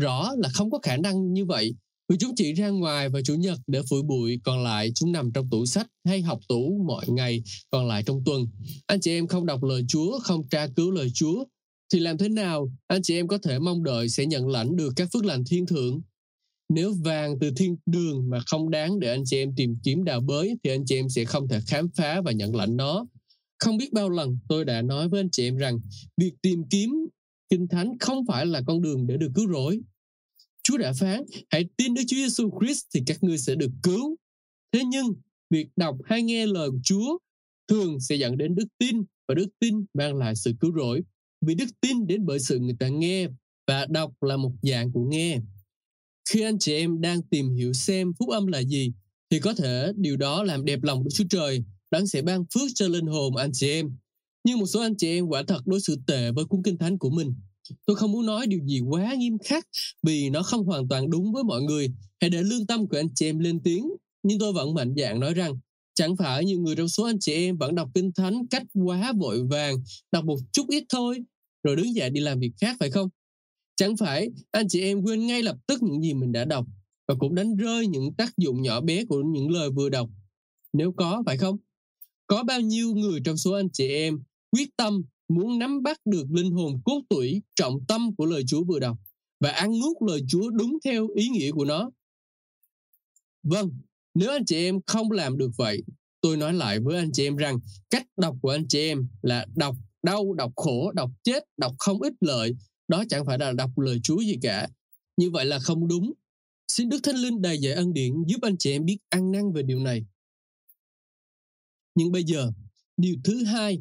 Rõ 0.00 0.32
là 0.38 0.48
không 0.48 0.70
có 0.70 0.78
khả 0.82 0.96
năng 0.96 1.32
như 1.32 1.44
vậy 1.44 1.74
vì 2.08 2.16
chúng 2.18 2.34
chỉ 2.36 2.52
ra 2.52 2.68
ngoài 2.68 3.08
vào 3.08 3.22
chủ 3.22 3.34
nhật 3.34 3.58
để 3.66 3.82
phủi 3.90 4.02
bụi, 4.02 4.40
còn 4.44 4.64
lại 4.64 4.92
chúng 4.94 5.12
nằm 5.12 5.32
trong 5.32 5.50
tủ 5.50 5.66
sách 5.66 5.86
hay 6.04 6.22
học 6.22 6.40
tủ 6.48 6.82
mọi 6.86 7.08
ngày, 7.08 7.42
còn 7.70 7.88
lại 7.88 8.02
trong 8.06 8.22
tuần. 8.24 8.46
Anh 8.86 9.00
chị 9.00 9.10
em 9.10 9.26
không 9.26 9.46
đọc 9.46 9.62
lời 9.64 9.84
Chúa, 9.88 10.18
không 10.18 10.48
tra 10.48 10.66
cứu 10.76 10.90
lời 10.90 11.10
Chúa, 11.14 11.44
thì 11.92 11.98
làm 11.98 12.18
thế 12.18 12.28
nào 12.28 12.72
anh 12.86 13.02
chị 13.02 13.14
em 13.14 13.28
có 13.28 13.38
thể 13.38 13.58
mong 13.58 13.84
đợi 13.84 14.08
sẽ 14.08 14.26
nhận 14.26 14.48
lãnh 14.48 14.76
được 14.76 14.92
các 14.96 15.08
phước 15.12 15.24
lành 15.24 15.44
thiên 15.44 15.66
thượng? 15.66 16.00
Nếu 16.68 16.94
vàng 17.04 17.38
từ 17.40 17.50
thiên 17.56 17.76
đường 17.86 18.30
mà 18.30 18.40
không 18.46 18.70
đáng 18.70 19.00
để 19.00 19.10
anh 19.10 19.22
chị 19.24 19.36
em 19.36 19.54
tìm 19.56 19.76
kiếm 19.82 20.04
đào 20.04 20.20
bới 20.20 20.54
thì 20.64 20.70
anh 20.70 20.84
chị 20.86 20.96
em 20.96 21.08
sẽ 21.08 21.24
không 21.24 21.48
thể 21.48 21.60
khám 21.66 21.88
phá 21.96 22.20
và 22.24 22.32
nhận 22.32 22.56
lãnh 22.56 22.76
nó. 22.76 23.06
Không 23.58 23.76
biết 23.76 23.92
bao 23.92 24.10
lần 24.10 24.38
tôi 24.48 24.64
đã 24.64 24.82
nói 24.82 25.08
với 25.08 25.20
anh 25.20 25.30
chị 25.30 25.48
em 25.48 25.56
rằng 25.56 25.80
việc 26.16 26.32
tìm 26.42 26.64
kiếm 26.70 26.90
kinh 27.50 27.68
thánh 27.68 27.98
không 28.00 28.26
phải 28.28 28.46
là 28.46 28.62
con 28.66 28.82
đường 28.82 29.06
để 29.06 29.16
được 29.16 29.30
cứu 29.34 29.48
rỗi 29.52 29.80
Chúa 30.62 30.76
đã 30.76 30.92
phán, 30.92 31.24
hãy 31.50 31.64
tin 31.76 31.94
Đức 31.94 32.02
Chúa 32.06 32.16
Giêsu 32.16 32.50
Christ 32.60 32.84
thì 32.94 33.02
các 33.06 33.22
ngươi 33.22 33.38
sẽ 33.38 33.54
được 33.54 33.70
cứu. 33.82 34.16
Thế 34.72 34.84
nhưng, 34.84 35.14
việc 35.50 35.68
đọc 35.76 35.96
hay 36.04 36.22
nghe 36.22 36.46
lời 36.46 36.70
của 36.70 36.78
Chúa 36.84 37.18
thường 37.68 38.00
sẽ 38.00 38.16
dẫn 38.16 38.36
đến 38.36 38.54
đức 38.54 38.66
tin 38.78 39.02
và 39.28 39.34
đức 39.34 39.46
tin 39.58 39.84
mang 39.94 40.16
lại 40.16 40.36
sự 40.36 40.52
cứu 40.60 40.72
rỗi. 40.76 41.02
Vì 41.40 41.54
đức 41.54 41.66
tin 41.80 42.06
đến 42.06 42.26
bởi 42.26 42.40
sự 42.40 42.58
người 42.58 42.76
ta 42.78 42.88
nghe 42.88 43.28
và 43.66 43.86
đọc 43.90 44.22
là 44.22 44.36
một 44.36 44.52
dạng 44.62 44.92
của 44.92 45.04
nghe. 45.10 45.40
Khi 46.30 46.42
anh 46.42 46.58
chị 46.58 46.72
em 46.74 47.00
đang 47.00 47.22
tìm 47.22 47.50
hiểu 47.54 47.72
xem 47.72 48.12
phúc 48.18 48.28
âm 48.28 48.46
là 48.46 48.62
gì, 48.62 48.92
thì 49.30 49.40
có 49.40 49.54
thể 49.54 49.92
điều 49.96 50.16
đó 50.16 50.42
làm 50.42 50.64
đẹp 50.64 50.82
lòng 50.82 51.04
Đức 51.04 51.10
Chúa 51.14 51.24
Trời, 51.30 51.64
đấng 51.90 52.06
sẽ 52.06 52.22
ban 52.22 52.44
phước 52.54 52.70
cho 52.74 52.88
linh 52.88 53.06
hồn 53.06 53.36
anh 53.36 53.50
chị 53.52 53.70
em. 53.70 53.96
Nhưng 54.44 54.58
một 54.58 54.66
số 54.66 54.80
anh 54.80 54.96
chị 54.96 55.08
em 55.08 55.26
quả 55.26 55.42
thật 55.46 55.66
đối 55.66 55.80
xử 55.80 55.96
tệ 56.06 56.30
với 56.30 56.44
cuốn 56.44 56.62
kinh 56.62 56.78
thánh 56.78 56.98
của 56.98 57.10
mình. 57.10 57.34
Tôi 57.86 57.96
không 57.96 58.12
muốn 58.12 58.26
nói 58.26 58.46
điều 58.46 58.60
gì 58.66 58.80
quá 58.80 59.14
nghiêm 59.14 59.38
khắc 59.38 59.66
vì 60.02 60.30
nó 60.30 60.42
không 60.42 60.64
hoàn 60.64 60.88
toàn 60.88 61.10
đúng 61.10 61.32
với 61.32 61.44
mọi 61.44 61.62
người. 61.62 61.88
Hãy 62.20 62.30
để 62.30 62.42
lương 62.42 62.66
tâm 62.66 62.88
của 62.88 62.96
anh 62.96 63.14
chị 63.14 63.26
em 63.26 63.38
lên 63.38 63.60
tiếng. 63.60 63.90
Nhưng 64.22 64.38
tôi 64.38 64.52
vẫn 64.52 64.74
mạnh 64.74 64.94
dạn 64.96 65.20
nói 65.20 65.34
rằng, 65.34 65.58
chẳng 65.94 66.16
phải 66.16 66.44
nhiều 66.44 66.60
người 66.60 66.76
trong 66.76 66.88
số 66.88 67.04
anh 67.04 67.18
chị 67.20 67.32
em 67.32 67.56
vẫn 67.56 67.74
đọc 67.74 67.88
kinh 67.94 68.12
thánh 68.12 68.46
cách 68.46 68.62
quá 68.74 69.12
vội 69.18 69.46
vàng, 69.46 69.76
đọc 70.12 70.24
một 70.24 70.38
chút 70.52 70.68
ít 70.68 70.84
thôi, 70.88 71.18
rồi 71.62 71.76
đứng 71.76 71.94
dậy 71.94 72.10
đi 72.10 72.20
làm 72.20 72.40
việc 72.40 72.52
khác 72.60 72.76
phải 72.80 72.90
không? 72.90 73.08
Chẳng 73.76 73.96
phải 73.96 74.30
anh 74.50 74.68
chị 74.68 74.80
em 74.80 75.02
quên 75.02 75.26
ngay 75.26 75.42
lập 75.42 75.56
tức 75.66 75.82
những 75.82 76.02
gì 76.02 76.14
mình 76.14 76.32
đã 76.32 76.44
đọc 76.44 76.66
và 77.08 77.14
cũng 77.14 77.34
đánh 77.34 77.56
rơi 77.56 77.86
những 77.86 78.14
tác 78.14 78.36
dụng 78.36 78.62
nhỏ 78.62 78.80
bé 78.80 79.04
của 79.04 79.22
những 79.22 79.50
lời 79.50 79.70
vừa 79.70 79.88
đọc. 79.88 80.10
Nếu 80.72 80.92
có, 80.92 81.22
phải 81.26 81.36
không? 81.36 81.56
Có 82.26 82.42
bao 82.42 82.60
nhiêu 82.60 82.94
người 82.94 83.20
trong 83.24 83.36
số 83.36 83.52
anh 83.52 83.68
chị 83.72 83.88
em 83.88 84.22
quyết 84.50 84.76
tâm 84.76 85.02
muốn 85.28 85.58
nắm 85.58 85.82
bắt 85.82 85.98
được 86.04 86.26
linh 86.30 86.50
hồn 86.50 86.80
cốt 86.84 87.02
tủy 87.08 87.42
trọng 87.54 87.86
tâm 87.88 88.14
của 88.16 88.26
lời 88.26 88.42
Chúa 88.46 88.64
vừa 88.64 88.78
đọc 88.78 88.98
và 89.40 89.50
ăn 89.50 89.70
nuốt 89.70 89.96
lời 90.08 90.20
Chúa 90.28 90.50
đúng 90.50 90.78
theo 90.84 91.08
ý 91.14 91.28
nghĩa 91.28 91.50
của 91.50 91.64
nó. 91.64 91.90
Vâng, 93.42 93.70
nếu 94.14 94.30
anh 94.30 94.44
chị 94.44 94.56
em 94.56 94.80
không 94.86 95.10
làm 95.10 95.38
được 95.38 95.50
vậy, 95.56 95.82
tôi 96.20 96.36
nói 96.36 96.54
lại 96.54 96.80
với 96.80 96.96
anh 96.96 97.12
chị 97.12 97.26
em 97.26 97.36
rằng 97.36 97.58
cách 97.90 98.06
đọc 98.16 98.36
của 98.42 98.50
anh 98.50 98.68
chị 98.68 98.78
em 98.78 99.08
là 99.22 99.46
đọc 99.56 99.76
đau, 100.02 100.34
đọc 100.34 100.52
khổ, 100.56 100.92
đọc 100.92 101.10
chết, 101.22 101.44
đọc 101.56 101.74
không 101.78 102.02
ích 102.02 102.14
lợi. 102.20 102.54
Đó 102.88 103.04
chẳng 103.08 103.26
phải 103.26 103.38
là 103.38 103.52
đọc 103.52 103.78
lời 103.78 104.00
Chúa 104.02 104.18
gì 104.18 104.36
cả. 104.42 104.68
Như 105.16 105.30
vậy 105.30 105.44
là 105.44 105.58
không 105.58 105.88
đúng. 105.88 106.12
Xin 106.68 106.88
Đức 106.88 107.00
Thánh 107.02 107.16
Linh 107.16 107.42
đầy 107.42 107.58
dạy 107.58 107.72
ân 107.72 107.92
điển 107.92 108.12
giúp 108.26 108.38
anh 108.42 108.58
chị 108.58 108.72
em 108.72 108.84
biết 108.84 108.98
ăn 109.08 109.32
năn 109.32 109.52
về 109.52 109.62
điều 109.62 109.80
này. 109.80 110.04
Nhưng 111.94 112.12
bây 112.12 112.24
giờ, 112.24 112.52
điều 112.96 113.16
thứ 113.24 113.44
hai 113.44 113.78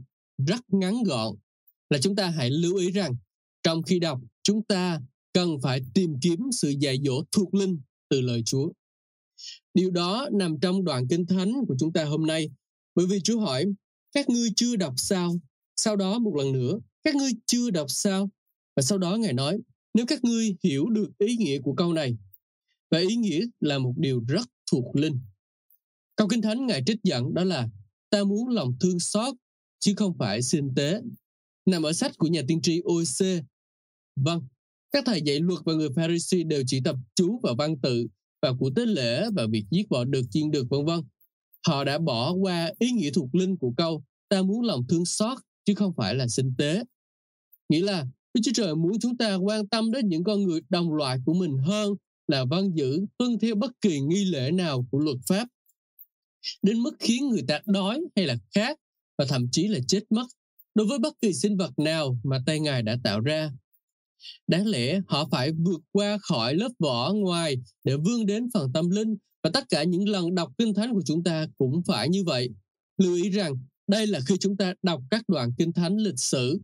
rất 0.48 0.74
ngắn 0.74 1.04
gọn 1.04 1.36
là 1.90 2.00
chúng 2.02 2.16
ta 2.16 2.30
hãy 2.30 2.50
lưu 2.50 2.76
ý 2.76 2.92
rằng 2.92 3.16
trong 3.64 3.84
khi 3.84 4.00
đọc 4.00 4.20
chúng 4.44 4.64
ta 4.64 5.02
cần 5.34 5.62
phải 5.62 5.82
tìm 5.94 6.14
kiếm 6.22 6.40
sự 6.52 6.70
dạy 6.70 7.00
dỗ 7.06 7.24
thuộc 7.32 7.54
linh 7.54 7.82
từ 8.10 8.22
lời 8.22 8.44
Chúa. 8.46 8.70
Điều 9.74 9.92
đó 9.92 10.30
nằm 10.34 10.60
trong 10.60 10.84
đoạn 10.84 11.08
kinh 11.08 11.26
thánh 11.26 11.54
của 11.68 11.76
chúng 11.80 11.94
ta 11.94 12.04
hôm 12.04 12.28
nay. 12.28 12.50
Bởi 12.96 13.06
vì 13.06 13.22
Chúa 13.22 13.40
hỏi, 13.40 13.66
các 14.12 14.30
ngươi 14.30 14.50
chưa 14.56 14.76
đọc 14.76 14.94
sao? 14.98 15.40
Sau 15.76 15.96
đó 15.96 16.20
một 16.20 16.36
lần 16.36 16.52
nữa, 16.52 16.80
các 17.04 17.16
ngươi 17.16 17.32
chưa 17.46 17.70
đọc 17.70 17.86
sao? 17.90 18.30
Và 18.76 18.82
sau 18.82 18.98
đó 18.98 19.16
Ngài 19.16 19.34
nói, 19.34 19.60
nếu 19.94 20.06
các 20.06 20.24
ngươi 20.24 20.56
hiểu 20.64 20.90
được 20.90 21.18
ý 21.18 21.38
nghĩa 21.38 21.62
của 21.62 21.74
câu 21.74 21.94
này, 21.94 22.18
và 22.92 23.00
ý 23.00 23.16
nghĩa 23.16 23.46
là 23.60 23.80
một 23.80 23.94
điều 23.98 24.24
rất 24.28 24.48
thuộc 24.72 24.96
linh. 24.96 25.20
Câu 26.16 26.28
kinh 26.28 26.42
thánh 26.42 26.68
Ngài 26.68 26.84
trích 26.86 27.04
dẫn 27.04 27.34
đó 27.34 27.44
là 27.44 27.70
ta 28.10 28.24
muốn 28.24 28.50
lòng 28.50 28.74
thương 28.80 29.00
xót 29.00 29.36
chứ 29.80 29.94
không 29.98 30.18
phải 30.18 30.42
sinh 30.42 30.70
tế 30.76 31.02
nằm 31.66 31.84
ở 31.84 31.94
sách 31.94 32.18
của 32.18 32.28
nhà 32.28 32.42
tiên 32.48 32.62
tri 32.62 32.82
OC. 32.82 33.44
Vâng, 34.16 34.42
các 34.92 35.04
thầy 35.06 35.22
dạy 35.22 35.40
luật 35.40 35.60
và 35.66 35.74
người 35.74 35.90
Pharisee 35.96 36.44
đều 36.44 36.64
chỉ 36.68 36.82
tập 36.84 36.96
chú 37.16 37.40
vào 37.44 37.56
văn 37.56 37.78
tự 37.82 38.08
và 38.42 38.54
của 38.60 38.70
tế 38.76 38.86
lễ 38.86 39.30
và 39.36 39.48
việc 39.52 39.66
giết 39.72 39.90
bỏ 39.90 40.04
được 40.04 40.22
chiên 40.32 40.52
được 40.52 40.70
vân 40.70 40.86
vân. 40.86 41.00
Họ 41.68 41.84
đã 41.84 41.98
bỏ 41.98 42.34
qua 42.34 42.72
ý 42.80 42.92
nghĩa 42.92 43.12
thuộc 43.12 43.36
linh 43.36 43.58
của 43.58 43.74
câu 43.78 44.04
ta 44.30 44.42
muốn 44.42 44.62
lòng 44.62 44.88
thương 44.90 45.06
xót 45.06 45.38
chứ 45.66 45.74
không 45.76 45.94
phải 45.98 46.16
là 46.16 46.28
sinh 46.28 46.54
tế. 46.58 46.84
Nghĩa 47.70 47.82
là 47.82 48.06
Đức 48.34 48.42
Chúa 48.44 48.52
Trời 48.54 48.76
muốn 48.76 49.00
chúng 49.00 49.18
ta 49.18 49.36
quan 49.36 49.68
tâm 49.68 49.92
đến 49.92 50.10
những 50.10 50.24
con 50.24 50.44
người 50.44 50.62
đồng 50.70 50.94
loại 50.94 51.18
của 51.26 51.34
mình 51.34 51.58
hơn 51.58 51.94
là 52.28 52.46
văn 52.46 52.72
giữ 52.74 53.06
tuân 53.18 53.40
theo 53.40 53.56
bất 53.56 53.72
kỳ 53.82 54.00
nghi 54.00 54.26
lễ 54.26 54.52
nào 54.52 54.88
của 54.92 55.00
luật 55.00 55.18
pháp 55.28 55.48
đến 56.62 56.80
mức 56.80 56.96
khiến 57.00 57.30
người 57.30 57.44
ta 57.48 57.62
đói 57.66 58.02
hay 58.16 58.26
là 58.26 58.38
khát 58.56 58.78
và 59.20 59.26
thậm 59.26 59.48
chí 59.52 59.68
là 59.68 59.80
chết 59.88 60.04
mất 60.10 60.26
đối 60.76 60.88
với 60.88 61.00
bất 61.00 61.14
kỳ 61.22 61.34
sinh 61.34 61.58
vật 61.58 61.80
nào 61.80 62.20
mà 62.24 62.40
tay 62.46 62.60
Ngài 62.60 62.84
đã 62.84 62.98
tạo 63.04 63.20
ra. 63.20 63.52
Đáng 64.48 64.68
lẽ 64.68 65.02
họ 65.08 65.28
phải 65.32 65.52
vượt 65.52 65.82
qua 65.92 66.18
khỏi 66.22 66.56
lớp 66.56 66.72
vỏ 66.80 67.14
ngoài 67.14 67.56
để 67.84 67.96
vươn 67.98 68.26
đến 68.26 68.48
phần 68.54 68.74
tâm 68.74 68.90
linh, 68.90 69.16
và 69.44 69.50
tất 69.54 69.70
cả 69.70 69.84
những 69.84 70.10
lần 70.10 70.36
đọc 70.36 70.52
kinh 70.58 70.74
thánh 70.74 70.94
của 70.94 71.02
chúng 71.06 71.24
ta 71.24 71.48
cũng 71.58 71.82
phải 71.88 72.10
như 72.10 72.24
vậy. 72.24 72.50
Lưu 72.98 73.16
ý 73.16 73.30
rằng, 73.30 73.54
đây 73.88 74.08
là 74.08 74.20
khi 74.28 74.36
chúng 74.40 74.58
ta 74.58 74.74
đọc 74.84 75.02
các 75.12 75.24
đoạn 75.28 75.52
kinh 75.58 75.74
thánh 75.74 75.98
lịch 75.98 76.20
sử. 76.20 76.60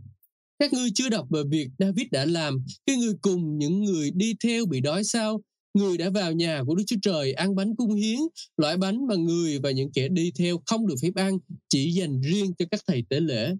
Các 0.59 0.73
ngươi 0.73 0.89
chưa 0.95 1.09
đọc 1.09 1.27
về 1.29 1.41
việc 1.49 1.67
David 1.79 2.07
đã 2.11 2.25
làm 2.25 2.65
khi 2.87 2.97
người 2.97 3.13
cùng 3.21 3.57
những 3.57 3.83
người 3.83 4.11
đi 4.11 4.35
theo 4.43 4.65
bị 4.65 4.79
đói 4.79 5.03
sao 5.03 5.41
người 5.75 5.97
đã 5.97 6.09
vào 6.09 6.31
nhà 6.31 6.63
của 6.67 6.75
Đức 6.75 6.83
Chúa 6.87 6.95
Trời 7.01 7.33
ăn 7.33 7.55
bánh 7.55 7.75
cung 7.75 7.93
hiến, 7.93 8.19
loại 8.57 8.77
bánh 8.77 9.07
mà 9.07 9.15
người 9.15 9.59
và 9.59 9.71
những 9.71 9.91
kẻ 9.91 10.07
đi 10.07 10.31
theo 10.35 10.61
không 10.65 10.87
được 10.87 10.95
phép 11.01 11.11
ăn, 11.15 11.37
chỉ 11.69 11.91
dành 11.91 12.21
riêng 12.21 12.53
cho 12.57 12.65
các 12.71 12.81
thầy 12.87 13.03
tế 13.09 13.19
lễ. 13.19 13.55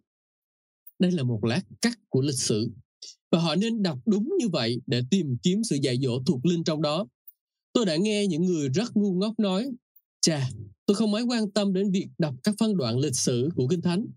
Đây 0.99 1.11
là 1.11 1.23
một 1.23 1.45
lát 1.45 1.61
cắt 1.81 1.99
của 2.09 2.21
lịch 2.21 2.39
sử. 2.39 2.69
Và 3.31 3.39
họ 3.39 3.55
nên 3.55 3.83
đọc 3.83 3.99
đúng 4.05 4.29
như 4.39 4.47
vậy 4.49 4.81
để 4.87 5.01
tìm 5.09 5.37
kiếm 5.43 5.63
sự 5.63 5.77
dạy 5.81 5.97
dỗ 6.01 6.23
thuộc 6.25 6.45
linh 6.45 6.63
trong 6.63 6.81
đó. 6.81 7.07
Tôi 7.73 7.85
đã 7.85 7.95
nghe 7.95 8.27
những 8.27 8.45
người 8.45 8.69
rất 8.69 8.97
ngu 8.97 9.13
ngốc 9.13 9.39
nói, 9.39 9.71
chà, 10.21 10.49
tôi 10.85 10.95
không 10.95 11.11
mấy 11.11 11.23
quan 11.23 11.51
tâm 11.51 11.73
đến 11.73 11.91
việc 11.91 12.07
đọc 12.17 12.35
các 12.43 12.55
phân 12.59 12.77
đoạn 12.77 12.97
lịch 12.97 13.15
sử 13.15 13.49
của 13.55 13.67
Kinh 13.67 13.81
Thánh. 13.81 14.07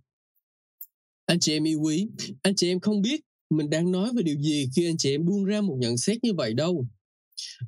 Anh 1.27 1.41
chị 1.41 1.53
em 1.53 1.65
yêu 1.65 1.81
quý, 1.81 2.07
anh 2.43 2.55
chị 2.55 2.69
em 2.69 2.81
không 2.81 3.03
biết 3.03 3.21
mình 3.51 3.71
đang 3.71 3.93
nói 3.93 4.11
về 4.17 4.23
điều 4.23 4.39
gì 4.41 4.69
khi 4.77 4.87
anh 4.87 4.97
chị 4.97 5.11
em 5.11 5.27
buông 5.27 5.45
ra 5.45 5.61
một 5.61 5.77
nhận 5.81 5.99
xét 5.99 6.25
như 6.25 6.35
vậy 6.35 6.55
đâu. 6.55 6.87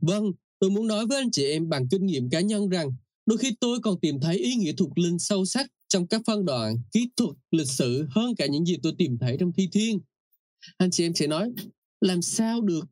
Vâng, 0.00 0.32
tôi 0.58 0.70
muốn 0.70 0.86
nói 0.86 1.06
với 1.06 1.18
anh 1.18 1.30
chị 1.30 1.44
em 1.44 1.68
bằng 1.68 1.88
kinh 1.88 2.06
nghiệm 2.06 2.30
cá 2.30 2.40
nhân 2.40 2.68
rằng 2.68 2.92
đôi 3.26 3.38
khi 3.38 3.54
tôi 3.60 3.78
còn 3.82 4.00
tìm 4.00 4.20
thấy 4.20 4.36
ý 4.36 4.54
nghĩa 4.54 4.72
thuộc 4.76 4.98
linh 4.98 5.18
sâu 5.18 5.44
sắc 5.44 5.66
trong 5.88 6.06
các 6.06 6.22
phân 6.26 6.44
đoạn 6.44 6.76
kỹ 6.92 7.08
thuật 7.16 7.36
lịch 7.50 7.68
sử 7.68 8.06
hơn 8.10 8.34
cả 8.34 8.46
những 8.46 8.64
gì 8.64 8.76
tôi 8.82 8.92
tìm 8.98 9.18
thấy 9.18 9.36
trong 9.40 9.52
thi 9.52 9.68
thiên. 9.72 10.00
Anh 10.76 10.90
chị 10.90 11.06
em 11.06 11.14
sẽ 11.14 11.26
nói, 11.26 11.50
làm 12.00 12.22
sao 12.22 12.60
được? 12.60 12.84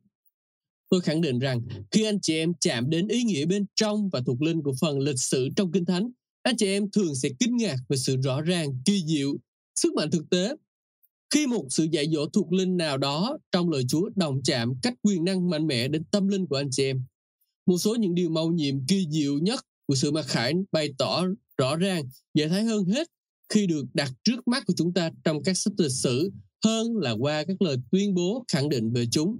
Tôi 0.89 1.01
khẳng 1.01 1.21
định 1.21 1.39
rằng 1.39 1.61
khi 1.91 2.03
anh 2.03 2.19
chị 2.21 2.35
em 2.35 2.53
chạm 2.59 2.89
đến 2.89 3.07
ý 3.07 3.23
nghĩa 3.23 3.45
bên 3.45 3.65
trong 3.75 4.09
và 4.09 4.21
thuộc 4.25 4.41
linh 4.41 4.63
của 4.63 4.73
phần 4.81 4.99
lịch 4.99 5.19
sử 5.19 5.49
trong 5.55 5.71
Kinh 5.71 5.85
Thánh, 5.85 6.11
anh 6.41 6.57
chị 6.57 6.65
em 6.65 6.91
thường 6.91 7.15
sẽ 7.15 7.29
kinh 7.39 7.57
ngạc 7.57 7.75
về 7.89 7.97
sự 7.97 8.17
rõ 8.23 8.41
ràng, 8.41 8.81
kỳ 8.85 9.03
diệu, 9.07 9.35
sức 9.75 9.93
mạnh 9.93 10.11
thực 10.11 10.29
tế. 10.29 10.55
Khi 11.33 11.47
một 11.47 11.65
sự 11.69 11.87
dạy 11.91 12.07
dỗ 12.11 12.25
thuộc 12.29 12.53
linh 12.53 12.77
nào 12.77 12.97
đó 12.97 13.37
trong 13.51 13.69
lời 13.69 13.83
Chúa 13.89 14.09
đồng 14.15 14.41
chạm 14.43 14.73
cách 14.81 14.93
quyền 15.01 15.25
năng 15.25 15.49
mạnh 15.49 15.67
mẽ 15.67 15.87
đến 15.87 16.03
tâm 16.11 16.27
linh 16.27 16.47
của 16.47 16.55
anh 16.55 16.69
chị 16.71 16.83
em, 16.83 17.03
một 17.65 17.77
số 17.77 17.95
những 17.95 18.15
điều 18.15 18.29
màu 18.29 18.49
nhiệm 18.49 18.85
kỳ 18.87 19.07
diệu 19.09 19.39
nhất 19.39 19.65
của 19.87 19.95
sự 19.95 20.11
mặc 20.11 20.25
khải 20.27 20.53
bày 20.71 20.93
tỏ 20.97 21.25
rõ 21.57 21.75
ràng, 21.75 22.09
dễ 22.33 22.47
thấy 22.49 22.63
hơn 22.63 22.85
hết 22.85 23.07
khi 23.49 23.67
được 23.67 23.85
đặt 23.93 24.11
trước 24.23 24.47
mắt 24.47 24.63
của 24.67 24.73
chúng 24.77 24.93
ta 24.93 25.11
trong 25.23 25.43
các 25.43 25.57
sách 25.57 25.73
lịch 25.77 25.91
sử 25.91 26.31
hơn 26.65 26.97
là 26.97 27.11
qua 27.11 27.43
các 27.47 27.61
lời 27.61 27.77
tuyên 27.91 28.13
bố 28.13 28.45
khẳng 28.47 28.69
định 28.69 28.91
về 28.93 29.05
chúng. 29.11 29.37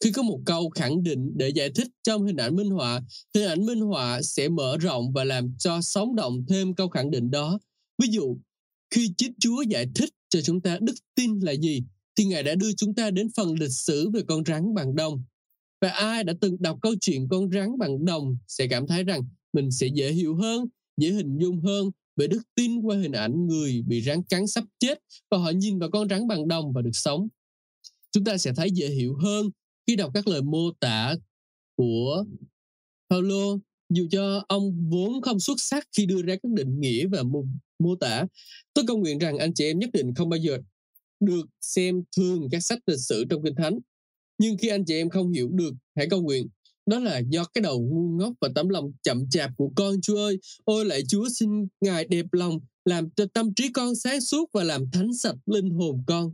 Khi 0.00 0.12
có 0.12 0.22
một 0.22 0.40
câu 0.46 0.70
khẳng 0.70 1.02
định 1.02 1.32
để 1.34 1.48
giải 1.48 1.70
thích 1.74 1.88
trong 2.02 2.26
hình 2.26 2.36
ảnh 2.36 2.56
minh 2.56 2.70
họa, 2.70 3.00
hình 3.34 3.48
ảnh 3.48 3.66
minh 3.66 3.80
họa 3.80 4.22
sẽ 4.22 4.48
mở 4.48 4.76
rộng 4.78 5.12
và 5.12 5.24
làm 5.24 5.54
cho 5.58 5.80
sống 5.82 6.16
động 6.16 6.44
thêm 6.48 6.74
câu 6.74 6.88
khẳng 6.88 7.10
định 7.10 7.30
đó. 7.30 7.58
Ví 7.98 8.08
dụ, 8.10 8.36
khi 8.90 9.12
chính 9.16 9.32
Chúa 9.40 9.62
giải 9.62 9.86
thích 9.94 10.10
cho 10.32 10.40
chúng 10.40 10.60
ta 10.60 10.78
đức 10.80 10.94
tin 11.14 11.40
là 11.40 11.52
gì, 11.52 11.82
thì 12.16 12.24
Ngài 12.24 12.42
đã 12.42 12.54
đưa 12.54 12.72
chúng 12.72 12.94
ta 12.94 13.10
đến 13.10 13.28
phần 13.36 13.54
lịch 13.60 13.70
sử 13.70 14.10
về 14.10 14.20
con 14.28 14.44
rắn 14.44 14.74
bằng 14.74 14.94
đồng. 14.94 15.22
Và 15.80 15.90
ai 15.90 16.24
đã 16.24 16.32
từng 16.40 16.56
đọc 16.60 16.78
câu 16.82 16.94
chuyện 17.00 17.28
con 17.30 17.50
rắn 17.50 17.78
bằng 17.78 18.04
đồng 18.04 18.38
sẽ 18.48 18.66
cảm 18.66 18.86
thấy 18.86 19.04
rằng 19.04 19.22
mình 19.52 19.70
sẽ 19.70 19.86
dễ 19.86 20.12
hiểu 20.12 20.36
hơn, 20.36 20.64
dễ 20.96 21.10
hình 21.10 21.38
dung 21.38 21.60
hơn 21.60 21.90
về 22.16 22.26
đức 22.26 22.42
tin 22.54 22.80
qua 22.80 22.96
hình 22.96 23.12
ảnh 23.12 23.46
người 23.46 23.82
bị 23.86 24.02
rắn 24.02 24.22
cắn 24.22 24.46
sắp 24.46 24.64
chết 24.78 24.98
và 25.30 25.38
họ 25.38 25.50
nhìn 25.50 25.78
vào 25.78 25.90
con 25.90 26.08
rắn 26.08 26.26
bằng 26.28 26.48
đồng 26.48 26.72
và 26.72 26.82
được 26.82 26.90
sống. 26.94 27.28
Chúng 28.12 28.24
ta 28.24 28.38
sẽ 28.38 28.52
thấy 28.56 28.70
dễ 28.70 28.88
hiểu 28.88 29.16
hơn 29.16 29.50
khi 29.86 29.96
đọc 29.96 30.10
các 30.14 30.28
lời 30.28 30.42
mô 30.42 30.70
tả 30.80 31.14
của 31.76 32.24
Paulo 33.10 33.58
dù 33.92 34.06
cho 34.10 34.44
ông 34.48 34.88
vốn 34.90 35.22
không 35.22 35.40
xuất 35.40 35.60
sắc 35.60 35.88
khi 35.96 36.06
đưa 36.06 36.22
ra 36.22 36.34
các 36.42 36.52
định 36.52 36.80
nghĩa 36.80 37.06
và 37.06 37.22
mô, 37.22 37.44
mô 37.78 37.96
tả. 37.96 38.26
Tôi 38.74 38.84
cầu 38.88 38.96
nguyện 38.96 39.18
rằng 39.18 39.38
anh 39.38 39.54
chị 39.54 39.64
em 39.64 39.78
nhất 39.78 39.90
định 39.92 40.14
không 40.14 40.28
bao 40.28 40.38
giờ 40.38 40.58
được 41.20 41.46
xem 41.60 42.02
thường 42.16 42.48
các 42.50 42.60
sách 42.60 42.78
lịch 42.86 43.00
sử 43.00 43.24
trong 43.30 43.42
Kinh 43.42 43.54
Thánh. 43.54 43.78
Nhưng 44.38 44.56
khi 44.56 44.68
anh 44.68 44.84
chị 44.84 44.94
em 44.94 45.10
không 45.10 45.32
hiểu 45.32 45.48
được, 45.52 45.74
hãy 45.96 46.06
cầu 46.10 46.22
nguyện. 46.22 46.48
Đó 46.86 46.98
là 46.98 47.18
do 47.18 47.44
cái 47.44 47.62
đầu 47.62 47.80
ngu 47.80 48.08
ngốc 48.08 48.32
và 48.40 48.48
tấm 48.54 48.68
lòng 48.68 48.92
chậm 49.02 49.30
chạp 49.30 49.50
của 49.56 49.72
con 49.76 50.00
Chúa 50.00 50.16
ơi. 50.16 50.38
Ôi 50.64 50.84
lại 50.84 51.02
Chúa 51.08 51.28
xin 51.28 51.48
Ngài 51.80 52.04
đẹp 52.04 52.26
lòng, 52.32 52.60
làm 52.84 53.10
cho 53.10 53.26
tâm 53.34 53.54
trí 53.54 53.72
con 53.72 53.94
sáng 53.94 54.20
suốt 54.20 54.50
và 54.52 54.64
làm 54.64 54.90
thánh 54.90 55.14
sạch 55.14 55.36
linh 55.46 55.70
hồn 55.70 56.02
con. 56.06 56.32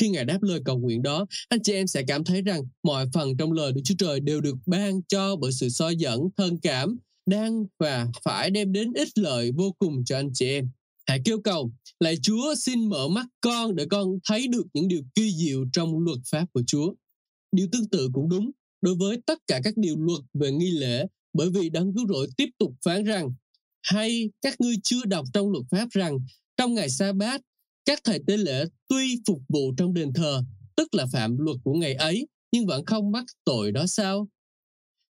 Khi 0.00 0.08
Ngài 0.08 0.24
đáp 0.24 0.42
lời 0.42 0.60
cầu 0.64 0.78
nguyện 0.78 1.02
đó, 1.02 1.26
anh 1.48 1.62
chị 1.62 1.72
em 1.72 1.86
sẽ 1.86 2.02
cảm 2.08 2.24
thấy 2.24 2.42
rằng 2.42 2.62
mọi 2.82 3.06
phần 3.14 3.36
trong 3.36 3.52
lời 3.52 3.72
Đức 3.72 3.80
Chúa 3.84 3.94
Trời 3.98 4.20
đều 4.20 4.40
được 4.40 4.56
ban 4.66 5.02
cho 5.08 5.36
bởi 5.36 5.52
sự 5.52 5.68
soi 5.68 5.96
dẫn, 5.96 6.20
thân 6.36 6.58
cảm, 6.62 6.96
đang 7.26 7.64
và 7.78 8.06
phải 8.24 8.50
đem 8.50 8.72
đến 8.72 8.92
ích 8.92 9.18
lợi 9.18 9.52
vô 9.52 9.74
cùng 9.78 10.04
cho 10.04 10.16
anh 10.16 10.30
chị 10.34 10.46
em. 10.46 10.68
Hãy 11.06 11.20
kêu 11.24 11.40
cầu, 11.44 11.72
lạy 12.00 12.16
Chúa 12.22 12.54
xin 12.54 12.88
mở 12.88 13.08
mắt 13.08 13.26
con 13.40 13.76
để 13.76 13.86
con 13.90 14.18
thấy 14.28 14.48
được 14.48 14.66
những 14.74 14.88
điều 14.88 15.02
kỳ 15.14 15.32
diệu 15.32 15.64
trong 15.72 15.98
luật 15.98 16.18
pháp 16.30 16.46
của 16.52 16.62
Chúa. 16.66 16.94
Điều 17.52 17.66
tương 17.72 17.88
tự 17.88 18.08
cũng 18.12 18.28
đúng 18.28 18.50
đối 18.82 18.94
với 18.94 19.18
tất 19.26 19.38
cả 19.46 19.60
các 19.64 19.74
điều 19.76 19.96
luật 19.96 20.20
về 20.34 20.50
nghi 20.50 20.70
lễ, 20.70 21.06
bởi 21.32 21.50
vì 21.50 21.70
đấng 21.70 21.94
cứu 21.94 22.06
rỗi 22.08 22.26
tiếp 22.36 22.48
tục 22.58 22.72
phán 22.84 23.04
rằng, 23.04 23.34
hay 23.82 24.30
các 24.42 24.60
ngươi 24.60 24.76
chưa 24.82 25.04
đọc 25.04 25.24
trong 25.32 25.50
luật 25.50 25.64
pháp 25.70 25.88
rằng, 25.90 26.18
trong 26.56 26.74
ngày 26.74 26.90
sa 26.90 27.12
bát 27.12 27.40
các 27.86 28.00
thầy 28.04 28.20
tế 28.26 28.36
lễ 28.36 28.64
tuy 28.88 29.20
phục 29.26 29.38
vụ 29.48 29.74
trong 29.76 29.94
đền 29.94 30.12
thờ, 30.12 30.42
tức 30.76 30.94
là 30.94 31.06
phạm 31.12 31.38
luật 31.38 31.56
của 31.64 31.74
ngày 31.74 31.94
ấy, 31.94 32.26
nhưng 32.52 32.66
vẫn 32.66 32.84
không 32.84 33.12
mắc 33.12 33.24
tội 33.44 33.72
đó 33.72 33.86
sao? 33.86 34.28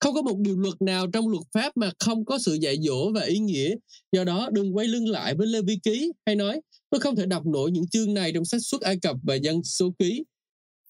Không 0.01 0.15
có 0.15 0.23
một 0.23 0.39
điều 0.39 0.57
luật 0.57 0.83
nào 0.83 1.07
trong 1.13 1.29
luật 1.29 1.43
pháp 1.53 1.77
mà 1.77 1.91
không 1.99 2.25
có 2.25 2.39
sự 2.39 2.55
dạy 2.55 2.77
dỗ 2.83 3.13
và 3.13 3.23
ý 3.23 3.39
nghĩa. 3.39 3.75
Do 4.13 4.25
đó 4.25 4.49
đừng 4.53 4.77
quay 4.77 4.87
lưng 4.87 5.09
lại 5.09 5.35
với 5.35 5.47
Lê 5.47 5.63
Vi 5.63 5.79
Ký 5.83 6.13
hay 6.27 6.37
nói 6.37 6.61
tôi 6.91 7.01
không 7.01 7.17
thể 7.17 7.27
đọc 7.27 7.47
nổi 7.47 7.71
những 7.71 7.89
chương 7.89 8.15
này 8.15 8.33
trong 8.33 8.45
sách 8.45 8.61
xuất 8.65 8.81
Ai 8.81 8.99
Cập 9.03 9.17
và 9.23 9.35
dân 9.35 9.63
số 9.63 9.95
ký. 9.99 10.25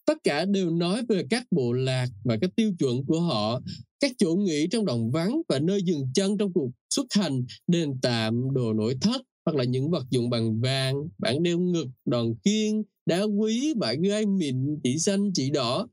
Tất 0.06 0.18
cả 0.24 0.44
đều 0.44 0.70
nói 0.70 1.02
về 1.08 1.24
các 1.30 1.44
bộ 1.50 1.72
lạc 1.72 2.08
và 2.24 2.36
các 2.40 2.50
tiêu 2.56 2.72
chuẩn 2.78 3.04
của 3.06 3.20
họ, 3.20 3.60
các 4.00 4.12
chỗ 4.18 4.34
nghỉ 4.34 4.66
trong 4.70 4.84
đồng 4.84 5.10
vắng 5.10 5.42
và 5.48 5.58
nơi 5.58 5.82
dừng 5.82 6.06
chân 6.14 6.38
trong 6.38 6.52
cuộc 6.52 6.70
xuất 6.90 7.06
hành, 7.10 7.44
đền 7.66 7.98
tạm, 8.02 8.54
đồ 8.54 8.72
nội 8.72 8.96
thất, 9.00 9.22
hoặc 9.44 9.56
là 9.56 9.64
những 9.64 9.90
vật 9.90 10.06
dụng 10.10 10.30
bằng 10.30 10.60
vàng, 10.60 11.08
bạn 11.18 11.42
đeo 11.42 11.58
ngực, 11.58 11.86
đòn 12.04 12.34
kiên, 12.34 12.82
đá 13.06 13.22
quý, 13.22 13.74
bạn 13.74 14.02
gai 14.02 14.26
mịn, 14.26 14.80
chỉ 14.84 14.98
xanh, 14.98 15.32
chỉ 15.34 15.50
đỏ. 15.50 15.88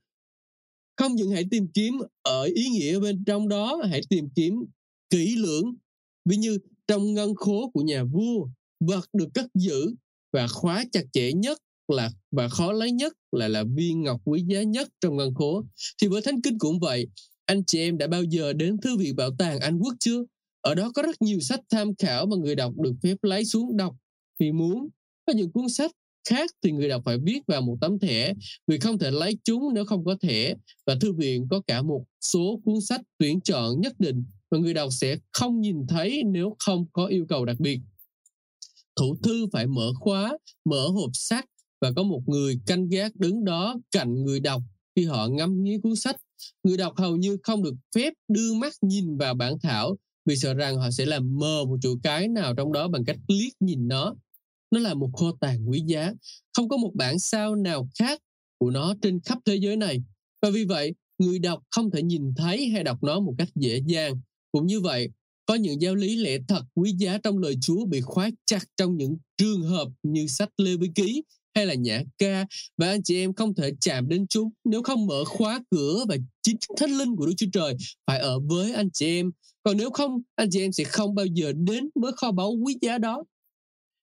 Không 0.97 1.15
những 1.15 1.31
hãy 1.31 1.43
tìm 1.51 1.67
kiếm 1.67 1.93
ở 2.21 2.43
ý 2.43 2.69
nghĩa 2.69 2.99
bên 2.99 3.23
trong 3.25 3.47
đó, 3.47 3.81
hãy 3.89 4.01
tìm 4.09 4.29
kiếm 4.35 4.53
kỹ 5.09 5.35
lưỡng. 5.35 5.75
Ví 6.25 6.37
như 6.37 6.57
trong 6.87 7.13
ngân 7.13 7.35
khố 7.35 7.71
của 7.73 7.81
nhà 7.81 8.03
vua, 8.03 8.47
vật 8.79 9.09
được 9.13 9.27
cất 9.33 9.45
giữ 9.53 9.93
và 10.33 10.47
khóa 10.47 10.85
chặt 10.91 11.03
chẽ 11.13 11.33
nhất 11.33 11.57
là 11.87 12.11
và 12.31 12.49
khó 12.49 12.71
lấy 12.71 12.91
nhất 12.91 13.13
là 13.31 13.47
là 13.47 13.63
viên 13.75 14.01
ngọc 14.03 14.21
quý 14.25 14.43
giá 14.47 14.63
nhất 14.63 14.89
trong 15.01 15.17
ngân 15.17 15.33
khố. 15.33 15.63
Thì 16.01 16.07
với 16.07 16.21
thánh 16.21 16.41
kinh 16.41 16.59
cũng 16.59 16.79
vậy, 16.79 17.07
anh 17.45 17.63
chị 17.67 17.79
em 17.79 17.97
đã 17.97 18.07
bao 18.07 18.23
giờ 18.23 18.53
đến 18.53 18.77
thư 18.77 18.97
viện 18.97 19.15
bảo 19.15 19.29
tàng 19.37 19.59
Anh 19.59 19.79
Quốc 19.79 19.93
chưa? 19.99 20.23
Ở 20.61 20.75
đó 20.75 20.91
có 20.95 21.01
rất 21.01 21.21
nhiều 21.21 21.39
sách 21.39 21.59
tham 21.69 21.95
khảo 21.95 22.25
mà 22.25 22.35
người 22.35 22.55
đọc 22.55 22.73
được 22.77 22.93
phép 23.03 23.15
lấy 23.21 23.45
xuống 23.45 23.77
đọc 23.77 23.95
vì 24.39 24.51
muốn. 24.51 24.89
Có 25.25 25.33
những 25.33 25.51
cuốn 25.51 25.69
sách 25.69 25.91
khác 26.29 26.51
thì 26.63 26.71
người 26.71 26.89
đọc 26.89 27.01
phải 27.05 27.17
viết 27.17 27.39
vào 27.47 27.61
một 27.61 27.77
tấm 27.81 27.99
thẻ 27.99 28.33
vì 28.67 28.79
không 28.79 28.99
thể 28.99 29.11
lấy 29.11 29.37
chúng 29.43 29.73
nếu 29.73 29.85
không 29.85 30.05
có 30.05 30.15
thẻ 30.21 30.55
và 30.85 30.95
thư 31.01 31.13
viện 31.13 31.47
có 31.49 31.61
cả 31.67 31.81
một 31.81 32.03
số 32.21 32.61
cuốn 32.65 32.81
sách 32.81 33.01
tuyển 33.17 33.41
chọn 33.41 33.81
nhất 33.81 33.93
định 33.99 34.23
mà 34.51 34.57
người 34.57 34.73
đọc 34.73 34.89
sẽ 34.91 35.17
không 35.31 35.61
nhìn 35.61 35.87
thấy 35.87 36.23
nếu 36.25 36.55
không 36.59 36.85
có 36.93 37.05
yêu 37.05 37.25
cầu 37.29 37.45
đặc 37.45 37.59
biệt. 37.59 37.79
Thủ 38.95 39.15
thư 39.23 39.47
phải 39.51 39.67
mở 39.67 39.91
khóa, 39.99 40.37
mở 40.65 40.87
hộp 40.87 41.09
sách 41.13 41.45
và 41.81 41.91
có 41.95 42.03
một 42.03 42.21
người 42.25 42.59
canh 42.65 42.87
gác 42.89 43.15
đứng 43.15 43.45
đó 43.45 43.75
cạnh 43.91 44.23
người 44.23 44.39
đọc 44.39 44.61
khi 44.95 45.05
họ 45.05 45.27
ngắm 45.27 45.63
nghía 45.63 45.79
cuốn 45.83 45.95
sách. 45.95 46.15
Người 46.63 46.77
đọc 46.77 46.93
hầu 46.97 47.15
như 47.15 47.37
không 47.43 47.63
được 47.63 47.73
phép 47.95 48.13
đưa 48.27 48.53
mắt 48.53 48.73
nhìn 48.81 49.17
vào 49.17 49.33
bản 49.33 49.59
thảo 49.63 49.97
vì 50.25 50.35
sợ 50.35 50.53
rằng 50.53 50.77
họ 50.77 50.91
sẽ 50.91 51.05
làm 51.05 51.39
mờ 51.39 51.65
một 51.65 51.77
chuỗi 51.81 51.95
cái 52.03 52.27
nào 52.27 52.53
trong 52.53 52.71
đó 52.71 52.87
bằng 52.87 53.05
cách 53.05 53.17
liếc 53.27 53.53
nhìn 53.59 53.87
nó. 53.87 54.15
Nó 54.71 54.79
là 54.79 54.93
một 54.93 55.09
kho 55.13 55.31
tàng 55.39 55.69
quý 55.69 55.83
giá, 55.85 56.13
không 56.53 56.69
có 56.69 56.77
một 56.77 56.91
bản 56.93 57.19
sao 57.19 57.55
nào 57.55 57.89
khác 57.99 58.19
của 58.57 58.69
nó 58.69 58.93
trên 59.01 59.19
khắp 59.25 59.37
thế 59.45 59.55
giới 59.55 59.77
này. 59.77 60.03
Và 60.41 60.49
vì 60.49 60.65
vậy, 60.65 60.93
người 61.17 61.39
đọc 61.39 61.63
không 61.69 61.91
thể 61.91 62.03
nhìn 62.03 62.33
thấy 62.35 62.67
hay 62.67 62.83
đọc 62.83 63.03
nó 63.03 63.19
một 63.19 63.35
cách 63.37 63.49
dễ 63.55 63.81
dàng. 63.85 64.21
Cũng 64.51 64.67
như 64.67 64.81
vậy, 64.81 65.09
có 65.45 65.55
những 65.55 65.81
giáo 65.81 65.95
lý 65.95 66.15
lẽ 66.15 66.37
thật 66.47 66.63
quý 66.75 66.93
giá 66.97 67.17
trong 67.23 67.37
lời 67.37 67.55
Chúa 67.61 67.85
bị 67.85 68.01
khóa 68.01 68.29
chặt 68.45 68.63
trong 68.77 68.97
những 68.97 69.17
trường 69.37 69.61
hợp 69.61 69.87
như 70.03 70.27
sách 70.27 70.49
Lê 70.57 70.75
Vi 70.75 70.89
Ký 70.95 71.23
hay 71.55 71.65
là 71.65 71.73
nhã 71.73 72.01
ca 72.17 72.45
và 72.77 72.87
anh 72.87 73.03
chị 73.03 73.17
em 73.17 73.33
không 73.33 73.55
thể 73.55 73.71
chạm 73.81 74.07
đến 74.07 74.27
chúng 74.27 74.49
nếu 74.63 74.83
không 74.83 75.05
mở 75.05 75.23
khóa 75.25 75.63
cửa 75.71 76.05
và 76.09 76.17
chính 76.43 76.57
thánh 76.77 76.97
linh 76.97 77.15
của 77.15 77.25
Đức 77.25 77.33
Chúa 77.37 77.47
Trời 77.53 77.75
phải 78.07 78.19
ở 78.19 78.39
với 78.39 78.73
anh 78.73 78.89
chị 78.91 79.05
em. 79.05 79.31
Còn 79.63 79.77
nếu 79.77 79.91
không, 79.91 80.21
anh 80.35 80.49
chị 80.51 80.59
em 80.61 80.71
sẽ 80.71 80.83
không 80.83 81.15
bao 81.15 81.25
giờ 81.25 81.53
đến 81.55 81.89
với 81.95 82.11
kho 82.11 82.31
báu 82.31 82.51
quý 82.51 82.75
giá 82.81 82.97
đó. 82.97 83.23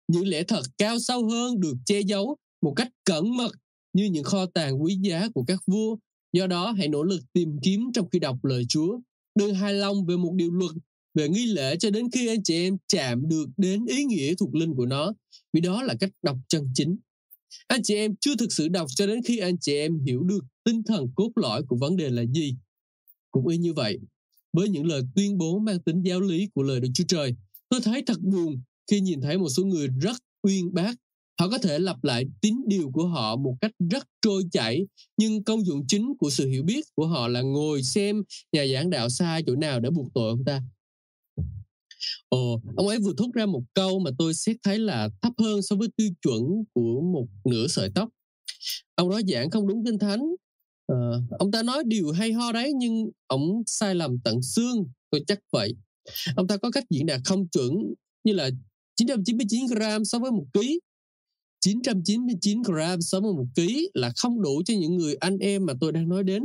Những 0.08 0.28
lẽ 0.28 0.42
thật 0.42 0.62
cao 0.78 0.98
sâu 0.98 1.28
hơn 1.28 1.60
được 1.60 1.74
che 1.86 2.00
giấu 2.00 2.36
một 2.62 2.72
cách 2.76 2.88
cẩn 3.04 3.36
mật 3.36 3.52
như 3.92 4.04
những 4.04 4.24
kho 4.24 4.46
tàng 4.46 4.82
quý 4.82 4.98
giá 5.02 5.28
của 5.34 5.44
các 5.46 5.60
vua. 5.66 5.96
Do 6.32 6.46
đó, 6.46 6.72
hãy 6.72 6.88
nỗ 6.88 7.02
lực 7.02 7.20
tìm 7.32 7.56
kiếm 7.62 7.90
trong 7.94 8.08
khi 8.12 8.18
đọc 8.18 8.44
lời 8.44 8.64
Chúa. 8.68 8.98
Đừng 9.34 9.54
hài 9.54 9.74
lòng 9.74 10.06
về 10.06 10.16
một 10.16 10.32
điều 10.34 10.50
luật, 10.50 10.70
về 11.14 11.28
nghi 11.28 11.46
lễ 11.46 11.76
cho 11.76 11.90
đến 11.90 12.10
khi 12.12 12.28
anh 12.28 12.42
chị 12.42 12.54
em 12.54 12.76
chạm 12.88 13.28
được 13.28 13.46
đến 13.56 13.86
ý 13.86 14.04
nghĩa 14.04 14.34
thuộc 14.34 14.54
linh 14.54 14.74
của 14.74 14.86
nó, 14.86 15.12
vì 15.52 15.60
đó 15.60 15.82
là 15.82 15.94
cách 16.00 16.10
đọc 16.22 16.36
chân 16.48 16.68
chính 16.74 16.96
anh 17.66 17.82
chị 17.82 17.94
em 17.94 18.14
chưa 18.20 18.36
thực 18.36 18.52
sự 18.52 18.68
đọc 18.68 18.86
cho 18.96 19.06
đến 19.06 19.20
khi 19.24 19.38
anh 19.38 19.58
chị 19.58 19.74
em 19.74 20.00
hiểu 20.06 20.22
được 20.22 20.44
tinh 20.64 20.82
thần 20.86 21.06
cốt 21.14 21.30
lõi 21.36 21.62
của 21.62 21.76
vấn 21.76 21.96
đề 21.96 22.10
là 22.10 22.22
gì 22.34 22.56
cũng 23.30 23.46
y 23.46 23.58
như 23.58 23.72
vậy 23.72 23.98
với 24.52 24.68
những 24.68 24.86
lời 24.86 25.02
tuyên 25.14 25.38
bố 25.38 25.58
mang 25.58 25.80
tính 25.80 26.02
giáo 26.02 26.20
lý 26.20 26.48
của 26.54 26.62
lời 26.62 26.80
Đức 26.80 26.88
Chúa 26.94 27.04
Trời. 27.08 27.34
Tôi 27.68 27.80
thấy 27.80 28.02
thật 28.06 28.20
buồn 28.20 28.62
khi 28.90 29.00
nhìn 29.00 29.20
thấy 29.20 29.38
một 29.38 29.48
số 29.48 29.64
người 29.64 29.88
rất 30.00 30.16
uyên 30.42 30.74
bác. 30.74 30.94
Họ 31.40 31.48
có 31.48 31.58
thể 31.58 31.78
lặp 31.78 32.04
lại 32.04 32.24
tín 32.40 32.54
điều 32.66 32.90
của 32.90 33.08
họ 33.08 33.36
một 33.36 33.54
cách 33.60 33.70
rất 33.90 34.04
trôi 34.22 34.42
chảy, 34.52 34.86
nhưng 35.16 35.44
công 35.44 35.64
dụng 35.64 35.86
chính 35.88 36.12
của 36.18 36.30
sự 36.30 36.48
hiểu 36.48 36.62
biết 36.62 36.84
của 36.94 37.06
họ 37.06 37.28
là 37.28 37.40
ngồi 37.42 37.82
xem 37.82 38.22
nhà 38.52 38.66
giảng 38.72 38.90
đạo 38.90 39.08
sai 39.08 39.42
chỗ 39.46 39.56
nào 39.56 39.80
để 39.80 39.90
buộc 39.90 40.14
tội 40.14 40.30
ông 40.30 40.44
ta. 40.44 40.62
Ồ, 42.28 42.60
ông 42.76 42.88
ấy 42.88 42.98
vừa 42.98 43.12
thốt 43.16 43.30
ra 43.34 43.46
một 43.46 43.62
câu 43.74 43.98
mà 43.98 44.10
tôi 44.18 44.34
xét 44.34 44.56
thấy 44.62 44.78
là 44.78 45.08
thấp 45.22 45.32
hơn 45.38 45.62
so 45.62 45.76
với 45.76 45.88
tiêu 45.96 46.10
chuẩn 46.22 46.64
của 46.74 47.00
một 47.00 47.26
nửa 47.44 47.66
sợi 47.66 47.90
tóc. 47.94 48.08
Ông 48.94 49.10
đó 49.10 49.20
giảng 49.28 49.50
không 49.50 49.68
đúng 49.68 49.84
kinh 49.84 49.98
thánh, 49.98 50.20
uh, 50.92 51.30
ông 51.38 51.50
ta 51.50 51.62
nói 51.62 51.82
điều 51.86 52.12
hay 52.12 52.32
ho 52.32 52.52
đấy 52.52 52.72
nhưng 52.76 53.10
ông 53.26 53.62
sai 53.66 53.94
lầm 53.94 54.18
tận 54.24 54.42
xương 54.42 54.88
tôi 55.10 55.24
chắc 55.26 55.38
vậy. 55.52 55.74
Ông 56.36 56.46
ta 56.46 56.56
có 56.56 56.70
cách 56.70 56.84
diễn 56.90 57.06
đạt 57.06 57.20
không 57.24 57.48
chuẩn 57.48 57.94
như 58.24 58.32
là 58.32 58.50
999 58.96 59.66
gram 59.66 60.04
so 60.04 60.18
với 60.18 60.30
một 60.30 60.44
ký. 60.52 60.80
999 61.60 62.62
gram 62.62 63.00
so 63.00 63.20
với 63.20 63.32
một 63.32 63.46
ký 63.54 63.90
là 63.94 64.12
không 64.16 64.42
đủ 64.42 64.62
cho 64.64 64.74
những 64.74 64.96
người 64.96 65.14
anh 65.14 65.38
em 65.38 65.66
mà 65.66 65.72
tôi 65.80 65.92
đang 65.92 66.08
nói 66.08 66.24
đến. 66.24 66.42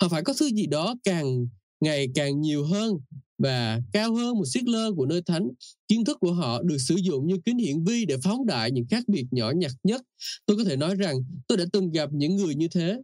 Họ 0.00 0.08
phải 0.08 0.22
có 0.22 0.34
thứ 0.38 0.46
gì 0.46 0.66
đó 0.66 0.94
càng 1.04 1.46
ngày 1.80 2.06
càng 2.14 2.40
nhiều 2.40 2.64
hơn 2.64 2.92
và 3.38 3.80
cao 3.92 4.14
hơn 4.14 4.34
một 4.34 4.44
siết 4.46 4.64
lơ 4.64 4.92
của 4.92 5.06
nơi 5.06 5.22
thánh. 5.22 5.48
Kiến 5.88 6.04
thức 6.04 6.16
của 6.20 6.32
họ 6.32 6.62
được 6.62 6.78
sử 6.78 6.94
dụng 6.94 7.26
như 7.26 7.36
kính 7.44 7.58
hiển 7.58 7.84
vi 7.84 8.04
để 8.04 8.16
phóng 8.24 8.46
đại 8.46 8.70
những 8.70 8.86
khác 8.90 9.04
biệt 9.06 9.24
nhỏ 9.30 9.50
nhặt 9.50 9.72
nhất. 9.82 10.02
Tôi 10.46 10.56
có 10.56 10.64
thể 10.64 10.76
nói 10.76 10.94
rằng 10.94 11.16
tôi 11.46 11.58
đã 11.58 11.64
từng 11.72 11.90
gặp 11.90 12.08
những 12.12 12.36
người 12.36 12.54
như 12.54 12.68
thế 12.68 13.00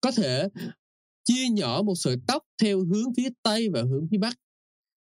có 0.00 0.10
thể 0.10 0.48
chia 1.24 1.48
nhỏ 1.48 1.82
một 1.82 1.94
sợi 1.96 2.16
tóc 2.26 2.42
theo 2.62 2.84
hướng 2.84 3.14
phía 3.16 3.28
Tây 3.42 3.68
và 3.68 3.82
hướng 3.82 4.08
phía 4.10 4.18
Bắc 4.18 4.38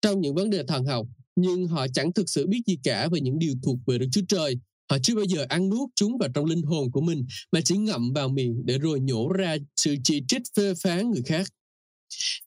trong 0.01 0.21
những 0.21 0.35
vấn 0.35 0.49
đề 0.49 0.63
thần 0.63 0.85
học, 0.85 1.07
nhưng 1.35 1.67
họ 1.67 1.87
chẳng 1.93 2.13
thực 2.13 2.29
sự 2.29 2.47
biết 2.47 2.61
gì 2.67 2.77
cả 2.83 3.07
về 3.11 3.21
những 3.21 3.39
điều 3.39 3.53
thuộc 3.63 3.77
về 3.87 3.97
Đức 3.97 4.07
Chúa 4.11 4.21
Trời. 4.27 4.55
Họ 4.89 4.97
chưa 5.03 5.15
bao 5.15 5.25
giờ 5.25 5.45
ăn 5.49 5.69
nuốt 5.69 5.89
chúng 5.95 6.17
vào 6.17 6.29
trong 6.33 6.45
linh 6.45 6.61
hồn 6.61 6.91
của 6.91 7.01
mình 7.01 7.25
mà 7.51 7.61
chỉ 7.61 7.77
ngậm 7.77 8.13
vào 8.13 8.29
miệng 8.29 8.65
để 8.65 8.77
rồi 8.77 8.99
nhổ 8.99 9.31
ra 9.31 9.57
sự 9.75 9.95
chỉ 10.03 10.21
trích 10.27 10.41
phê 10.57 10.73
phán 10.83 11.11
người 11.11 11.21
khác. 11.25 11.47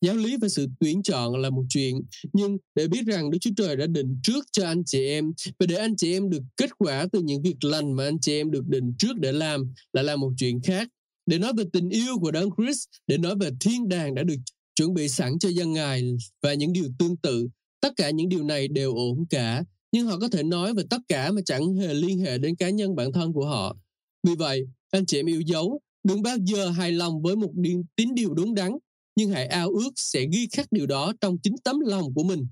Giáo 0.01 0.17
lý 0.17 0.37
và 0.37 0.49
sự 0.49 0.67
tuyển 0.81 1.03
chọn 1.03 1.37
là 1.37 1.51
một 1.51 1.65
chuyện, 1.69 2.03
nhưng 2.33 2.57
để 2.75 2.89
biết 2.89 3.07
rằng 3.07 3.31
Đức 3.31 3.39
Chúa 3.41 3.51
Trời 3.57 3.77
đã 3.77 3.87
định 3.87 4.21
trước 4.23 4.47
cho 4.53 4.67
anh 4.67 4.85
chị 4.85 5.07
em 5.07 5.33
và 5.59 5.67
để 5.67 5.77
anh 5.77 5.97
chị 5.97 6.13
em 6.13 6.31
được 6.31 6.43
kết 6.57 6.71
quả 6.79 7.07
từ 7.13 7.23
những 7.23 7.43
việc 7.43 7.65
lành 7.65 7.93
mà 7.93 8.05
anh 8.05 8.19
chị 8.21 8.33
em 8.33 8.51
được 8.51 8.69
định 8.69 8.93
trước 8.99 9.19
để 9.21 9.33
làm 9.33 9.73
là 9.93 10.03
làm 10.03 10.21
một 10.21 10.33
chuyện 10.39 10.61
khác. 10.63 10.89
Để 11.27 11.39
nói 11.39 11.53
về 11.57 11.65
tình 11.73 11.89
yêu 11.89 12.19
của 12.21 12.31
Đấng 12.31 12.51
Christ, 12.57 12.89
để 13.07 13.19
nói 13.19 13.35
về 13.41 13.51
thiên 13.61 13.89
đàng 13.89 14.15
đã 14.15 14.23
được 14.23 14.37
chuẩn 14.75 14.95
bị 14.95 15.09
sẵn 15.09 15.39
cho 15.39 15.49
dân 15.49 15.73
Ngài 15.73 16.17
và 16.43 16.55
những 16.55 16.73
điều 16.73 16.89
tương 16.99 17.17
tự, 17.17 17.49
tất 17.81 17.93
cả 17.97 18.11
những 18.11 18.29
điều 18.29 18.45
này 18.45 18.69
đều 18.69 18.95
ổn 18.95 19.25
cả, 19.31 19.65
nhưng 19.93 20.07
họ 20.07 20.19
có 20.19 20.29
thể 20.29 20.43
nói 20.43 20.75
về 20.75 20.83
tất 20.91 20.99
cả 21.09 21.33
mà 21.33 21.41
chẳng 21.45 21.77
hề 21.77 21.95
liên 21.95 22.19
hệ 22.19 22.39
đến 22.39 22.57
cá 22.57 22.71
nhân 22.71 22.97
bản 22.97 23.13
thân 23.13 23.33
của 23.33 23.47
họ. 23.47 23.77
Vì 24.23 24.35
vậy, 24.35 24.67
anh 24.91 25.07
chị 25.07 25.19
em 25.19 25.27
yêu 25.27 25.41
dấu, 25.41 25.81
đừng 26.05 26.23
bao 26.23 26.37
giờ 26.45 26.69
hài 26.69 26.93
lòng 26.93 27.23
với 27.23 27.37
một 27.37 27.53
tín 27.97 28.15
điều 28.15 28.35
đúng 28.35 28.55
đắn 28.55 28.73
nhưng 29.17 29.31
hãy 29.31 29.47
ao 29.47 29.71
ước 29.71 29.91
sẽ 29.97 30.27
ghi 30.33 30.49
khắc 30.53 30.73
điều 30.73 30.87
đó 30.87 31.13
trong 31.21 31.39
chính 31.39 31.57
tấm 31.65 31.81
lòng 31.81 32.15
của 32.15 32.23
mình. 32.25 32.47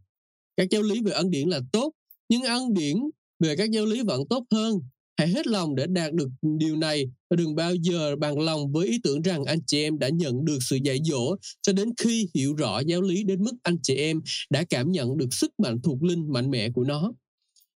Các 0.56 0.70
giáo 0.70 0.82
lý 0.82 1.02
về 1.02 1.12
ân 1.12 1.30
điển 1.30 1.48
là 1.48 1.60
tốt, 1.72 1.92
nhưng 2.28 2.42
ân 2.42 2.74
điển 2.74 2.96
về 3.40 3.56
các 3.56 3.70
giáo 3.70 3.86
lý 3.86 4.02
vẫn 4.02 4.28
tốt 4.28 4.44
hơn. 4.50 4.80
Hãy 5.16 5.28
hết 5.28 5.46
lòng 5.46 5.74
để 5.74 5.86
đạt 5.86 6.12
được 6.12 6.28
điều 6.58 6.76
này 6.76 7.06
và 7.30 7.36
đừng 7.36 7.54
bao 7.54 7.74
giờ 7.74 8.16
bằng 8.16 8.40
lòng 8.40 8.72
với 8.72 8.88
ý 8.88 9.00
tưởng 9.02 9.22
rằng 9.22 9.44
anh 9.44 9.58
chị 9.66 9.82
em 9.82 9.98
đã 9.98 10.08
nhận 10.08 10.44
được 10.44 10.58
sự 10.60 10.78
dạy 10.84 10.98
dỗ 11.04 11.36
cho 11.62 11.72
đến 11.72 11.90
khi 11.96 12.28
hiểu 12.34 12.54
rõ 12.54 12.80
giáo 12.80 13.02
lý 13.02 13.24
đến 13.24 13.44
mức 13.44 13.54
anh 13.62 13.76
chị 13.82 13.96
em 13.96 14.22
đã 14.50 14.64
cảm 14.64 14.92
nhận 14.92 15.16
được 15.16 15.34
sức 15.34 15.50
mạnh 15.58 15.80
thuộc 15.82 16.02
linh 16.02 16.32
mạnh 16.32 16.50
mẽ 16.50 16.70
của 16.70 16.84
nó. 16.84 17.12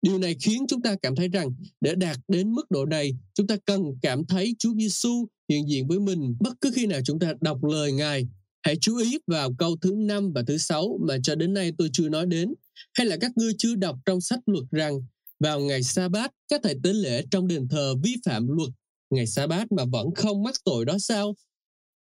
Điều 0.01 0.19
này 0.19 0.35
khiến 0.41 0.65
chúng 0.67 0.81
ta 0.81 0.95
cảm 1.01 1.15
thấy 1.15 1.27
rằng 1.27 1.49
để 1.81 1.95
đạt 1.95 2.17
đến 2.27 2.51
mức 2.51 2.71
độ 2.71 2.85
này, 2.85 3.11
chúng 3.33 3.47
ta 3.47 3.57
cần 3.65 3.81
cảm 4.01 4.25
thấy 4.25 4.55
Chúa 4.59 4.73
Giêsu 4.73 5.27
hiện 5.49 5.69
diện 5.69 5.87
với 5.87 5.99
mình 5.99 6.35
bất 6.39 6.53
cứ 6.61 6.71
khi 6.75 6.85
nào 6.85 6.99
chúng 7.05 7.19
ta 7.19 7.33
đọc 7.41 7.63
lời 7.63 7.91
Ngài 7.91 8.27
Hãy 8.65 8.75
chú 8.81 8.97
ý 8.97 9.17
vào 9.27 9.53
câu 9.57 9.75
thứ 9.81 9.93
năm 9.95 10.31
và 10.35 10.43
thứ 10.47 10.57
sáu 10.57 10.99
mà 11.07 11.17
cho 11.23 11.35
đến 11.35 11.53
nay 11.53 11.71
tôi 11.77 11.89
chưa 11.93 12.09
nói 12.09 12.25
đến. 12.25 12.53
Hay 12.93 13.07
là 13.07 13.17
các 13.21 13.31
ngươi 13.35 13.53
chưa 13.57 13.75
đọc 13.75 13.97
trong 14.05 14.21
sách 14.21 14.39
luật 14.45 14.63
rằng 14.71 14.99
vào 15.39 15.59
ngày 15.59 15.83
sa 15.83 16.09
bát 16.09 16.31
các 16.47 16.61
thầy 16.63 16.75
tế 16.83 16.93
lễ 16.93 17.25
trong 17.31 17.47
đền 17.47 17.67
thờ 17.67 17.95
vi 18.03 18.15
phạm 18.25 18.47
luật 18.47 18.69
ngày 19.09 19.27
sa 19.27 19.47
bát 19.47 19.71
mà 19.71 19.83
vẫn 19.85 20.07
không 20.15 20.43
mắc 20.43 20.55
tội 20.63 20.85
đó 20.85 20.97
sao? 20.99 21.35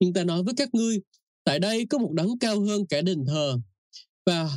Nhưng 0.00 0.12
ta 0.12 0.24
nói 0.24 0.42
với 0.42 0.54
các 0.56 0.74
ngươi, 0.74 1.00
tại 1.44 1.58
đây 1.58 1.86
có 1.86 1.98
một 1.98 2.12
đấng 2.12 2.38
cao 2.38 2.60
hơn 2.60 2.86
cả 2.86 3.00
đền 3.00 3.24
thờ. 3.26 3.58
Và 4.26 4.50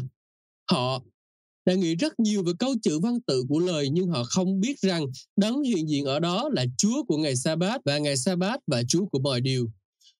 họ 0.71 1.03
đã 1.65 1.73
nghĩ 1.73 1.95
rất 1.95 2.19
nhiều 2.19 2.43
về 2.43 2.51
câu 2.59 2.75
chữ 2.81 2.99
văn 2.99 3.21
tự 3.27 3.43
của 3.49 3.59
lời 3.59 3.89
nhưng 3.91 4.07
họ 4.07 4.23
không 4.23 4.59
biết 4.59 4.79
rằng 4.79 5.05
đấng 5.35 5.61
hiện 5.61 5.89
diện 5.89 6.05
ở 6.05 6.19
đó 6.19 6.49
là 6.53 6.65
Chúa 6.77 7.03
của 7.03 7.17
ngày 7.17 7.35
sa 7.35 7.55
bát 7.55 7.81
và 7.85 7.97
ngày 7.97 8.17
sa 8.17 8.35
bát 8.35 8.59
và 8.67 8.83
Chúa 8.83 9.05
của 9.05 9.19
mọi 9.19 9.41
điều. 9.41 9.71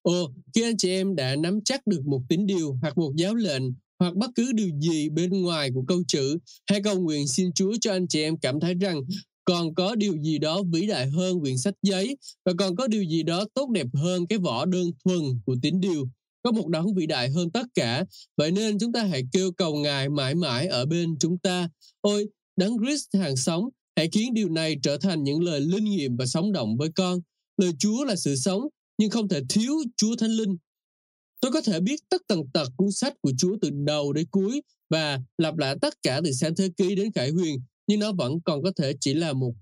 Ồ, 0.05 0.31
khi 0.55 0.61
anh 0.61 0.77
chị 0.77 0.89
em 0.89 1.15
đã 1.15 1.35
nắm 1.35 1.59
chắc 1.65 1.87
được 1.87 2.05
một 2.05 2.21
tín 2.29 2.45
điều 2.45 2.77
hoặc 2.81 2.97
một 2.97 3.11
giáo 3.15 3.35
lệnh 3.35 3.63
hoặc 3.99 4.15
bất 4.15 4.29
cứ 4.35 4.51
điều 4.53 4.69
gì 4.79 5.09
bên 5.09 5.41
ngoài 5.41 5.69
của 5.73 5.83
câu 5.87 6.03
chữ, 6.07 6.37
hãy 6.69 6.81
cầu 6.83 6.99
nguyện 6.99 7.27
xin 7.27 7.53
Chúa 7.53 7.73
cho 7.81 7.91
anh 7.91 8.07
chị 8.07 8.21
em 8.21 8.37
cảm 8.37 8.59
thấy 8.59 8.73
rằng 8.73 9.01
còn 9.45 9.75
có 9.75 9.95
điều 9.95 10.17
gì 10.17 10.37
đó 10.37 10.61
vĩ 10.73 10.87
đại 10.87 11.07
hơn 11.07 11.39
quyển 11.39 11.57
sách 11.57 11.73
giấy 11.81 12.17
và 12.45 12.53
còn 12.57 12.75
có 12.75 12.87
điều 12.87 13.03
gì 13.03 13.23
đó 13.23 13.45
tốt 13.53 13.69
đẹp 13.69 13.87
hơn 13.93 14.27
cái 14.27 14.39
vỏ 14.39 14.65
đơn 14.65 14.91
thuần 15.05 15.21
của 15.45 15.55
tín 15.61 15.79
điều. 15.79 16.07
Có 16.43 16.51
một 16.51 16.67
đấng 16.67 16.93
vĩ 16.93 17.05
đại 17.05 17.29
hơn 17.29 17.49
tất 17.49 17.65
cả. 17.73 18.05
Vậy 18.37 18.51
nên 18.51 18.79
chúng 18.79 18.91
ta 18.91 19.03
hãy 19.03 19.23
kêu 19.31 19.51
cầu 19.51 19.75
Ngài 19.75 20.09
mãi 20.09 20.35
mãi 20.35 20.67
ở 20.67 20.85
bên 20.85 21.15
chúng 21.19 21.37
ta. 21.37 21.69
Ôi, 22.01 22.27
đấng 22.57 22.77
Christ 22.77 23.05
hàng 23.13 23.35
sống, 23.35 23.69
hãy 23.95 24.09
khiến 24.11 24.33
điều 24.33 24.49
này 24.49 24.75
trở 24.83 24.97
thành 24.97 25.23
những 25.23 25.43
lời 25.43 25.59
linh 25.61 25.85
nghiệm 25.85 26.17
và 26.17 26.25
sống 26.25 26.51
động 26.51 26.77
với 26.77 26.89
con. 26.95 27.19
Lời 27.57 27.71
Chúa 27.79 28.05
là 28.05 28.15
sự 28.15 28.35
sống 28.35 28.67
nhưng 28.97 29.09
không 29.09 29.27
thể 29.27 29.41
thiếu 29.49 29.73
Chúa 29.97 30.15
Thánh 30.15 30.31
Linh. 30.31 30.57
Tôi 31.41 31.51
có 31.51 31.61
thể 31.61 31.79
biết 31.79 31.99
tất 32.09 32.21
tần 32.27 32.39
tật 32.53 32.67
cuốn 32.77 32.91
sách 32.91 33.13
của 33.21 33.31
Chúa 33.37 33.57
từ 33.61 33.69
đầu 33.73 34.13
đến 34.13 34.27
cuối 34.31 34.61
và 34.89 35.19
lặp 35.37 35.57
lại 35.57 35.75
tất 35.81 36.01
cả 36.01 36.21
từ 36.23 36.31
sáng 36.31 36.55
thế 36.55 36.69
ký 36.77 36.95
đến 36.95 37.11
khải 37.11 37.29
huyền, 37.29 37.61
nhưng 37.87 37.99
nó 37.99 38.11
vẫn 38.11 38.41
còn 38.45 38.63
có 38.63 38.71
thể 38.75 38.93
chỉ 38.99 39.13
là 39.13 39.33
một 39.33 39.53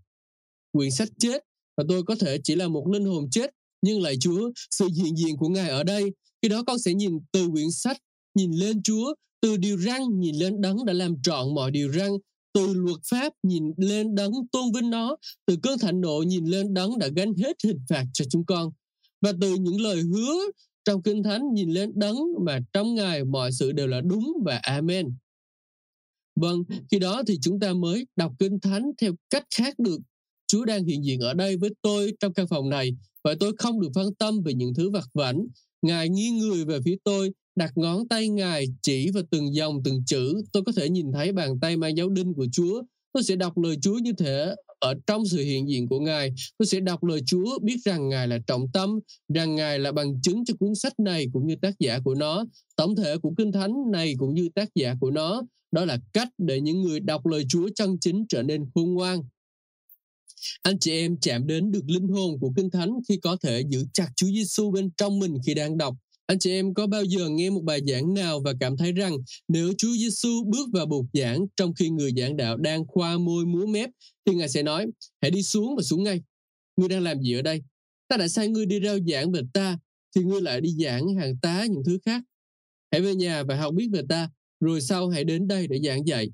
quyển 0.72 0.92
sách 0.92 1.10
chết 1.20 1.44
và 1.78 1.84
tôi 1.90 2.04
có 2.04 2.16
thể 2.16 2.38
chỉ 2.44 2.56
là 2.56 2.68
một 2.68 2.88
linh 2.88 3.06
hồn 3.06 3.30
chết. 3.32 3.50
Nhưng 3.82 4.02
lại 4.02 4.16
Chúa, 4.20 4.52
sự 4.72 4.88
hiện 4.96 5.16
diện 5.16 5.38
của 5.38 5.50
Ngài 5.50 5.70
ở 5.70 5.84
đây, 5.84 6.12
khi 6.42 6.50
đó 6.50 6.64
con 6.68 6.80
sẽ 6.80 6.94
nhìn 6.94 7.20
từ 7.32 7.50
quyển 7.50 7.72
sách, 7.72 7.98
nhìn 8.36 8.52
lên 8.52 8.84
Chúa, 8.84 9.14
từ 9.42 9.58
điều 9.58 9.78
răng 9.78 10.20
nhìn 10.20 10.36
lên 10.36 10.62
đấng 10.62 10.86
đã 10.86 10.94
làm 10.94 11.22
trọn 11.24 11.56
mọi 11.56 11.72
điều 11.72 11.90
răng, 11.92 12.18
từ 12.54 12.74
luật 12.74 12.98
pháp 13.10 13.34
nhìn 13.44 13.64
lên 13.78 14.16
đấng 14.16 14.32
tôn 14.52 14.72
vinh 14.76 14.90
nó, 14.90 15.16
từ 15.46 15.58
cơn 15.64 15.80
thạnh 15.80 16.02
nộ 16.02 16.24
nhìn 16.28 16.46
lên 16.46 16.74
đấng 16.74 17.00
đã 17.00 17.08
gánh 17.16 17.34
hết 17.34 17.58
hình 17.64 17.80
phạt 17.90 18.06
cho 18.14 18.26
chúng 18.30 18.46
con. 18.46 18.72
Và 19.24 19.34
từ 19.42 19.56
những 19.56 19.82
lời 19.82 20.02
hứa 20.02 20.36
trong 20.86 21.02
Kinh 21.02 21.24
Thánh 21.24 21.54
nhìn 21.54 21.70
lên 21.70 21.92
đấng 21.96 22.18
mà 22.46 22.60
trong 22.74 22.96
Ngài 22.96 23.24
mọi 23.24 23.52
sự 23.52 23.72
đều 23.72 23.88
là 23.88 24.02
đúng 24.02 24.34
và 24.46 24.58
Amen. 24.58 25.14
Vâng, 26.36 26.64
khi 26.92 27.00
đó 27.00 27.24
thì 27.28 27.38
chúng 27.42 27.60
ta 27.60 27.74
mới 27.74 28.06
đọc 28.16 28.34
Kinh 28.40 28.60
Thánh 28.60 28.92
theo 29.02 29.14
cách 29.30 29.44
khác 29.56 29.80
được. 29.80 30.00
Chúa 30.48 30.66
đang 30.66 30.86
hiện 30.86 31.04
diện 31.06 31.20
ở 31.20 31.34
đây 31.34 31.58
với 31.58 31.70
tôi 31.82 32.14
trong 32.20 32.34
căn 32.34 32.48
phòng 32.48 32.70
này 32.70 32.96
và 33.24 33.36
tôi 33.40 33.54
không 33.58 33.82
được 33.82 33.90
phân 33.96 34.16
tâm 34.16 34.42
về 34.42 34.54
những 34.54 34.74
thứ 34.74 34.90
vặt 34.90 35.08
vảnh. 35.14 35.46
Ngài 35.82 36.10
nghiêng 36.10 36.38
người 36.38 36.66
về 36.66 36.80
phía 36.86 36.96
tôi, 37.04 37.32
đặt 37.56 37.72
ngón 37.76 38.08
tay 38.08 38.30
Ngài 38.30 38.66
chỉ 38.82 39.12
vào 39.12 39.24
từng 39.32 39.56
dòng 39.56 39.82
từng 39.84 40.04
chữ. 40.06 40.42
Tôi 40.52 40.64
có 40.66 40.72
thể 40.76 40.90
nhìn 40.90 41.12
thấy 41.12 41.32
bàn 41.32 41.60
tay 41.60 41.78
mang 41.78 41.98
dấu 41.98 42.10
đinh 42.10 42.34
của 42.34 42.46
Chúa. 42.52 42.84
Tôi 43.14 43.24
sẽ 43.24 43.36
đọc 43.36 43.58
lời 43.58 43.78
Chúa 43.82 43.98
như 43.98 44.14
thể 44.14 44.56
ở 44.84 44.94
trong 45.08 45.26
sự 45.26 45.38
hiện 45.38 45.70
diện 45.70 45.88
của 45.88 46.00
Ngài, 46.00 46.34
tôi 46.58 46.66
sẽ 46.66 46.80
đọc 46.80 47.04
lời 47.04 47.22
Chúa 47.26 47.60
biết 47.62 47.78
rằng 47.86 48.10
Ngài 48.10 48.28
là 48.28 48.38
trọng 48.48 48.72
tâm, 48.74 49.00
rằng 49.34 49.56
Ngài 49.56 49.80
là 49.80 49.92
bằng 49.92 50.22
chứng 50.22 50.46
cho 50.46 50.54
cuốn 50.60 50.76
sách 50.76 51.00
này 51.00 51.28
cũng 51.34 51.48
như 51.48 51.56
tác 51.62 51.80
giả 51.80 52.00
của 52.04 52.16
nó, 52.16 52.46
tổng 52.76 52.96
thể 52.96 53.18
của 53.18 53.34
Kinh 53.38 53.52
Thánh 53.52 53.74
này 53.92 54.14
cũng 54.18 54.34
như 54.34 54.50
tác 54.56 54.70
giả 54.76 54.96
của 55.02 55.12
nó. 55.12 55.42
Đó 55.72 55.86
là 55.86 55.98
cách 56.14 56.28
để 56.38 56.62
những 56.62 56.82
người 56.82 57.00
đọc 57.00 57.26
lời 57.26 57.46
Chúa 57.50 57.70
chân 57.76 57.98
chính 58.02 58.26
trở 58.30 58.44
nên 58.44 58.66
khôn 58.76 58.94
ngoan. 58.94 59.20
Anh 60.62 60.80
chị 60.80 60.92
em 60.92 61.18
chạm 61.22 61.48
đến 61.48 61.72
được 61.72 61.84
linh 61.88 62.08
hồn 62.08 62.40
của 62.40 62.52
Kinh 62.56 62.70
Thánh 62.70 62.90
khi 63.10 63.18
có 63.18 63.38
thể 63.44 63.64
giữ 63.70 63.86
chặt 63.94 64.08
Chúa 64.16 64.28
Giêsu 64.28 64.72
bên 64.72 64.90
trong 64.98 65.20
mình 65.20 65.38
khi 65.46 65.54
đang 65.54 65.78
đọc 65.78 65.96
anh 66.26 66.40
chị 66.40 66.52
em 66.52 66.74
có 66.74 66.88
bao 66.88 67.04
giờ 67.04 67.30
nghe 67.30 67.50
một 67.50 67.62
bài 67.64 67.82
giảng 67.88 68.14
nào 68.14 68.40
và 68.40 68.54
cảm 68.60 68.78
thấy 68.78 68.92
rằng 68.92 69.18
nếu 69.48 69.74
Chúa 69.78 69.94
Giêsu 69.94 70.44
bước 70.46 70.70
vào 70.74 70.86
bục 70.86 71.06
giảng 71.14 71.46
trong 71.56 71.74
khi 71.74 71.90
người 71.90 72.12
giảng 72.18 72.38
đạo 72.38 72.58
đang 72.58 72.88
khoa 72.88 73.18
môi 73.18 73.46
múa 73.46 73.66
mép, 73.66 73.90
thì 74.26 74.36
Ngài 74.36 74.50
sẽ 74.50 74.64
nói, 74.64 74.88
hãy 75.22 75.32
đi 75.32 75.44
xuống 75.44 75.76
và 75.76 75.84
xuống 75.84 76.04
ngay. 76.04 76.22
Ngươi 76.78 76.90
đang 76.90 77.04
làm 77.04 77.22
gì 77.22 77.34
ở 77.34 77.42
đây? 77.42 77.62
Ta 78.08 78.18
đã 78.18 78.28
sai 78.28 78.48
ngươi 78.48 78.66
đi 78.66 78.80
rao 78.84 78.98
giảng 79.08 79.32
về 79.32 79.42
ta, 79.54 79.78
thì 80.16 80.24
ngươi 80.24 80.42
lại 80.42 80.62
đi 80.62 80.70
giảng 80.84 81.16
hàng 81.16 81.38
tá 81.42 81.66
những 81.66 81.84
thứ 81.86 81.98
khác. 82.06 82.24
Hãy 82.92 83.02
về 83.02 83.16
nhà 83.16 83.44
và 83.44 83.56
học 83.56 83.74
biết 83.74 83.88
về 83.94 84.02
ta, 84.10 84.30
rồi 84.60 84.82
sau 84.82 85.10
hãy 85.10 85.24
đến 85.24 85.48
đây 85.48 85.68
để 85.68 85.80
giảng 85.84 86.08
dạy. 86.08 86.30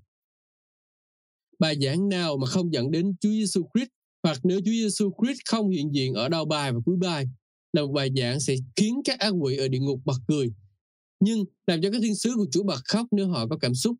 Bài 1.59 1.75
giảng 1.81 2.09
nào 2.09 2.37
mà 2.37 2.47
không 2.47 2.73
dẫn 2.73 2.91
đến 2.91 3.15
Chúa 3.21 3.29
Giêsu 3.29 3.69
Christ, 3.73 3.89
hoặc 4.23 4.39
nếu 4.43 4.59
Chúa 4.59 4.71
Giêsu 4.71 5.11
Christ 5.21 5.39
không 5.45 5.69
hiện 5.69 5.93
diện 5.93 6.13
ở 6.13 6.29
đầu 6.29 6.45
bài 6.45 6.71
và 6.71 6.79
cuối 6.85 6.95
bài 7.01 7.25
là 7.73 7.81
một 7.81 7.91
bài 7.91 8.09
giảng 8.15 8.39
sẽ 8.39 8.55
khiến 8.75 9.01
các 9.05 9.19
ác 9.19 9.29
quỷ 9.29 9.57
ở 9.57 9.67
địa 9.67 9.79
ngục 9.79 9.99
bật 10.05 10.17
cười 10.27 10.51
nhưng 11.19 11.45
làm 11.67 11.81
cho 11.81 11.91
các 11.91 12.01
thiên 12.01 12.15
sứ 12.15 12.35
của 12.35 12.45
Chúa 12.51 12.63
bật 12.63 12.81
khóc 12.85 13.07
nếu 13.11 13.27
họ 13.27 13.47
có 13.47 13.57
cảm 13.57 13.75
xúc. 13.75 13.95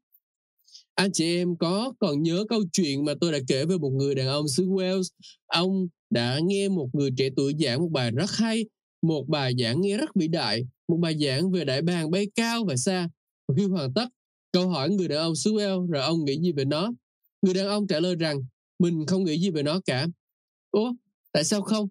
Anh 0.96 1.12
chị 1.12 1.38
em 1.38 1.58
có 1.58 1.94
còn 2.00 2.24
nhớ 2.24 2.46
câu 2.50 2.62
chuyện 2.74 3.06
mà 3.06 3.14
tôi 3.22 3.32
đã 3.32 3.40
kể 3.48 3.66
về 3.66 3.78
một 3.78 3.90
người 3.90 4.16
đàn 4.16 4.28
ông 4.28 4.48
xứ 4.48 4.66
Wales. 4.66 5.10
Ông 5.46 5.88
đã 6.10 6.40
nghe 6.44 6.70
một 6.70 6.90
người 6.94 7.10
trẻ 7.18 7.30
tuổi 7.36 7.54
giảng 7.60 7.80
một 7.80 7.90
bài 7.92 8.12
rất 8.12 8.32
hay, 8.32 8.66
một 9.02 9.26
bài 9.28 9.54
giảng 9.60 9.82
nghe 9.82 9.98
rất 9.98 10.10
vĩ 10.16 10.28
đại, 10.28 10.64
một 10.88 10.98
bài 10.98 11.18
giảng 11.20 11.52
về 11.52 11.66
đại 11.66 11.82
bàng 11.82 12.12
bay 12.12 12.28
cao 12.36 12.66
và 12.66 12.76
xa. 12.76 13.10
Và 13.48 13.56
khi 13.58 13.64
hoàn 13.66 13.94
tất, 13.94 14.06
câu 14.52 14.70
hỏi 14.70 14.90
người 14.90 15.08
đàn 15.08 15.20
ông 15.20 15.36
xứ 15.36 15.54
Wales 15.54 15.88
rồi 15.88 16.04
ông 16.04 16.26
nghĩ 16.26 16.40
gì 16.42 16.52
về 16.52 16.66
nó? 16.66 16.92
Người 17.42 17.54
đàn 17.54 17.68
ông 17.68 17.88
trả 17.88 18.00
lời 18.00 18.16
rằng 18.16 18.40
mình 18.80 19.06
không 19.08 19.24
nghĩ 19.24 19.40
gì 19.40 19.50
về 19.50 19.64
nó 19.64 19.80
cả. 19.86 20.08
Ủa, 20.72 20.94
tại 21.32 21.44
sao 21.44 21.62
không? 21.62 21.88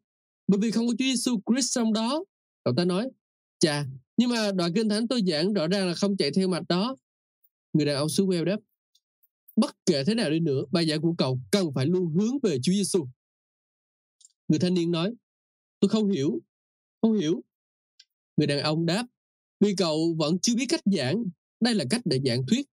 Bởi 0.48 0.60
vì 0.60 0.70
không 0.70 0.86
có 0.86 0.92
Chúa 0.98 1.04
Giêsu 1.04 1.40
Christ 1.46 1.74
trong 1.74 1.92
đó. 1.92 2.24
Cậu 2.64 2.74
ta 2.76 2.84
nói, 2.84 3.08
chà, 3.58 3.84
nhưng 4.16 4.30
mà 4.30 4.52
đoạn 4.52 4.72
kinh 4.74 4.88
thánh 4.88 5.08
tôi 5.08 5.22
giảng 5.26 5.52
rõ 5.52 5.68
ràng 5.68 5.88
là 5.88 5.94
không 5.94 6.16
chạy 6.16 6.30
theo 6.30 6.48
mạch 6.48 6.68
đó. 6.68 6.96
Người 7.72 7.86
đàn 7.86 7.96
ông 7.96 8.08
xứ 8.08 8.26
Wales 8.26 8.44
đáp 8.44 8.60
bất 9.56 9.76
kể 9.86 10.04
thế 10.04 10.14
nào 10.14 10.30
đi 10.30 10.40
nữa, 10.40 10.62
bài 10.70 10.88
giảng 10.88 11.00
của 11.00 11.14
cậu 11.18 11.40
cần 11.50 11.72
phải 11.74 11.86
luôn 11.86 12.12
hướng 12.12 12.38
về 12.42 12.58
Chúa 12.62 12.72
Giêsu 12.72 13.06
người 14.48 14.58
thanh 14.58 14.74
niên 14.74 14.90
nói, 14.90 15.14
tôi 15.80 15.88
không 15.88 16.10
hiểu 16.10 16.40
không 17.02 17.18
hiểu. 17.18 17.42
Người 18.36 18.46
đàn 18.46 18.60
ông 18.60 18.86
đáp, 18.86 19.06
vì 19.60 19.74
cậu 19.76 20.14
vẫn 20.18 20.38
chưa 20.38 20.54
biết 20.54 20.66
cách 20.68 20.80
giảng. 20.84 21.24
Đây 21.60 21.74
là 21.74 21.84
cách 21.90 22.00
để 22.04 22.20
giảng 22.24 22.46
thuyết. 22.46 22.66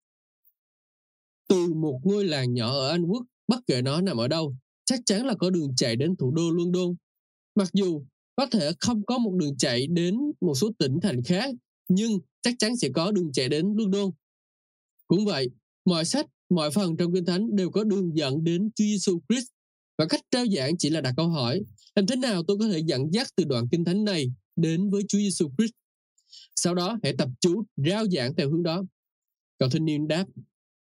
Từ 1.48 1.74
một 1.74 2.00
ngôi 2.04 2.24
làng 2.24 2.54
nhỏ 2.54 2.72
ở 2.72 2.88
Anh 2.88 3.04
Quốc, 3.04 3.26
bất 3.48 3.60
kể 3.66 3.82
nó 3.82 4.00
nằm 4.00 4.16
ở 4.16 4.28
đâu, 4.28 4.56
chắc 4.84 5.00
chắn 5.06 5.26
là 5.26 5.34
có 5.38 5.50
đường 5.50 5.74
chạy 5.76 5.96
đến 5.96 6.16
thủ 6.16 6.30
đô 6.30 6.50
London 6.50 6.94
Mặc 7.54 7.70
dù 7.72 8.02
có 8.36 8.46
thể 8.46 8.72
không 8.80 9.06
có 9.06 9.18
một 9.18 9.32
đường 9.34 9.56
chạy 9.56 9.86
đến 9.86 10.18
một 10.40 10.54
số 10.54 10.70
tỉnh 10.78 11.00
thành 11.02 11.22
khác, 11.22 11.54
nhưng 11.88 12.18
chắc 12.42 12.54
chắn 12.58 12.76
sẽ 12.76 12.88
có 12.94 13.12
đường 13.12 13.32
chạy 13.32 13.48
đến 13.48 13.74
London. 13.76 14.10
Cũng 15.06 15.24
vậy, 15.24 15.50
mọi 15.84 16.04
sách, 16.04 16.26
mọi 16.48 16.70
phần 16.70 16.96
trong 16.96 17.14
Kinh 17.14 17.24
Thánh 17.24 17.56
đều 17.56 17.70
có 17.70 17.84
đường 17.84 18.16
dẫn 18.16 18.44
đến 18.44 18.70
Chúa 18.74 18.84
Giêsu 18.84 19.20
Christ. 19.28 19.46
và 19.98 20.06
cách 20.06 20.20
trao 20.30 20.46
giảng 20.46 20.78
chỉ 20.78 20.90
là 20.90 21.00
đặt 21.00 21.14
câu 21.16 21.28
hỏi 21.28 21.60
làm 21.94 22.06
thế 22.06 22.16
nào 22.16 22.42
tôi 22.48 22.58
có 22.58 22.68
thể 22.68 22.78
dẫn 22.78 23.02
dắt 23.12 23.26
từ 23.36 23.44
đoạn 23.44 23.68
kinh 23.70 23.84
thánh 23.84 24.04
này 24.04 24.32
đến 24.56 24.90
với 24.90 25.02
Chúa 25.08 25.18
Giêsu 25.18 25.50
Christ 25.58 25.72
sau 26.56 26.74
đó 26.74 26.98
hãy 27.02 27.14
tập 27.18 27.28
chú 27.40 27.64
rao 27.76 28.06
giảng 28.06 28.34
theo 28.34 28.50
hướng 28.50 28.62
đó 28.62 28.84
cậu 29.58 29.68
thanh 29.68 29.84
niên 29.84 30.08
đáp 30.08 30.26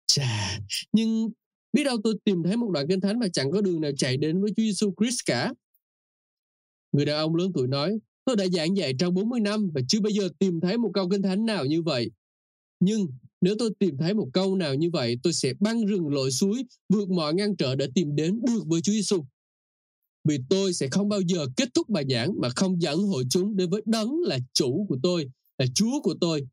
chà 0.07 0.59
nhưng 0.93 1.31
biết 1.73 1.85
đâu 1.85 1.97
tôi 2.05 2.15
tìm 2.25 2.43
thấy 2.43 2.57
một 2.57 2.71
đoạn 2.71 2.87
kinh 2.89 3.01
thánh 3.01 3.19
mà 3.19 3.29
chẳng 3.33 3.51
có 3.51 3.61
đường 3.61 3.81
nào 3.81 3.91
chạy 3.97 4.17
đến 4.17 4.41
với 4.41 4.51
Chúa 4.51 4.63
Giêsu 4.63 4.95
Christ 5.01 5.19
cả 5.27 5.53
người 6.93 7.05
đàn 7.05 7.17
ông 7.17 7.35
lớn 7.35 7.53
tuổi 7.55 7.69
nói 7.69 7.99
tôi 8.25 8.37
đã 8.37 8.47
giảng 8.53 8.77
dạy 8.77 8.95
trong 8.99 9.15
40 9.15 9.41
năm 9.41 9.71
và 9.75 9.81
chưa 9.89 10.01
bao 10.01 10.11
giờ 10.11 10.29
tìm 10.39 10.61
thấy 10.61 10.79
một 10.79 10.91
câu 10.95 11.09
kinh 11.09 11.23
thánh 11.23 11.47
nào 11.47 11.67
như 11.67 11.83
vậy 11.83 12.11
nhưng 12.81 13.07
nếu 13.41 13.55
tôi 13.59 13.71
tìm 13.79 13.97
thấy 13.99 14.15
một 14.15 14.29
câu 14.33 14.57
nào 14.57 14.75
như 14.75 14.91
vậy, 14.93 15.17
tôi 15.23 15.33
sẽ 15.33 15.53
băng 15.61 15.87
rừng 15.87 16.09
lội 16.09 16.31
suối, 16.31 16.65
vượt 16.89 17.11
mọi 17.11 17.35
ngăn 17.35 17.57
trở 17.57 17.75
để 17.75 17.89
tìm 17.95 18.17
đến 18.17 18.41
được 18.47 18.63
với 18.67 18.81
Chúa 18.81 18.93
Giêsu. 18.93 19.25
Vì 20.25 20.39
tôi 20.51 20.73
sẽ 20.73 20.89
không 20.91 21.09
bao 21.09 21.21
giờ 21.21 21.47
kết 21.57 21.69
thúc 21.75 21.89
bài 21.89 22.05
giảng 22.11 22.41
mà 22.41 22.49
không 22.57 22.83
dẫn 22.83 22.99
hội 22.99 23.25
chúng 23.31 23.57
đến 23.57 23.71
với 23.71 23.83
đấng 23.87 24.21
là 24.23 24.39
chủ 24.55 24.87
của 24.89 24.99
tôi, 25.03 25.31
là 25.59 25.67
Chúa 25.75 26.01
của 26.03 26.15
tôi. 26.21 26.47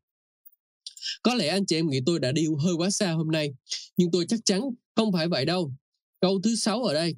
Có 1.22 1.34
lẽ 1.34 1.48
anh 1.48 1.66
chị 1.66 1.76
em 1.76 1.90
nghĩ 1.90 2.00
tôi 2.06 2.20
đã 2.20 2.32
đi 2.32 2.46
hơi 2.64 2.74
quá 2.74 2.90
xa 2.90 3.12
hôm 3.12 3.30
nay, 3.30 3.54
nhưng 3.96 4.10
tôi 4.10 4.26
chắc 4.28 4.40
chắn 4.44 4.60
không 4.96 5.12
phải 5.12 5.28
vậy 5.28 5.44
đâu. 5.44 5.72
Câu 6.20 6.40
thứ 6.42 6.56
sáu 6.56 6.84
ở 6.84 6.94
đây, 6.94 7.14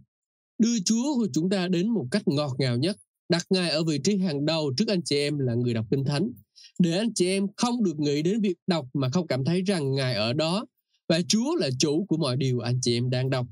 đưa 0.59 0.79
Chúa 0.85 1.15
của 1.15 1.29
chúng 1.33 1.51
ta 1.51 1.69
đến 1.69 1.89
một 1.89 2.07
cách 2.11 2.23
ngọt 2.27 2.57
ngào 2.59 2.77
nhất, 2.77 2.97
đặt 3.31 3.47
Ngài 3.51 3.71
ở 3.71 3.85
vị 3.85 3.99
trí 4.05 4.19
hàng 4.19 4.47
đầu 4.47 4.73
trước 4.77 4.89
anh 4.89 5.03
chị 5.03 5.17
em 5.17 5.39
là 5.39 5.55
người 5.55 5.75
đọc 5.75 5.87
Kinh 5.91 6.05
Thánh 6.05 6.31
để 6.79 6.99
anh 6.99 7.15
chị 7.15 7.27
em 7.27 7.47
không 7.57 7.85
được 7.85 7.99
nghĩ 7.99 8.23
đến 8.23 8.41
việc 8.41 8.57
đọc 8.67 8.87
mà 8.95 9.09
không 9.09 9.27
cảm 9.27 9.45
thấy 9.45 9.63
rằng 9.63 9.95
Ngài 9.95 10.15
ở 10.15 10.33
đó, 10.33 10.67
và 11.09 11.21
Chúa 11.29 11.57
là 11.57 11.71
chủ 11.79 12.05
của 12.09 12.17
mọi 12.17 12.37
điều 12.37 12.61
anh 12.61 12.81
chị 12.83 12.97
em 12.97 13.11
đang 13.11 13.31
đọc. 13.31 13.47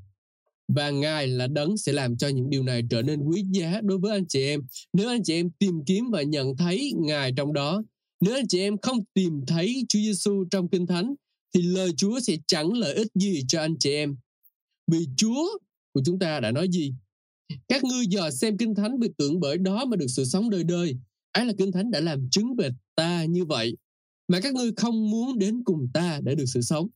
Và 0.68 0.91
Ngài 0.91 1.26
là 1.26 1.47
đấng 1.47 1.76
sẽ 1.76 1.93
làm 1.93 2.16
cho 2.16 2.29
những 2.29 2.51
điều 2.51 2.62
này 2.62 2.83
trở 2.91 3.03
nên 3.03 3.20
quý 3.20 3.45
giá 3.53 3.81
đối 3.81 3.99
với 3.99 4.12
anh 4.12 4.26
chị 4.29 4.43
em 4.43 4.61
nếu 4.93 5.09
anh 5.09 5.22
chị 5.24 5.35
em 5.35 5.51
tìm 5.51 5.85
kiếm 5.87 6.11
và 6.11 6.22
nhận 6.22 6.57
thấy 6.57 6.93
Ngài 6.97 7.33
trong 7.37 7.53
đó. 7.53 7.83
Nếu 8.20 8.35
anh 8.35 8.49
chị 8.49 8.61
em 8.61 8.79
không 8.79 8.99
tìm 9.14 9.47
thấy 9.47 9.85
Chúa 9.89 9.99
Giêsu 9.99 10.45
trong 10.51 10.68
Kinh 10.68 10.87
Thánh, 10.87 11.14
thì 11.55 11.62
lời 11.62 11.91
Chúa 11.97 12.20
sẽ 12.20 12.37
chẳng 12.47 12.72
lợi 12.72 12.95
ích 12.95 13.09
gì 13.14 13.43
cho 13.49 13.61
anh 13.61 13.79
chị 13.79 13.91
em. 13.91 14.16
Vì 14.87 15.07
Chúa 15.16 15.59
của 15.93 16.01
chúng 16.05 16.18
ta 16.18 16.41
đã 16.41 16.51
nói 16.51 16.68
gì? 16.68 16.95
Các 17.68 17.84
ngươi 17.84 18.07
giờ 18.09 18.30
xem 18.30 18.59
Kinh 18.59 18.74
Thánh 18.74 18.99
vì 18.99 19.09
tưởng 19.16 19.40
bởi 19.40 19.59
đó 19.59 19.84
mà 19.84 19.96
được 19.96 20.07
sự 20.09 20.24
sống 20.24 20.51
đời 20.51 20.64
đời. 20.64 20.96
Ấy 21.32 21.46
là 21.46 21.53
Kinh 21.59 21.72
Thánh 21.72 21.90
đã 21.90 22.01
làm 22.01 22.30
chứng 22.30 22.57
về 22.57 22.70
ta 22.94 23.24
như 23.24 23.44
vậy 23.44 23.76
mà 24.28 24.40
các 24.40 24.55
ngươi 24.55 24.72
không 24.76 25.11
muốn 25.11 25.38
đến 25.38 25.64
cùng 25.64 25.88
ta 25.94 26.20
để 26.24 26.34
được 26.34 26.44
sự 26.46 26.61
sống. 26.61 26.88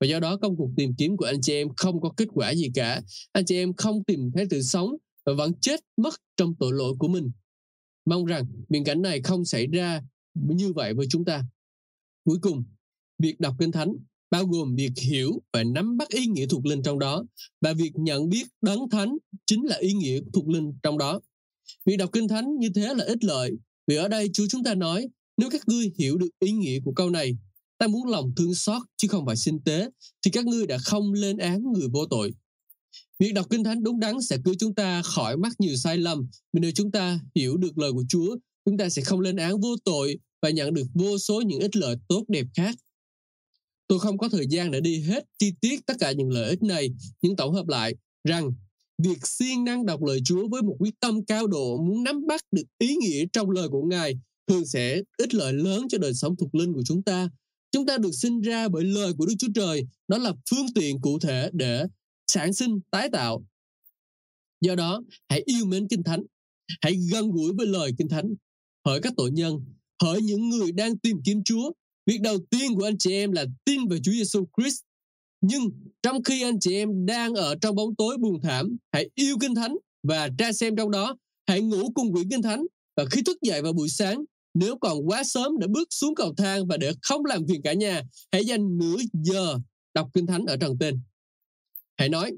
Và 0.00 0.06
do 0.06 0.20
đó 0.20 0.36
công 0.36 0.56
cuộc 0.56 0.70
tìm 0.76 0.94
kiếm 0.98 1.16
của 1.16 1.24
anh 1.24 1.40
chị 1.40 1.52
em 1.52 1.68
không 1.76 2.00
có 2.00 2.12
kết 2.16 2.28
quả 2.32 2.54
gì 2.54 2.70
cả. 2.74 3.02
Anh 3.32 3.44
chị 3.44 3.56
em 3.56 3.74
không 3.74 4.04
tìm 4.04 4.30
thấy 4.34 4.46
sự 4.50 4.62
sống 4.62 4.96
và 5.24 5.32
vẫn 5.38 5.52
chết 5.60 5.80
mất 5.96 6.14
trong 6.36 6.54
tội 6.58 6.72
lỗi 6.72 6.94
của 6.98 7.08
mình. 7.08 7.30
Mong 8.04 8.24
rằng 8.24 8.46
biện 8.68 8.84
cảnh 8.84 9.02
này 9.02 9.22
không 9.22 9.44
xảy 9.44 9.66
ra 9.66 10.02
như 10.34 10.72
vậy 10.72 10.94
với 10.94 11.06
chúng 11.10 11.24
ta. 11.24 11.44
Cuối 12.24 12.38
cùng, 12.42 12.64
việc 13.18 13.40
đọc 13.40 13.54
Kinh 13.58 13.72
Thánh 13.72 13.96
bao 14.30 14.46
gồm 14.46 14.74
việc 14.76 14.92
hiểu 14.96 15.42
và 15.52 15.64
nắm 15.64 15.96
bắt 15.96 16.08
ý 16.08 16.26
nghĩa 16.26 16.46
thuộc 16.46 16.66
linh 16.66 16.82
trong 16.82 16.98
đó 16.98 17.24
và 17.60 17.72
việc 17.72 17.92
nhận 17.94 18.28
biết 18.28 18.44
đấng 18.62 18.90
thánh 18.90 19.16
chính 19.46 19.64
là 19.64 19.76
ý 19.76 19.92
nghĩa 19.92 20.20
thuộc 20.32 20.48
linh 20.48 20.72
trong 20.82 20.98
đó. 20.98 21.20
Việc 21.86 21.96
đọc 21.96 22.10
Kinh 22.12 22.28
Thánh 22.28 22.58
như 22.58 22.68
thế 22.74 22.94
là 22.94 23.04
ích 23.04 23.24
lợi 23.24 23.52
vì 23.86 23.96
ở 23.96 24.08
đây 24.08 24.30
Chúa 24.32 24.46
chúng 24.48 24.64
ta 24.64 24.74
nói, 24.74 25.08
nếu 25.36 25.50
các 25.50 25.68
ngươi 25.68 25.90
hiểu 25.98 26.18
được 26.18 26.28
ý 26.40 26.52
nghĩa 26.52 26.80
của 26.84 26.92
câu 26.92 27.10
này, 27.10 27.36
ta 27.78 27.86
muốn 27.86 28.08
lòng 28.08 28.32
thương 28.36 28.54
xót 28.54 28.82
chứ 28.96 29.08
không 29.08 29.26
phải 29.26 29.36
sinh 29.36 29.60
tế, 29.64 29.90
thì 30.24 30.30
các 30.30 30.46
ngươi 30.46 30.66
đã 30.66 30.78
không 30.78 31.12
lên 31.12 31.36
án 31.36 31.72
người 31.72 31.88
vô 31.88 32.06
tội. 32.06 32.32
Việc 33.18 33.32
đọc 33.32 33.46
Kinh 33.50 33.64
Thánh 33.64 33.82
đúng 33.82 34.00
đắn 34.00 34.22
sẽ 34.22 34.38
cứu 34.44 34.54
chúng 34.58 34.74
ta 34.74 35.02
khỏi 35.02 35.36
mắc 35.36 35.52
nhiều 35.58 35.76
sai 35.76 35.96
lầm, 35.96 36.28
vì 36.52 36.60
nếu 36.60 36.70
chúng 36.74 36.90
ta 36.90 37.20
hiểu 37.34 37.56
được 37.56 37.78
lời 37.78 37.92
của 37.92 38.04
Chúa, 38.08 38.36
chúng 38.64 38.76
ta 38.76 38.88
sẽ 38.88 39.02
không 39.02 39.20
lên 39.20 39.36
án 39.36 39.60
vô 39.60 39.76
tội 39.84 40.18
và 40.42 40.50
nhận 40.50 40.74
được 40.74 40.86
vô 40.94 41.18
số 41.18 41.40
những 41.40 41.60
ích 41.60 41.76
lợi 41.76 41.96
tốt 42.08 42.24
đẹp 42.28 42.46
khác. 42.54 42.76
Tôi 43.88 44.00
không 44.00 44.18
có 44.18 44.28
thời 44.28 44.46
gian 44.50 44.70
để 44.70 44.80
đi 44.80 45.00
hết 45.00 45.24
chi 45.38 45.52
tiết 45.60 45.86
tất 45.86 45.94
cả 45.98 46.12
những 46.12 46.30
lợi 46.30 46.50
ích 46.50 46.62
này, 46.62 46.88
nhưng 47.22 47.36
tổng 47.36 47.52
hợp 47.52 47.68
lại 47.68 47.94
rằng 48.28 48.52
việc 48.98 49.26
siêng 49.26 49.64
năng 49.64 49.86
đọc 49.86 50.02
lời 50.02 50.20
Chúa 50.24 50.48
với 50.48 50.62
một 50.62 50.76
quyết 50.78 51.00
tâm 51.00 51.24
cao 51.24 51.46
độ 51.46 51.76
muốn 51.76 52.04
nắm 52.04 52.26
bắt 52.26 52.40
được 52.50 52.64
ý 52.78 52.96
nghĩa 52.96 53.24
trong 53.32 53.50
lời 53.50 53.68
của 53.68 53.82
Ngài 53.82 54.14
thường 54.46 54.64
sẽ 54.64 55.02
ích 55.16 55.34
lợi 55.34 55.52
lớn 55.52 55.86
cho 55.88 55.98
đời 55.98 56.14
sống 56.14 56.36
thuộc 56.36 56.54
linh 56.54 56.72
của 56.72 56.82
chúng 56.84 57.02
ta. 57.02 57.28
Chúng 57.72 57.86
ta 57.86 57.98
được 57.98 58.12
sinh 58.12 58.40
ra 58.40 58.68
bởi 58.68 58.84
lời 58.84 59.12
của 59.18 59.26
Đức 59.26 59.34
Chúa 59.38 59.48
Trời, 59.54 59.86
đó 60.08 60.18
là 60.18 60.32
phương 60.50 60.66
tiện 60.74 61.00
cụ 61.00 61.18
thể 61.18 61.50
để 61.52 61.84
sản 62.26 62.54
sinh, 62.54 62.80
tái 62.90 63.08
tạo. 63.12 63.44
Do 64.60 64.74
đó, 64.74 65.02
hãy 65.28 65.42
yêu 65.46 65.66
mến 65.66 65.88
Kinh 65.88 66.02
Thánh, 66.02 66.22
hãy 66.80 66.94
gần 67.12 67.30
gũi 67.30 67.52
với 67.56 67.66
lời 67.66 67.92
Kinh 67.98 68.08
Thánh. 68.08 68.34
Hỡi 68.86 69.00
các 69.00 69.12
tội 69.16 69.30
nhân, 69.30 69.64
hỡi 70.02 70.22
những 70.22 70.48
người 70.48 70.72
đang 70.72 70.98
tìm 70.98 71.16
kiếm 71.24 71.44
Chúa, 71.44 71.72
việc 72.06 72.20
đầu 72.20 72.38
tiên 72.50 72.74
của 72.74 72.84
anh 72.84 72.98
chị 72.98 73.12
em 73.12 73.32
là 73.32 73.44
tin 73.64 73.88
về 73.88 73.98
Chúa 74.02 74.12
Giêsu 74.12 74.44
Christ 74.56 74.80
nhưng 75.46 75.70
trong 76.02 76.22
khi 76.22 76.42
anh 76.42 76.60
chị 76.60 76.74
em 76.74 77.06
đang 77.06 77.34
ở 77.34 77.54
trong 77.60 77.74
bóng 77.74 77.94
tối 77.94 78.16
buồn 78.16 78.40
thảm, 78.42 78.76
hãy 78.92 79.10
yêu 79.14 79.36
Kinh 79.40 79.54
Thánh 79.54 79.76
và 80.02 80.28
tra 80.38 80.52
xem 80.52 80.76
trong 80.76 80.90
đó. 80.90 81.16
Hãy 81.46 81.60
ngủ 81.60 81.92
cùng 81.94 82.12
quyển 82.12 82.28
Kinh 82.30 82.42
Thánh 82.42 82.66
và 82.96 83.04
khi 83.10 83.22
thức 83.22 83.42
dậy 83.42 83.62
vào 83.62 83.72
buổi 83.72 83.88
sáng, 83.88 84.24
nếu 84.54 84.78
còn 84.78 85.08
quá 85.08 85.24
sớm 85.24 85.58
để 85.58 85.66
bước 85.66 85.88
xuống 85.90 86.14
cầu 86.14 86.34
thang 86.36 86.66
và 86.66 86.76
để 86.76 86.92
không 87.02 87.24
làm 87.24 87.46
phiền 87.48 87.62
cả 87.62 87.72
nhà, 87.72 88.02
hãy 88.32 88.44
dành 88.44 88.78
nửa 88.78 88.96
giờ 89.12 89.58
đọc 89.94 90.10
Kinh 90.14 90.26
Thánh 90.26 90.44
ở 90.46 90.56
trần 90.56 90.78
tên. 90.80 91.00
Hãy 91.96 92.08
nói, 92.08 92.32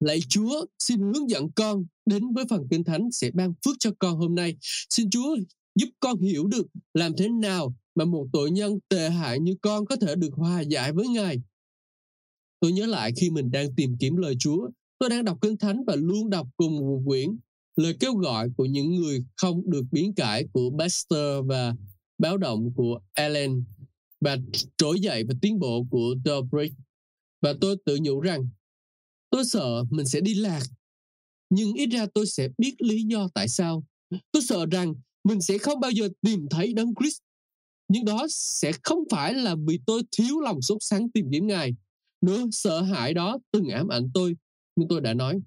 Lạy 0.00 0.20
Chúa, 0.28 0.66
xin 0.78 1.00
hướng 1.00 1.30
dẫn 1.30 1.52
con 1.52 1.84
đến 2.06 2.32
với 2.34 2.44
phần 2.50 2.66
Kinh 2.70 2.84
Thánh 2.84 3.12
sẽ 3.12 3.30
ban 3.34 3.52
phước 3.64 3.76
cho 3.78 3.90
con 3.98 4.16
hôm 4.16 4.34
nay. 4.34 4.56
Xin 4.90 5.10
Chúa 5.10 5.36
giúp 5.80 5.88
con 6.00 6.20
hiểu 6.20 6.46
được 6.46 6.66
làm 6.94 7.12
thế 7.16 7.28
nào 7.28 7.74
mà 7.94 8.04
một 8.04 8.26
tội 8.32 8.50
nhân 8.50 8.78
tệ 8.88 9.10
hại 9.10 9.40
như 9.40 9.54
con 9.62 9.86
có 9.86 9.96
thể 9.96 10.14
được 10.14 10.30
hòa 10.34 10.60
giải 10.60 10.92
với 10.92 11.08
Ngài 11.08 11.40
Tôi 12.60 12.72
nhớ 12.72 12.86
lại 12.86 13.12
khi 13.16 13.30
mình 13.30 13.50
đang 13.50 13.74
tìm 13.74 13.96
kiếm 14.00 14.16
lời 14.16 14.34
Chúa, 14.38 14.68
tôi 14.98 15.10
đang 15.10 15.24
đọc 15.24 15.38
Kinh 15.40 15.56
Thánh 15.56 15.84
và 15.86 15.96
luôn 15.96 16.30
đọc 16.30 16.48
cùng 16.56 16.76
một 16.76 17.02
quyển 17.06 17.36
lời 17.76 17.96
kêu 18.00 18.14
gọi 18.14 18.48
của 18.56 18.64
những 18.64 18.94
người 18.94 19.24
không 19.36 19.70
được 19.70 19.82
biến 19.92 20.14
cải 20.14 20.44
của 20.52 20.70
Baxter 20.70 21.44
và 21.46 21.74
báo 22.18 22.36
động 22.36 22.72
của 22.76 23.00
Allen 23.14 23.64
và 24.20 24.36
trỗi 24.76 25.00
dậy 25.00 25.24
và 25.28 25.34
tiến 25.42 25.58
bộ 25.58 25.86
của 25.90 26.14
Dobrik. 26.24 26.72
Và 27.42 27.54
tôi 27.60 27.76
tự 27.84 27.98
nhủ 28.02 28.20
rằng 28.20 28.48
tôi 29.30 29.44
sợ 29.44 29.84
mình 29.90 30.06
sẽ 30.06 30.20
đi 30.20 30.34
lạc, 30.34 30.62
nhưng 31.50 31.72
ít 31.72 31.86
ra 31.86 32.06
tôi 32.14 32.26
sẽ 32.26 32.48
biết 32.58 32.74
lý 32.78 33.02
do 33.02 33.28
tại 33.34 33.48
sao. 33.48 33.84
Tôi 34.32 34.42
sợ 34.42 34.66
rằng 34.66 34.94
mình 35.24 35.40
sẽ 35.40 35.58
không 35.58 35.80
bao 35.80 35.90
giờ 35.90 36.08
tìm 36.22 36.46
thấy 36.50 36.72
Đấng 36.72 36.94
Christ. 37.00 37.18
Nhưng 37.88 38.04
đó 38.04 38.26
sẽ 38.30 38.72
không 38.82 38.98
phải 39.10 39.34
là 39.34 39.56
vì 39.68 39.78
tôi 39.86 40.02
thiếu 40.12 40.40
lòng 40.40 40.62
sốt 40.62 40.78
sắng 40.80 41.10
tìm 41.10 41.26
kiếm 41.32 41.46
Ngài, 41.46 41.74
Nỗi 42.20 42.48
sợ 42.52 42.82
hãi 42.82 43.14
đó 43.14 43.38
từng 43.50 43.68
ám 43.68 43.88
ảnh 43.88 44.10
tôi, 44.14 44.36
nhưng 44.76 44.88
tôi 44.88 45.00
đã 45.00 45.14
nói, 45.14 45.40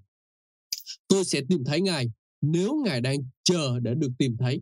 tôi 1.08 1.26
sẽ 1.26 1.42
tìm 1.50 1.64
thấy 1.66 1.82
Ngài 1.82 2.08
nếu 2.42 2.82
Ngài 2.86 3.02
đang 3.02 3.18
chờ 3.44 3.80
để 3.80 3.94
được 3.96 4.12
tìm 4.18 4.38
thấy. 4.40 4.62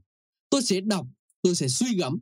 Tôi 0.50 0.62
sẽ 0.62 0.82
đọc, 0.82 1.08
tôi 1.42 1.56
sẽ 1.56 1.68
suy 1.68 1.96
gẫm. 1.96 2.20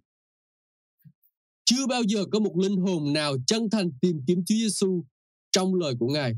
Chưa 1.66 1.88
bao 1.88 2.04
giờ 2.04 2.26
có 2.32 2.40
một 2.40 2.58
linh 2.58 2.78
hồn 2.78 3.14
nào 3.14 3.36
chân 3.48 3.70
thành 3.70 3.92
tìm 4.02 4.22
kiếm 4.28 4.46
Chúa 4.46 4.56
Giêsu 4.56 5.04
trong 5.52 5.76
lời 5.76 5.94
của 6.00 6.08
Ngài. 6.08 6.34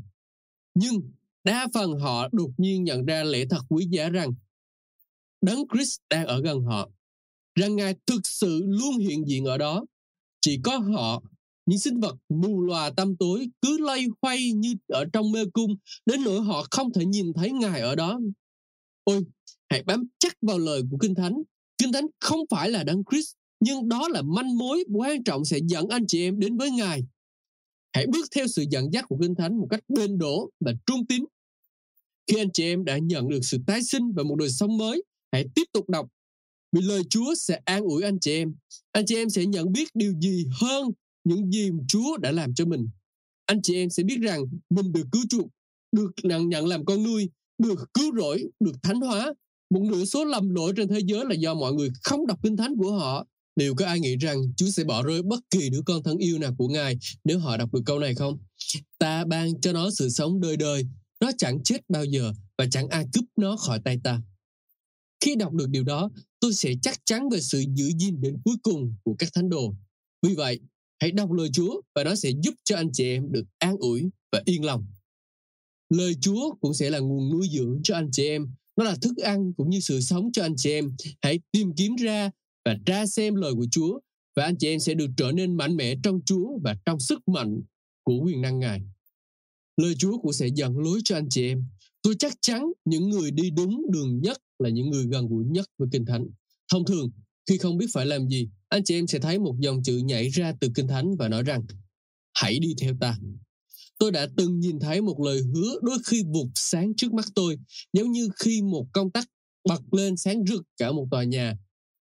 Nhưng 0.74 1.12
đa 1.44 1.68
phần 1.74 1.98
họ 2.00 2.28
đột 2.32 2.50
nhiên 2.56 2.84
nhận 2.84 3.04
ra 3.04 3.24
lẽ 3.24 3.44
thật 3.50 3.60
quý 3.68 3.86
giá 3.90 4.08
rằng 4.08 4.34
Đấng 5.42 5.64
Christ 5.72 5.98
đang 6.10 6.26
ở 6.26 6.40
gần 6.40 6.62
họ, 6.62 6.88
rằng 7.54 7.76
Ngài 7.76 7.94
thực 8.06 8.20
sự 8.26 8.62
luôn 8.66 8.98
hiện 8.98 9.28
diện 9.28 9.44
ở 9.44 9.58
đó. 9.58 9.84
Chỉ 10.40 10.60
có 10.64 10.78
họ 10.78 11.22
những 11.66 11.78
sinh 11.78 12.00
vật 12.00 12.16
mù 12.28 12.60
lòa 12.60 12.90
tâm 12.90 13.16
tối 13.16 13.48
cứ 13.60 13.78
loay 13.78 14.06
hoay 14.22 14.52
như 14.52 14.74
ở 14.88 15.04
trong 15.12 15.32
mê 15.32 15.44
cung 15.52 15.76
đến 16.06 16.24
nỗi 16.24 16.40
họ 16.40 16.66
không 16.70 16.92
thể 16.92 17.04
nhìn 17.04 17.32
thấy 17.32 17.52
ngài 17.52 17.80
ở 17.80 17.94
đó. 17.94 18.20
Ôi 19.04 19.24
hãy 19.68 19.82
bám 19.82 20.04
chắc 20.18 20.36
vào 20.42 20.58
lời 20.58 20.82
của 20.90 20.98
kinh 21.00 21.14
thánh. 21.14 21.42
Kinh 21.78 21.92
thánh 21.92 22.06
không 22.20 22.40
phải 22.50 22.70
là 22.70 22.84
đấng 22.84 23.02
christ 23.10 23.32
nhưng 23.60 23.88
đó 23.88 24.08
là 24.08 24.22
manh 24.22 24.58
mối 24.58 24.84
quan 24.94 25.24
trọng 25.24 25.44
sẽ 25.44 25.58
dẫn 25.68 25.88
anh 25.88 26.06
chị 26.06 26.22
em 26.22 26.40
đến 26.40 26.56
với 26.56 26.70
ngài. 26.70 27.02
Hãy 27.92 28.06
bước 28.06 28.26
theo 28.34 28.46
sự 28.46 28.64
dẫn 28.70 28.92
dắt 28.92 29.04
của 29.08 29.18
kinh 29.20 29.34
thánh 29.34 29.58
một 29.58 29.66
cách 29.70 29.80
bền 29.88 30.18
đổ 30.18 30.50
và 30.60 30.72
trung 30.86 31.06
tín. 31.06 31.24
Khi 32.26 32.38
anh 32.38 32.52
chị 32.52 32.64
em 32.64 32.84
đã 32.84 32.98
nhận 32.98 33.28
được 33.28 33.40
sự 33.42 33.58
tái 33.66 33.82
sinh 33.82 34.12
và 34.16 34.22
một 34.22 34.36
đời 34.36 34.50
sống 34.50 34.76
mới 34.76 35.02
hãy 35.32 35.44
tiếp 35.54 35.64
tục 35.72 35.88
đọc 35.88 36.08
vì 36.72 36.80
lời 36.82 37.02
Chúa 37.10 37.34
sẽ 37.34 37.60
an 37.64 37.82
ủi 37.82 38.02
anh 38.02 38.20
chị 38.20 38.32
em. 38.32 38.54
Anh 38.92 39.06
chị 39.06 39.16
em 39.16 39.30
sẽ 39.30 39.46
nhận 39.46 39.72
biết 39.72 39.88
điều 39.94 40.14
gì 40.20 40.46
hơn 40.60 40.90
những 41.24 41.52
gì 41.52 41.70
Chúa 41.88 42.16
đã 42.16 42.32
làm 42.32 42.54
cho 42.54 42.64
mình. 42.64 42.88
Anh 43.46 43.62
chị 43.62 43.74
em 43.74 43.90
sẽ 43.90 44.02
biết 44.02 44.18
rằng 44.20 44.44
mình 44.70 44.92
được 44.92 45.04
cứu 45.12 45.22
chuộc, 45.30 45.48
được 45.92 46.10
nhận 46.22 46.48
nhận 46.48 46.66
làm 46.66 46.84
con 46.84 47.02
nuôi, 47.02 47.30
được 47.58 47.94
cứu 47.94 48.16
rỗi, 48.16 48.44
được 48.60 48.72
thánh 48.82 49.00
hóa. 49.00 49.34
Một 49.70 49.82
nửa 49.82 50.04
số 50.04 50.24
lầm 50.24 50.54
lỗi 50.54 50.72
trên 50.76 50.88
thế 50.88 50.98
giới 50.98 51.24
là 51.24 51.34
do 51.34 51.54
mọi 51.54 51.72
người 51.72 51.88
không 52.02 52.26
đọc 52.26 52.38
kinh 52.42 52.56
thánh 52.56 52.76
của 52.76 52.92
họ. 52.92 53.26
Liệu 53.56 53.74
có 53.74 53.86
ai 53.86 54.00
nghĩ 54.00 54.16
rằng 54.16 54.42
Chúa 54.56 54.70
sẽ 54.70 54.84
bỏ 54.84 55.02
rơi 55.02 55.22
bất 55.22 55.40
kỳ 55.50 55.70
đứa 55.70 55.82
con 55.86 56.02
thân 56.02 56.18
yêu 56.18 56.38
nào 56.38 56.54
của 56.58 56.68
Ngài 56.68 56.98
nếu 57.24 57.38
họ 57.38 57.56
đọc 57.56 57.74
được 57.74 57.82
câu 57.86 57.98
này 57.98 58.14
không? 58.14 58.38
Ta 58.98 59.24
ban 59.24 59.60
cho 59.60 59.72
nó 59.72 59.90
sự 59.90 60.08
sống 60.08 60.40
đời 60.40 60.56
đời. 60.56 60.86
nó 61.20 61.30
chẳng 61.38 61.62
chết 61.62 61.90
bao 61.90 62.04
giờ 62.04 62.32
và 62.58 62.66
chẳng 62.70 62.88
ai 62.88 63.06
cướp 63.12 63.24
nó 63.36 63.56
khỏi 63.56 63.80
tay 63.84 64.00
ta. 64.04 64.20
Khi 65.24 65.34
đọc 65.34 65.52
được 65.52 65.68
điều 65.68 65.84
đó, 65.84 66.10
tôi 66.40 66.54
sẽ 66.54 66.74
chắc 66.82 67.00
chắn 67.06 67.28
về 67.28 67.40
sự 67.40 67.64
giữ 67.74 67.90
gìn 67.98 68.20
đến 68.20 68.38
cuối 68.44 68.56
cùng 68.62 68.94
của 69.02 69.14
các 69.18 69.28
thánh 69.34 69.48
đồ. 69.48 69.74
Vì 70.26 70.34
vậy, 70.34 70.60
hãy 71.00 71.10
đọc 71.12 71.32
lời 71.32 71.48
Chúa 71.52 71.80
và 71.94 72.04
nó 72.04 72.14
sẽ 72.14 72.30
giúp 72.42 72.54
cho 72.64 72.76
anh 72.76 72.92
chị 72.92 73.04
em 73.04 73.32
được 73.32 73.44
an 73.58 73.76
ủi 73.78 74.10
và 74.32 74.42
yên 74.44 74.64
lòng. 74.64 74.86
Lời 75.90 76.14
Chúa 76.20 76.54
cũng 76.60 76.74
sẽ 76.74 76.90
là 76.90 76.98
nguồn 76.98 77.30
nuôi 77.30 77.48
dưỡng 77.52 77.80
cho 77.84 77.94
anh 77.94 78.08
chị 78.12 78.26
em. 78.26 78.46
Nó 78.76 78.84
là 78.84 78.96
thức 79.02 79.16
ăn 79.16 79.52
cũng 79.56 79.70
như 79.70 79.80
sự 79.80 80.00
sống 80.00 80.32
cho 80.32 80.42
anh 80.42 80.56
chị 80.56 80.70
em. 80.70 80.96
Hãy 81.20 81.40
tìm 81.52 81.72
kiếm 81.76 81.96
ra 81.96 82.30
và 82.64 82.76
tra 82.86 83.06
xem 83.06 83.34
lời 83.34 83.52
của 83.54 83.66
Chúa 83.70 84.00
và 84.36 84.44
anh 84.44 84.56
chị 84.58 84.68
em 84.68 84.80
sẽ 84.80 84.94
được 84.94 85.10
trở 85.16 85.32
nên 85.32 85.56
mạnh 85.56 85.76
mẽ 85.76 85.94
trong 86.02 86.20
Chúa 86.26 86.58
và 86.62 86.76
trong 86.84 87.00
sức 87.00 87.28
mạnh 87.28 87.60
của 88.02 88.20
quyền 88.24 88.40
năng 88.40 88.58
Ngài. 88.58 88.80
Lời 89.76 89.94
Chúa 89.98 90.18
cũng 90.18 90.32
sẽ 90.32 90.46
dẫn 90.54 90.78
lối 90.78 91.00
cho 91.04 91.16
anh 91.16 91.28
chị 91.30 91.48
em. 91.48 91.64
Tôi 92.02 92.14
chắc 92.18 92.32
chắn 92.40 92.72
những 92.84 93.10
người 93.10 93.30
đi 93.30 93.50
đúng 93.50 93.82
đường 93.92 94.20
nhất 94.20 94.38
là 94.58 94.68
những 94.68 94.90
người 94.90 95.06
gần 95.06 95.28
gũi 95.28 95.44
nhất 95.44 95.66
với 95.78 95.88
Kinh 95.92 96.04
Thánh. 96.04 96.26
Thông 96.72 96.84
thường, 96.84 97.10
khi 97.46 97.58
không 97.58 97.78
biết 97.78 97.86
phải 97.92 98.06
làm 98.06 98.28
gì, 98.28 98.48
anh 98.68 98.84
chị 98.84 98.94
em 98.94 99.06
sẽ 99.06 99.18
thấy 99.18 99.38
một 99.38 99.56
dòng 99.58 99.82
chữ 99.82 99.96
nhảy 99.96 100.28
ra 100.28 100.52
từ 100.60 100.68
Kinh 100.74 100.88
Thánh 100.88 101.16
và 101.16 101.28
nói 101.28 101.42
rằng 101.42 101.62
Hãy 102.34 102.58
đi 102.58 102.74
theo 102.80 102.94
ta. 103.00 103.18
Tôi 103.98 104.10
đã 104.10 104.28
từng 104.36 104.60
nhìn 104.60 104.80
thấy 104.80 105.00
một 105.00 105.20
lời 105.20 105.42
hứa 105.54 105.78
đôi 105.82 105.98
khi 106.06 106.22
vụt 106.22 106.48
sáng 106.54 106.94
trước 106.96 107.12
mắt 107.12 107.24
tôi, 107.34 107.58
giống 107.92 108.12
như 108.12 108.28
khi 108.36 108.62
một 108.62 108.86
công 108.92 109.10
tắc 109.10 109.28
bật 109.68 109.82
lên 109.92 110.16
sáng 110.16 110.46
rực 110.46 110.62
cả 110.76 110.92
một 110.92 111.08
tòa 111.10 111.24
nhà. 111.24 111.58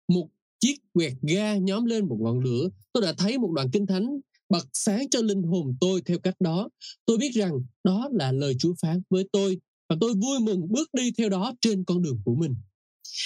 Một 0.08 0.28
chiếc 0.60 0.74
quẹt 0.92 1.12
ga 1.22 1.56
nhóm 1.56 1.84
lên 1.84 2.08
một 2.08 2.18
ngọn 2.20 2.40
lửa. 2.40 2.68
Tôi 2.92 3.02
đã 3.02 3.12
thấy 3.18 3.38
một 3.38 3.52
đoạn 3.52 3.70
kinh 3.70 3.86
thánh 3.86 4.20
bật 4.48 4.66
sáng 4.72 5.10
cho 5.10 5.22
linh 5.22 5.42
hồn 5.42 5.76
tôi 5.80 6.02
theo 6.06 6.18
cách 6.18 6.40
đó. 6.40 6.68
Tôi 7.06 7.18
biết 7.18 7.30
rằng 7.34 7.52
đó 7.84 8.08
là 8.12 8.32
lời 8.32 8.56
Chúa 8.58 8.74
phán 8.82 9.02
với 9.10 9.28
tôi 9.32 9.58
và 9.88 9.96
tôi 10.00 10.14
vui 10.14 10.40
mừng 10.40 10.72
bước 10.72 10.94
đi 10.94 11.12
theo 11.18 11.28
đó 11.28 11.54
trên 11.60 11.84
con 11.84 12.02
đường 12.02 12.20
của 12.24 12.34
mình. 12.34 12.54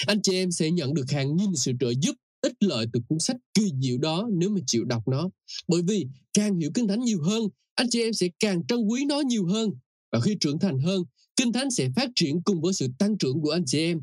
Anh 0.07 0.21
chị 0.21 0.33
em 0.33 0.51
sẽ 0.51 0.71
nhận 0.71 0.93
được 0.93 1.11
hàng 1.11 1.35
nghìn 1.35 1.55
sự 1.55 1.71
trợ 1.79 1.93
giúp 2.01 2.15
ích 2.41 2.53
lợi 2.59 2.85
từ 2.93 2.99
cuốn 3.07 3.19
sách 3.19 3.37
kỳ 3.53 3.71
diệu 3.81 3.97
đó 3.97 4.27
nếu 4.31 4.49
mà 4.49 4.59
chịu 4.67 4.83
đọc 4.83 5.07
nó. 5.07 5.29
Bởi 5.67 5.81
vì 5.81 6.07
càng 6.33 6.59
hiểu 6.59 6.71
Kinh 6.73 6.87
Thánh 6.87 6.99
nhiều 6.99 7.21
hơn, 7.23 7.43
anh 7.75 7.87
chị 7.89 8.01
em 8.01 8.13
sẽ 8.13 8.27
càng 8.39 8.65
trân 8.67 8.79
quý 8.79 9.05
nó 9.05 9.19
nhiều 9.19 9.45
hơn. 9.45 9.69
Và 10.11 10.19
khi 10.19 10.37
trưởng 10.39 10.59
thành 10.59 10.79
hơn, 10.79 11.03
Kinh 11.35 11.53
Thánh 11.53 11.71
sẽ 11.71 11.89
phát 11.95 12.09
triển 12.15 12.41
cùng 12.43 12.61
với 12.61 12.73
sự 12.73 12.87
tăng 12.99 13.17
trưởng 13.17 13.41
của 13.41 13.51
anh 13.51 13.63
chị 13.65 13.79
em. 13.79 14.01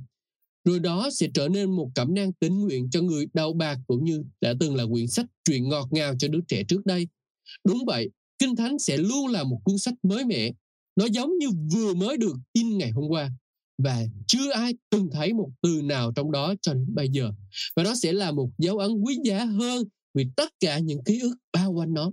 Rồi 0.65 0.81
đó 0.81 1.11
sẽ 1.13 1.29
trở 1.35 1.49
nên 1.49 1.77
một 1.77 1.91
cẩm 1.95 2.15
nang 2.15 2.33
tín 2.33 2.59
nguyện 2.59 2.91
cho 2.91 3.03
người 3.03 3.27
đau 3.35 3.53
bạc 3.53 3.79
cũng 3.87 4.05
như 4.05 4.25
đã 4.41 4.55
từng 4.61 4.75
là 4.75 4.85
quyển 4.91 5.09
sách 5.09 5.27
truyện 5.45 5.69
ngọt 5.69 5.89
ngào 5.91 6.15
cho 6.19 6.29
đứa 6.29 6.41
trẻ 6.49 6.63
trước 6.69 6.87
đây. 6.87 7.09
Đúng 7.65 7.85
vậy, 7.87 8.11
Kinh 8.39 8.57
Thánh 8.57 8.79
sẽ 8.79 8.97
luôn 8.97 9.27
là 9.27 9.45
một 9.45 9.61
cuốn 9.65 9.79
sách 9.79 9.95
mới 10.03 10.25
mẻ. 10.25 10.53
Nó 11.01 11.07
giống 11.07 11.39
như 11.39 11.47
vừa 11.73 11.95
mới 11.95 12.17
được 12.17 12.37
in 12.53 12.79
ngày 12.79 12.91
hôm 12.91 13.05
qua 13.09 13.31
và 13.83 14.07
chưa 14.27 14.51
ai 14.51 14.75
từng 14.91 15.09
thấy 15.13 15.33
một 15.33 15.51
từ 15.63 15.83
nào 15.83 16.13
trong 16.15 16.33
đó 16.33 16.55
cho 16.63 16.75
đến 16.75 16.95
bây 16.95 17.09
giờ. 17.09 17.33
Và 17.77 17.83
nó 17.83 17.95
sẽ 17.95 18.13
là 18.13 18.33
một 18.33 18.51
dấu 18.59 18.79
ấn 18.79 18.93
quý 18.93 19.19
giá 19.25 19.45
hơn 19.45 19.85
vì 20.15 20.27
tất 20.37 20.53
cả 20.61 20.79
những 20.79 21.05
ký 21.05 21.21
ức 21.21 21.37
bao 21.53 21.73
quanh 21.73 21.95
nó. 21.95 22.13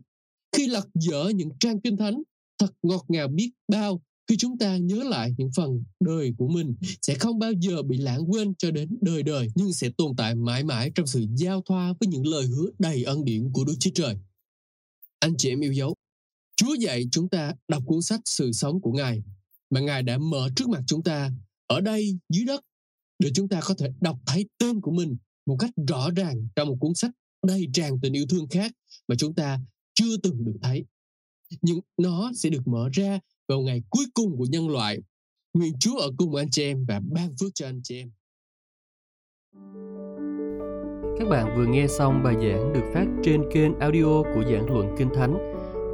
Khi 0.57 0.67
lật 0.67 0.87
dở 0.93 1.31
những 1.35 1.49
trang 1.59 1.81
kinh 1.81 1.97
thánh, 1.97 2.23
thật 2.59 2.71
ngọt 2.83 3.05
ngào 3.07 3.27
biết 3.27 3.51
bao 3.67 4.01
khi 4.27 4.37
chúng 4.37 4.57
ta 4.57 4.77
nhớ 4.77 5.03
lại 5.03 5.33
những 5.37 5.49
phần 5.55 5.83
đời 5.99 6.33
của 6.37 6.47
mình 6.47 6.75
sẽ 7.01 7.15
không 7.15 7.39
bao 7.39 7.51
giờ 7.51 7.81
bị 7.81 7.97
lãng 7.97 8.31
quên 8.31 8.53
cho 8.55 8.71
đến 8.71 8.97
đời 9.01 9.23
đời 9.23 9.47
nhưng 9.55 9.73
sẽ 9.73 9.89
tồn 9.97 10.15
tại 10.17 10.35
mãi 10.35 10.63
mãi 10.63 10.91
trong 10.95 11.07
sự 11.07 11.25
giao 11.35 11.61
thoa 11.65 11.93
với 11.99 12.07
những 12.07 12.27
lời 12.27 12.45
hứa 12.45 12.69
đầy 12.79 13.03
ân 13.03 13.25
điển 13.25 13.49
của 13.53 13.63
Đức 13.63 13.75
Chúa 13.79 13.91
Trời. 13.95 14.15
Anh 15.19 15.37
chị 15.37 15.49
em 15.49 15.59
yêu 15.59 15.73
dấu, 15.73 15.95
Chúa 16.57 16.73
dạy 16.73 17.05
chúng 17.11 17.29
ta 17.29 17.53
đọc 17.67 17.83
cuốn 17.85 18.01
sách 18.01 18.19
sự 18.25 18.51
sống 18.51 18.81
của 18.81 18.91
Ngài, 18.91 19.23
mà 19.69 19.79
Ngài 19.79 20.03
đã 20.03 20.17
mở 20.17 20.49
trước 20.55 20.69
mặt 20.69 20.81
chúng 20.87 21.03
ta 21.03 21.31
ở 21.67 21.81
đây 21.81 22.19
dưới 22.29 22.45
đất 22.45 22.61
để 23.19 23.31
chúng 23.33 23.49
ta 23.49 23.61
có 23.63 23.73
thể 23.73 23.91
đọc 24.01 24.17
thấy 24.25 24.45
tên 24.57 24.81
của 24.81 24.91
mình 24.91 25.17
một 25.45 25.57
cách 25.59 25.71
rõ 25.87 26.09
ràng 26.15 26.47
trong 26.55 26.67
một 26.67 26.77
cuốn 26.79 26.95
sách 26.95 27.11
đầy 27.47 27.67
tràn 27.73 27.99
tình 28.01 28.13
yêu 28.13 28.25
thương 28.29 28.47
khác 28.49 28.71
mà 29.07 29.15
chúng 29.15 29.33
ta 29.33 29.59
chưa 29.93 30.17
từng 30.23 30.45
được 30.45 30.57
thấy. 30.61 30.85
Nhưng 31.61 31.79
nó 31.97 32.31
sẽ 32.35 32.49
được 32.49 32.67
mở 32.67 32.89
ra 32.93 33.19
vào 33.47 33.61
ngày 33.61 33.81
cuối 33.89 34.05
cùng 34.13 34.37
của 34.37 34.45
nhân 34.49 34.69
loại. 34.69 34.97
Nguyện 35.53 35.73
Chúa 35.79 35.97
ở 35.97 36.11
cùng 36.17 36.35
anh 36.35 36.49
chị 36.51 36.63
em 36.63 36.85
và 36.85 37.01
ban 37.11 37.35
phước 37.39 37.51
cho 37.55 37.65
anh 37.65 37.81
chị 37.83 37.97
em. 37.97 38.11
Các 41.19 41.27
bạn 41.29 41.57
vừa 41.57 41.65
nghe 41.65 41.87
xong 41.87 42.23
bài 42.23 42.33
giảng 42.33 42.73
được 42.73 42.91
phát 42.93 43.05
trên 43.23 43.41
kênh 43.53 43.79
audio 43.79 44.23
của 44.23 44.43
giảng 44.51 44.65
luận 44.65 44.95
Kinh 44.97 45.09
Thánh 45.15 45.56